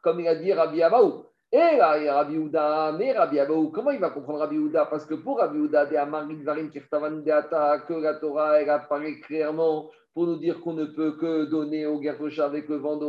comme 0.02 0.20
il 0.20 0.28
a 0.28 0.34
dit 0.34 0.52
Rabbi 0.52 0.82
Abaou. 0.82 1.22
Et 1.52 1.58
là, 1.58 1.96
il 1.98 2.08
Rabbi 2.08 2.38
Ouda, 2.38 2.92
mais 2.98 3.12
Rabbi 3.12 3.38
Abaou, 3.38 3.70
comment 3.70 3.92
il 3.92 4.00
va 4.00 4.10
comprendre 4.10 4.40
Rabbi 4.40 4.58
Ouda 4.58 4.86
Parce 4.86 5.06
que 5.06 5.14
pour 5.14 5.38
Rabbi 5.38 5.58
Ouda, 5.58 5.86
que 5.86 5.94
la 7.94 8.14
Torah, 8.14 8.60
elle 8.60 8.70
apparaît 8.70 9.20
clairement 9.20 9.88
pour 10.12 10.26
nous 10.26 10.38
dire 10.38 10.60
qu'on 10.60 10.72
ne 10.72 10.86
peut 10.86 11.12
que 11.12 11.44
donner 11.44 11.86
au 11.86 12.02
Gertosha 12.02 12.46
avec 12.46 12.68
le 12.68 12.74
vent 12.76 12.96
de 12.96 13.04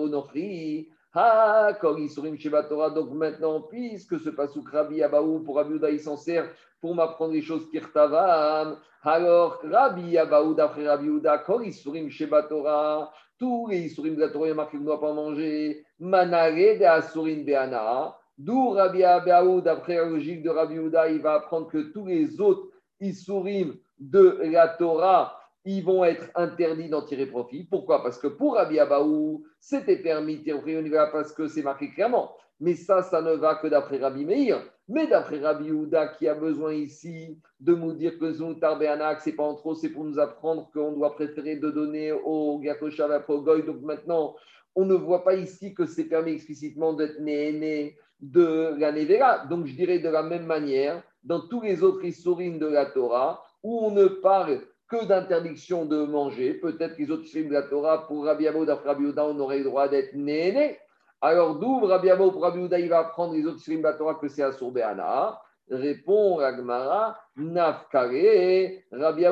Ah, 1.20 1.76
Torah. 1.82 2.92
Donc 2.92 3.12
maintenant, 3.12 3.62
puisque 3.62 4.20
ce 4.20 4.30
pasuk 4.30 4.70
Rabbi 4.70 5.02
Abaou, 5.02 5.40
pour 5.40 5.56
Rabbi 5.56 5.74
Ouda, 5.74 5.90
il 5.90 6.00
s'en 6.00 6.16
sert 6.16 6.48
pour 6.80 6.94
m'apprendre 6.94 7.34
les 7.34 7.42
choses 7.42 7.68
kirtavan. 7.72 8.76
Alors, 9.02 9.60
Rabbi 9.64 10.16
Abaou, 10.16 10.54
d'après 10.54 10.88
Rabbi 10.88 11.10
Ouda, 11.10 11.40
Kol 11.40 11.66
Isurim 11.66 12.12
Sheba 12.12 12.44
Torah, 12.44 13.12
tous 13.40 13.66
les 13.68 13.88
Isurim 13.88 14.16
de 14.16 14.22
la 14.22 14.30
Torah, 14.30 14.46
il 14.46 14.50
y 14.50 14.52
a 14.52 14.56
marqué 14.56 14.78
ne 14.78 14.86
doit 14.86 15.02
pas 15.02 15.12
manger. 15.12 15.84
Manare 16.00 16.78
de 16.78 16.84
Asurim 16.84 17.44
Beana. 17.44 18.16
D'où 18.38 18.70
Rabbi 18.70 19.04
Abaou, 19.04 19.62
d'après 19.62 19.96
la 19.96 20.06
logique 20.06 20.44
de 20.44 20.52
Rabbi 20.52 20.78
Ouda, 20.78 21.10
il 21.10 21.22
va 21.22 21.34
apprendre 21.34 21.68
que 21.68 21.92
tous 21.94 22.06
les 22.06 22.40
autres 22.40 22.68
Isurim 23.00 23.76
de 24.00 24.40
la 24.52 24.68
Torah, 24.68 25.34
ils 25.68 25.84
vont 25.84 26.06
être 26.06 26.30
interdits 26.36 26.90
d'en 26.90 27.02
tirer 27.02 27.26
profit. 27.26 27.66
Pourquoi? 27.66 28.02
Parce 28.02 28.18
que 28.18 28.28
pour 28.28 28.56
Rabbi 28.56 28.80
Abaou, 28.80 29.44
c'était 29.60 29.98
permis 29.98 30.38
de 30.38 30.44
tirer 30.44 30.62
profit 30.62 31.12
parce 31.12 31.34
que 31.34 31.48
c'est 31.48 31.62
marqué 31.62 31.92
clairement. 31.92 32.32
Mais 32.60 32.74
ça, 32.74 33.04
ça 33.04 33.22
ne 33.22 33.34
va 33.34 33.56
que 33.56 33.68
d'après 33.68 33.98
Rabbi 33.98 34.26
Meir. 34.26 34.64
Mais 34.88 35.06
d'après 35.08 35.40
Rabbi 35.40 35.70
Houda, 35.70 36.08
qui 36.08 36.28
a 36.28 36.34
besoin 36.34 36.74
ici 36.74 37.38
de 37.60 37.76
nous 37.76 37.92
dire 37.92 38.18
que 38.18 38.32
Zoutar 38.32 38.80
Be'anak, 38.80 39.20
c'est 39.20 39.34
pas 39.34 39.44
en 39.44 39.56
trop, 39.56 39.76
c'est 39.76 39.90
pour 39.90 40.06
nous 40.06 40.18
apprendre 40.18 40.70
qu'on 40.74 40.94
doit 40.94 41.14
préférer 41.14 41.58
de 41.58 41.70
donner 41.70 42.14
au 42.14 42.58
Gatoshav 42.60 43.24
au 43.28 43.42
Goy. 43.42 43.64
Donc 43.64 43.82
maintenant, 43.82 44.36
on 44.76 44.86
ne 44.86 44.96
voit 44.96 45.26
pas 45.26 45.36
ici 45.36 45.74
que 45.74 45.86
c'est 45.86 46.06
permis 46.06 46.32
explicitement 46.32 46.94
d'être 46.94 47.20
né 47.20 47.98
de 48.22 48.74
la 48.80 48.94
Nevera. 48.94 49.46
Donc 49.48 49.66
je 49.66 49.76
dirais 49.76 50.00
de 50.00 50.10
la 50.10 50.24
même 50.24 50.46
manière, 50.46 51.04
dans 51.24 51.42
tous 51.48 51.62
les 51.62 51.84
autres 51.84 52.06
historines 52.06 52.58
de 52.58 52.68
la 52.68 52.86
Torah, 52.86 53.44
où 53.64 53.80
on 53.86 53.92
ne 53.92 54.08
parle 54.08 54.62
que 54.90 55.06
d'interdiction 55.06 55.86
de 55.86 56.06
manger, 56.06 56.54
peut-être 56.54 56.96
que 56.96 57.02
les 57.04 57.12
autres 57.12 57.24
de 57.24 57.54
la 57.54 57.64
Torah, 57.64 58.08
pour 58.08 58.26
Rabbi 58.26 58.46
d'après 58.46 58.90
Rabbi 58.90 59.14
on 59.18 59.40
aurait 59.40 59.60
le 59.60 59.66
droit 59.66 59.88
d'être 59.88 60.14
né 60.14 60.78
alors, 61.22 61.58
d'où 61.58 61.80
Rabbi 61.86 62.10
pour 62.16 62.42
Rabbi 62.44 62.60
il 62.80 62.90
va 62.90 63.00
apprendre 63.00 63.34
les 63.34 63.46
autres 63.46 63.60
Shirim 63.60 63.82
Torah 63.98 64.16
que 64.16 64.28
c'est 64.28 64.44
Asur 64.44 64.72
Be'ana 64.72 65.42
Répond 65.70 66.36
Ragmara, 66.36 67.20
Nafkare. 67.36 68.84
Rabbi 68.92 69.24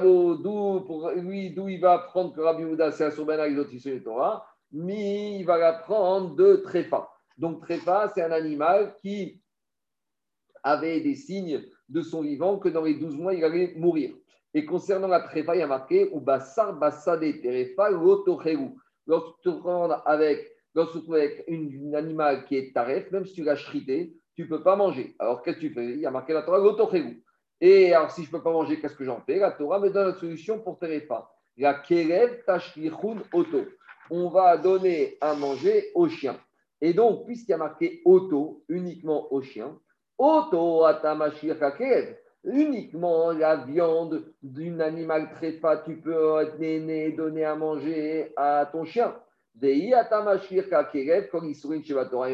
d'où, 0.41 0.81
pour 0.81 1.11
lui, 1.11 1.51
d'où 1.51 1.69
il 1.69 1.79
va 1.79 1.93
apprendre 1.93 2.33
que 2.33 2.41
Rabbi 2.41 2.63
c'est 2.91 3.05
Asur 3.05 3.25
Be'ana 3.25 3.47
les 3.47 3.59
autres 3.59 3.69
Shirim 3.69 4.01
Torah 4.01 4.47
Mais 4.71 5.37
il 5.37 5.43
va 5.43 5.59
l'apprendre 5.59 6.35
de 6.35 6.55
Tréfa. 6.55 7.07
Donc, 7.37 7.61
Tréfa, 7.61 8.11
c'est 8.15 8.23
un 8.23 8.31
animal 8.31 8.95
qui 9.01 9.39
avait 10.63 11.01
des 11.01 11.15
signes 11.15 11.63
de 11.87 12.01
son 12.01 12.21
vivant 12.21 12.57
que 12.57 12.69
dans 12.69 12.81
les 12.81 12.95
12 12.95 13.15
mois, 13.15 13.35
il 13.35 13.43
allait 13.43 13.75
mourir. 13.75 14.15
Et 14.55 14.65
concernant 14.65 15.07
la 15.07 15.19
Tréfa, 15.19 15.55
il 15.55 15.59
y 15.59 15.61
a 15.61 15.67
marqué 15.67 16.09
Ubasar 16.11 16.73
Basade 16.73 17.41
Terefa 17.41 17.91
Lotocheru. 17.91 18.69
Lorsque 19.05 19.41
tu 19.43 19.51
te 19.51 20.09
avec 20.09 20.55
Lorsque 20.75 21.05
tu 21.05 21.13
avec 21.13 21.45
un 21.49 21.93
animal 21.93 22.43
qui 22.43 22.57
est 22.57 22.73
taref, 22.73 23.09
même 23.09 23.25
si 23.25 23.33
tu 23.33 23.43
l'as 23.43 23.55
chrité, 23.55 24.13
tu 24.35 24.43
ne 24.43 24.47
peux 24.47 24.61
pas 24.61 24.75
manger. 24.75 25.15
Alors 25.19 25.41
qu'est-ce 25.41 25.55
que 25.55 25.61
tu 25.61 25.69
fais? 25.69 25.85
Il 25.85 25.99
y 26.01 26.05
a 26.05 26.11
marqué 26.11 26.33
la 26.33 26.41
Torah, 26.41 26.57
l'autochérou. 26.57 27.13
Et 27.61 27.93
alors 27.93 28.11
si 28.11 28.23
je 28.23 28.27
ne 28.27 28.31
peux 28.33 28.43
pas 28.43 28.51
manger, 28.51 28.81
qu'est-ce 28.81 28.95
que 28.95 29.05
j'en 29.05 29.21
fais? 29.21 29.39
La 29.39 29.51
Torah 29.51 29.79
me 29.79 29.89
donne 29.89 30.09
la 30.09 30.15
solution 30.15 30.59
pour 30.59 30.77
pas. 30.77 31.33
La 31.55 31.75
kerev 31.75 32.43
tashlichun 32.45 33.23
auto. 33.31 33.61
On 34.09 34.27
va 34.27 34.57
donner 34.57 35.17
à 35.21 35.33
manger 35.33 35.91
au 35.95 36.09
chien. 36.09 36.37
Et 36.81 36.93
donc, 36.93 37.25
puisqu'il 37.25 37.51
y 37.51 37.53
a 37.53 37.57
marqué 37.57 38.01
auto, 38.03 38.65
uniquement 38.67 39.31
au 39.31 39.41
chien, 39.41 39.79
auto 40.17 40.83
atamashir 40.83 41.57
kerev, 41.57 42.17
uniquement 42.45 43.31
la 43.31 43.58
viande 43.58 44.23
d'un 44.41 44.79
animal 44.79 45.29
tréfa, 45.31 45.77
tu 45.86 45.97
peux 45.97 46.41
être 46.41 47.15
donner 47.15 47.45
à 47.45 47.55
manger 47.55 48.34
à 48.38 48.69
ton 48.71 48.86
chien. 48.86 49.15
Mais 49.62 49.95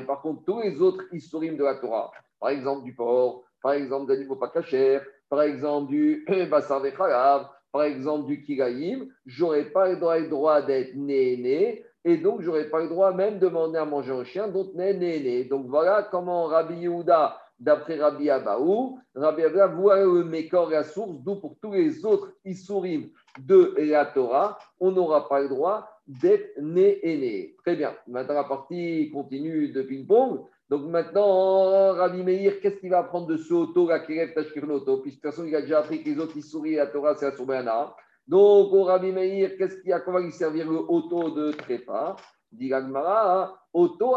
par 0.07 0.21
contre, 0.21 0.43
tous 0.45 0.61
les 0.61 0.81
autres 0.81 1.03
isurim 1.11 1.55
de 1.55 1.63
la 1.63 1.75
Torah, 1.75 2.11
par 2.39 2.49
exemple 2.49 2.83
du 2.83 2.93
porc, 2.93 3.43
par 3.61 3.73
exemple 3.73 4.07
d'animaux 4.07 4.35
pas 4.35 4.49
cachers, 4.49 5.01
par 5.29 5.43
exemple 5.43 5.89
du 5.89 6.25
basar 6.49 6.81
chalav, 6.97 7.47
par 7.71 7.83
exemple 7.83 8.25
du 8.27 8.43
kigaïm, 8.43 9.07
j'aurais 9.25 9.65
pas 9.65 9.89
le 9.89 10.27
droit, 10.27 10.61
d'être 10.61 10.95
né 10.95 11.85
et 12.03 12.17
donc 12.17 12.41
j'aurais 12.41 12.69
pas 12.69 12.81
le 12.81 12.89
droit 12.89 13.13
même 13.13 13.35
de 13.35 13.47
demander 13.47 13.77
à 13.77 13.85
manger 13.85 14.11
un 14.11 14.23
chien, 14.23 14.47
donc 14.47 14.73
né 14.73 14.93
né 14.93 15.43
Donc 15.45 15.67
voilà 15.67 16.07
comment 16.09 16.45
Rabbi 16.45 16.75
Yehuda, 16.79 17.39
d'après 17.61 17.97
Rabbi 17.97 18.29
Abaou, 18.29 18.99
Rabbi 19.15 19.43
Abaou 19.43 19.81
voit 19.81 20.03
le 20.03 20.35
et 20.35 20.49
la 20.71 20.83
source, 20.83 21.21
d'où 21.23 21.35
pour 21.35 21.55
tous 21.61 21.71
les 21.71 22.03
autres 22.03 22.33
isurim 22.43 23.09
de 23.39 23.75
la 23.77 24.05
Torah, 24.07 24.57
on 24.79 24.91
n'aura 24.91 25.29
pas 25.29 25.41
le 25.41 25.47
droit 25.47 25.87
d'être 26.07 26.59
né 26.59 26.99
et 27.03 27.17
né. 27.17 27.55
Très 27.63 27.75
bien. 27.75 27.93
Maintenant, 28.07 28.33
la 28.33 28.43
partie 28.43 29.11
continue 29.13 29.71
de 29.71 29.83
ping-pong. 29.83 30.41
Donc 30.69 30.85
maintenant, 30.87 31.93
Rabbi 31.93 32.23
Meir, 32.23 32.59
qu'est-ce 32.61 32.77
qu'il 32.77 32.89
va 32.89 32.99
apprendre 32.99 33.27
de 33.27 33.37
ce 33.37 33.53
auto, 33.53 33.87
la 33.87 33.99
Kiref 33.99 34.33
Tashkirnoto? 34.33 34.97
Puisque 34.97 35.17
de 35.17 35.21
toute 35.21 35.31
façon, 35.31 35.45
il 35.45 35.55
a 35.55 35.61
déjà 35.61 35.79
appris 35.79 36.03
que 36.03 36.09
les 36.09 36.19
autres, 36.19 36.33
ils 36.35 36.43
sourient 36.43 36.75
la 36.75 36.87
Torah, 36.87 37.15
c'est 37.15 37.29
la 37.29 37.35
Soubana. 37.35 37.95
Donc, 38.27 38.73
au 38.73 38.83
Rabbi 38.83 39.11
Meir, 39.11 39.51
qu'est-ce 39.57 39.81
qu'il 39.81 39.93
a, 39.93 39.99
comment 39.99 40.19
il 40.19 40.31
servir 40.31 40.69
le 40.69 40.77
auto 40.77 41.29
de 41.29 41.51
trépas? 41.51 42.15
Dit 42.51 42.69
Gagmara, 42.69 43.55
auto 43.73 44.15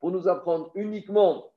Pour 0.00 0.10
nous 0.10 0.28
apprendre 0.28 0.70
uniquement 0.74 1.52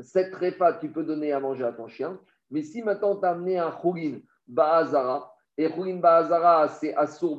cette 0.00 0.32
trépas, 0.32 0.74
tu 0.74 0.90
peux 0.90 1.04
donner 1.04 1.32
à 1.32 1.40
manger 1.40 1.64
à 1.64 1.72
ton 1.72 1.88
chien. 1.88 2.18
Mais 2.50 2.62
si 2.62 2.82
maintenant 2.82 3.16
tu 3.16 3.26
as 3.26 3.30
amené 3.30 3.58
un 3.58 3.70
Khourin 3.70 4.20
Ba'azara, 4.46 5.34
et 5.56 5.70
Khourin 5.70 5.96
Ba'azara, 5.96 6.68
c'est 6.68 6.94
Assur 6.94 7.36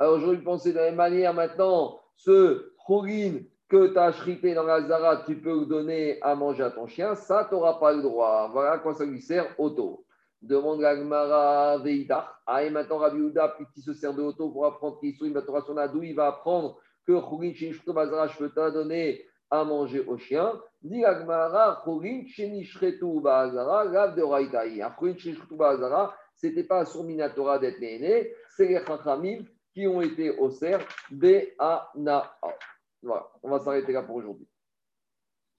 alors 0.00 0.20
j'aurais 0.20 0.38
pensé 0.38 0.72
de 0.72 0.76
la 0.76 0.84
même 0.84 0.96
manière 0.96 1.34
maintenant, 1.34 1.98
ce 2.14 2.72
Khourin 2.86 3.40
que 3.68 3.92
tu 3.92 3.98
as 3.98 4.12
chrité 4.12 4.54
dans 4.54 4.62
la 4.62 4.80
Zara, 4.86 5.24
tu 5.24 5.36
peux 5.36 5.66
donner 5.66 6.20
à 6.22 6.34
manger 6.34 6.62
à 6.62 6.70
ton 6.70 6.86
chien, 6.86 7.14
ça, 7.14 7.46
tu 7.48 7.54
n'auras 7.54 7.74
pas 7.74 7.92
le 7.92 8.02
droit. 8.02 8.48
Voilà 8.52 8.72
à 8.72 8.78
quoi 8.78 8.94
ça 8.94 9.04
lui 9.04 9.20
sert, 9.20 9.54
auto. 9.58 10.04
Demande 10.40 10.80
Gagmara 10.80 11.78
Veidach. 11.78 12.26
Ah, 12.46 12.62
et 12.62 12.70
maintenant 12.70 12.98
Rabbi 12.98 13.20
Ouda, 13.20 13.48
puisqu'il 13.48 13.82
se 13.82 13.92
sert 13.92 14.14
de 14.14 14.22
auto 14.22 14.50
pour 14.50 14.66
apprendre 14.66 14.98
qu'il 15.00 15.14
sourit 15.14 15.32
Torah 15.32 15.64
adou, 15.82 16.02
il 16.02 16.14
va 16.14 16.28
apprendre 16.28 16.78
que 17.06 17.12
Khourin 17.12 17.52
Bazara, 17.86 18.28
je 18.28 18.38
peux 18.38 18.70
donner 18.70 19.24
à 19.50 19.64
manger 19.64 20.00
au 20.00 20.16
chien. 20.18 20.60
Dit 20.82 21.04
Agmara, 21.04 21.82
Chorin 21.84 22.22
Chenishretu 22.26 23.20
Bazara, 23.20 23.84
Rav 23.84 24.14
de 24.14 24.22
Raitaï. 24.22 24.82
Un 24.82 24.90
Chorin 24.90 25.16
Chenishretu 25.16 25.56
Bazara, 25.56 26.14
c'était 26.34 26.64
pas 26.64 26.84
sur 26.84 27.02
Minatora 27.02 27.58
d'être 27.58 27.80
né, 27.80 28.32
c'est 28.56 28.66
les 28.66 28.84
Chachamim 28.86 29.44
qui 29.72 29.86
ont 29.86 30.00
été 30.00 30.30
au 30.30 30.50
cerf, 30.50 30.86
Be'ana. 31.10 32.38
Voilà, 33.02 33.28
on 33.42 33.50
va 33.50 33.58
s'arrêter 33.60 33.92
là 33.92 34.02
pour 34.02 34.16
aujourd'hui. 34.16 34.46